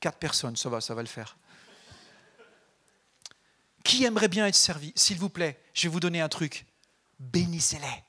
Quatre 0.00 0.18
personnes, 0.18 0.56
ça 0.56 0.68
va, 0.68 0.80
ça 0.80 0.96
va 0.96 1.02
le 1.02 1.08
faire. 1.08 1.38
Qui 3.84 4.04
aimerait 4.04 4.28
bien 4.28 4.46
être 4.46 4.54
servi? 4.54 4.92
S'il 4.96 5.18
vous 5.18 5.28
plaît, 5.28 5.60
je 5.74 5.82
vais 5.82 5.92
vous 5.92 6.00
donner 6.00 6.20
un 6.20 6.28
truc. 6.28 6.66
Bénissez-les. 7.18 8.04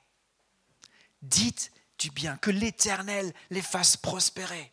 Dites 1.21 1.71
du 1.99 2.11
bien, 2.11 2.37
que 2.37 2.51
l'Éternel 2.51 3.33
les 3.49 3.61
fasse 3.61 3.97
prospérer. 3.97 4.71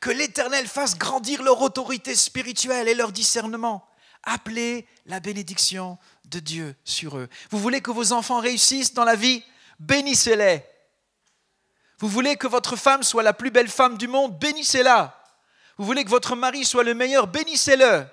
Que 0.00 0.10
l'Éternel 0.10 0.66
fasse 0.66 0.96
grandir 0.96 1.42
leur 1.42 1.60
autorité 1.60 2.14
spirituelle 2.14 2.88
et 2.88 2.94
leur 2.94 3.12
discernement. 3.12 3.88
Appelez 4.22 4.86
la 5.06 5.20
bénédiction 5.20 5.98
de 6.24 6.38
Dieu 6.40 6.76
sur 6.84 7.18
eux. 7.18 7.28
Vous 7.50 7.58
voulez 7.58 7.80
que 7.80 7.90
vos 7.90 8.12
enfants 8.12 8.40
réussissent 8.40 8.94
dans 8.94 9.04
la 9.04 9.16
vie? 9.16 9.44
Bénissez-les. 9.80 10.64
Vous 11.98 12.08
voulez 12.08 12.36
que 12.36 12.46
votre 12.46 12.76
femme 12.76 13.02
soit 13.02 13.22
la 13.22 13.32
plus 13.32 13.50
belle 13.50 13.68
femme 13.68 13.98
du 13.98 14.08
monde? 14.08 14.38
Bénissez-la. 14.38 15.18
Vous 15.78 15.84
voulez 15.84 16.04
que 16.04 16.10
votre 16.10 16.36
mari 16.36 16.64
soit 16.64 16.84
le 16.84 16.94
meilleur? 16.94 17.26
Bénissez-le. 17.26 18.06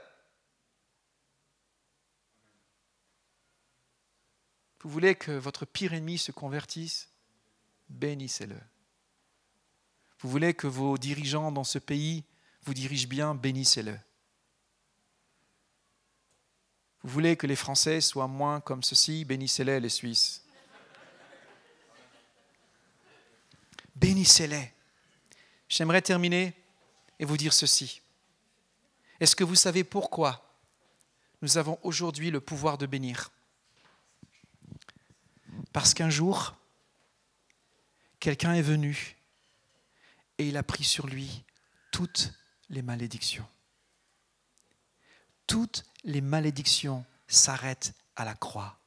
Vous 4.89 4.93
voulez 4.93 5.13
que 5.13 5.29
votre 5.29 5.67
pire 5.67 5.93
ennemi 5.93 6.17
se 6.17 6.31
convertisse 6.31 7.09
Bénissez-le. 7.89 8.59
Vous 10.17 10.29
voulez 10.31 10.55
que 10.55 10.65
vos 10.65 10.97
dirigeants 10.97 11.51
dans 11.51 11.63
ce 11.63 11.77
pays 11.77 12.23
vous 12.63 12.73
dirigent 12.73 13.07
bien 13.07 13.35
Bénissez-le. 13.35 13.95
Vous 17.03 17.09
voulez 17.11 17.37
que 17.37 17.45
les 17.45 17.55
Français 17.55 18.01
soient 18.01 18.27
moins 18.27 18.61
comme 18.61 18.81
ceci 18.81 19.25
Bénissez-les, 19.25 19.79
les 19.79 19.89
Suisses. 19.89 20.43
Bénissez-les. 23.95 24.73
J'aimerais 25.67 26.01
terminer 26.01 26.55
et 27.19 27.25
vous 27.25 27.37
dire 27.37 27.53
ceci. 27.53 28.01
Est-ce 29.19 29.35
que 29.35 29.43
vous 29.43 29.53
savez 29.53 29.83
pourquoi 29.83 30.51
nous 31.43 31.59
avons 31.59 31.77
aujourd'hui 31.83 32.31
le 32.31 32.41
pouvoir 32.41 32.79
de 32.79 32.87
bénir? 32.87 33.29
Parce 35.73 35.93
qu'un 35.93 36.09
jour, 36.09 36.55
quelqu'un 38.19 38.53
est 38.53 38.61
venu 38.61 39.15
et 40.37 40.47
il 40.47 40.57
a 40.57 40.63
pris 40.63 40.83
sur 40.83 41.07
lui 41.07 41.43
toutes 41.91 42.33
les 42.69 42.81
malédictions. 42.81 43.47
Toutes 45.47 45.85
les 46.03 46.21
malédictions 46.21 47.05
s'arrêtent 47.27 47.93
à 48.15 48.25
la 48.25 48.35
croix. 48.35 48.77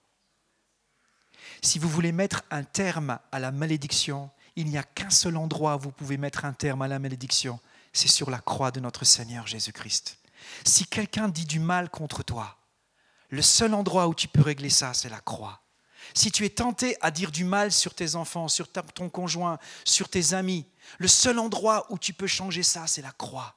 Si 1.61 1.79
vous 1.79 1.89
voulez 1.89 2.13
mettre 2.13 2.43
un 2.51 2.65
terme 2.65 3.19
à 3.31 3.39
la 3.39 3.53
malédiction, 3.53 4.31
il 4.57 4.67
n'y 4.67 4.79
a 4.79 4.83
qu'un 4.83 5.11
seul 5.11 5.37
endroit 5.37 5.77
où 5.77 5.81
vous 5.81 5.93
pouvez 5.93 6.17
mettre 6.17 6.45
un 6.45 6.53
terme 6.53 6.83
à 6.83 6.89
la 6.89 6.99
malédiction, 6.99 7.59
c'est 7.93 8.09
sur 8.09 8.31
la 8.31 8.39
croix 8.39 8.71
de 8.71 8.81
notre 8.81 9.05
Seigneur 9.05 9.47
Jésus-Christ. 9.47 10.19
Si 10.65 10.87
quelqu'un 10.87 11.29
dit 11.29 11.47
du 11.47 11.61
mal 11.61 11.91
contre 11.91 12.23
toi, 12.23 12.59
le 13.31 13.43
seul 13.43 13.75
endroit 13.75 14.09
où 14.09 14.15
tu 14.15 14.29
peux 14.29 14.43
régler 14.43 14.71
ça, 14.71 14.93
c'est 14.95 15.09
la 15.09 15.21
croix. 15.21 15.62
Si 16.15 16.31
tu 16.31 16.45
es 16.45 16.51
tenté 16.51 16.97
à 17.01 17.11
dire 17.11 17.31
du 17.31 17.45
mal 17.45 17.73
sur 17.73 17.95
tes 17.95 18.15
enfants, 18.15 18.49
sur 18.49 18.69
ton 18.71 19.09
conjoint, 19.09 19.59
sur 19.85 20.09
tes 20.09 20.35
amis, 20.35 20.67
le 20.99 21.09
seul 21.09 21.39
endroit 21.39 21.87
où 21.91 21.99
tu 21.99 22.13
peux 22.13 22.27
changer 22.27 22.63
ça, 22.63 22.87
c'est 22.87 23.03
la 23.03 23.13
croix. 23.13 23.55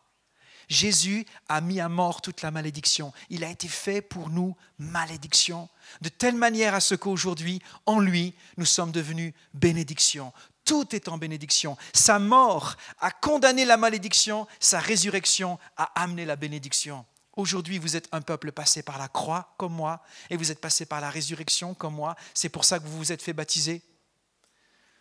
Jésus 0.67 1.25
a 1.47 1.61
mis 1.61 1.79
à 1.79 1.89
mort 1.89 2.21
toute 2.21 2.41
la 2.41 2.51
malédiction. 2.51 3.13
Il 3.29 3.43
a 3.43 3.49
été 3.49 3.67
fait 3.67 4.01
pour 4.01 4.29
nous 4.29 4.55
malédiction, 4.79 5.69
de 6.01 6.09
telle 6.09 6.35
manière 6.35 6.73
à 6.73 6.79
ce 6.79 6.95
qu'aujourd'hui, 6.95 7.61
en 7.85 7.99
lui, 7.99 8.33
nous 8.57 8.65
sommes 8.65 8.91
devenus 8.91 9.33
bénédiction. 9.53 10.33
Tout 10.63 10.95
est 10.95 11.07
en 11.07 11.17
bénédiction. 11.17 11.77
Sa 11.93 12.17
mort 12.17 12.75
a 12.99 13.11
condamné 13.11 13.65
la 13.65 13.77
malédiction, 13.77 14.47
sa 14.59 14.79
résurrection 14.79 15.59
a 15.77 16.01
amené 16.01 16.25
la 16.25 16.35
bénédiction. 16.35 17.05
Aujourd'hui, 17.35 17.79
vous 17.79 17.97
êtes 17.97 18.07
un 18.13 18.21
peuple 18.21 18.51
passé 18.51 18.81
par 18.81 18.97
la 18.97 19.09
croix 19.09 19.53
comme 19.57 19.73
moi, 19.73 20.01
et 20.29 20.37
vous 20.37 20.51
êtes 20.51 20.61
passé 20.61 20.85
par 20.85 21.01
la 21.01 21.09
résurrection 21.09 21.73
comme 21.73 21.95
moi. 21.95 22.15
C'est 22.33 22.49
pour 22.49 22.63
ça 22.63 22.79
que 22.79 22.85
vous 22.85 22.97
vous 22.97 23.11
êtes 23.11 23.21
fait 23.21 23.33
baptiser. 23.33 23.81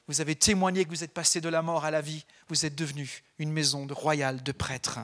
Vous 0.09 0.20
avez 0.20 0.35
témoigné 0.35 0.85
que 0.85 0.91
vous 0.91 1.05
êtes 1.05 1.14
passé 1.14 1.41
de 1.41 1.49
la 1.49 1.62
mort 1.62 1.85
à 1.85 1.91
la 1.91 2.01
vie. 2.01 2.24
Vous 2.49 2.66
êtes 2.66 2.74
devenu 2.74 3.22
une 3.39 3.53
maison 3.53 3.87
de 3.87 3.95
royale 3.95 4.43
de 4.43 4.53
prêtres. 4.53 4.99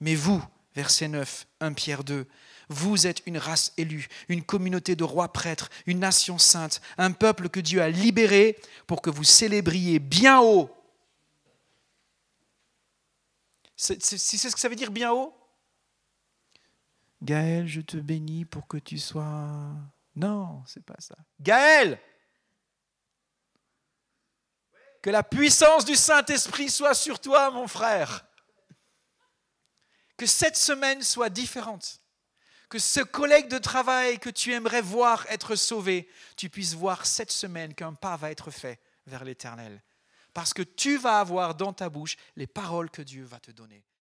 Mais 0.00 0.14
vous, 0.14 0.44
verset 0.74 1.08
9, 1.08 1.46
1 1.60 1.72
Pierre 1.72 2.04
2, 2.04 2.26
vous 2.68 3.06
êtes 3.06 3.22
une 3.26 3.38
race 3.38 3.72
élue, 3.76 4.08
une 4.28 4.42
communauté 4.42 4.96
de 4.96 5.04
rois 5.04 5.32
prêtres, 5.32 5.70
une 5.86 6.00
nation 6.00 6.36
sainte, 6.36 6.82
un 6.98 7.12
peuple 7.12 7.48
que 7.48 7.60
Dieu 7.60 7.80
a 7.80 7.88
libéré 7.88 8.58
pour 8.88 9.02
que 9.02 9.08
vous 9.08 9.24
célébriez 9.24 10.00
bien 10.00 10.40
haut. 10.40 10.68
C'est 13.76 14.02
ce 14.02 14.52
que 14.52 14.58
ça 14.58 14.68
veut 14.68 14.74
dire 14.74 14.90
bien 14.90 15.12
haut 15.12 15.32
Gaël, 17.22 17.66
je 17.66 17.80
te 17.80 17.96
bénis 17.96 18.44
pour 18.44 18.66
que 18.66 18.76
tu 18.76 18.98
sois... 18.98 19.72
Non, 20.14 20.62
c'est 20.66 20.84
pas 20.84 20.96
ça. 20.98 21.16
Gaël 21.40 22.00
Que 25.02 25.10
la 25.10 25.22
puissance 25.22 25.84
du 25.84 25.94
Saint-Esprit 25.94 26.70
soit 26.70 26.94
sur 26.94 27.20
toi, 27.20 27.50
mon 27.50 27.68
frère 27.68 28.26
que 30.16 30.26
cette 30.26 30.56
semaine 30.56 31.02
soit 31.02 31.28
différente. 31.28 32.00
Que 32.68 32.78
ce 32.78 33.00
collègue 33.00 33.48
de 33.48 33.58
travail 33.58 34.18
que 34.18 34.30
tu 34.30 34.52
aimerais 34.52 34.80
voir 34.80 35.24
être 35.28 35.54
sauvé, 35.54 36.08
tu 36.36 36.50
puisses 36.50 36.74
voir 36.74 37.06
cette 37.06 37.30
semaine 37.30 37.74
qu'un 37.74 37.94
pas 37.94 38.16
va 38.16 38.30
être 38.30 38.50
fait 38.50 38.80
vers 39.06 39.24
l'éternel. 39.24 39.82
Parce 40.34 40.52
que 40.52 40.62
tu 40.62 40.96
vas 40.96 41.20
avoir 41.20 41.54
dans 41.54 41.72
ta 41.72 41.88
bouche 41.88 42.16
les 42.34 42.46
paroles 42.46 42.90
que 42.90 43.02
Dieu 43.02 43.24
va 43.24 43.38
te 43.38 43.52
donner. 43.52 43.84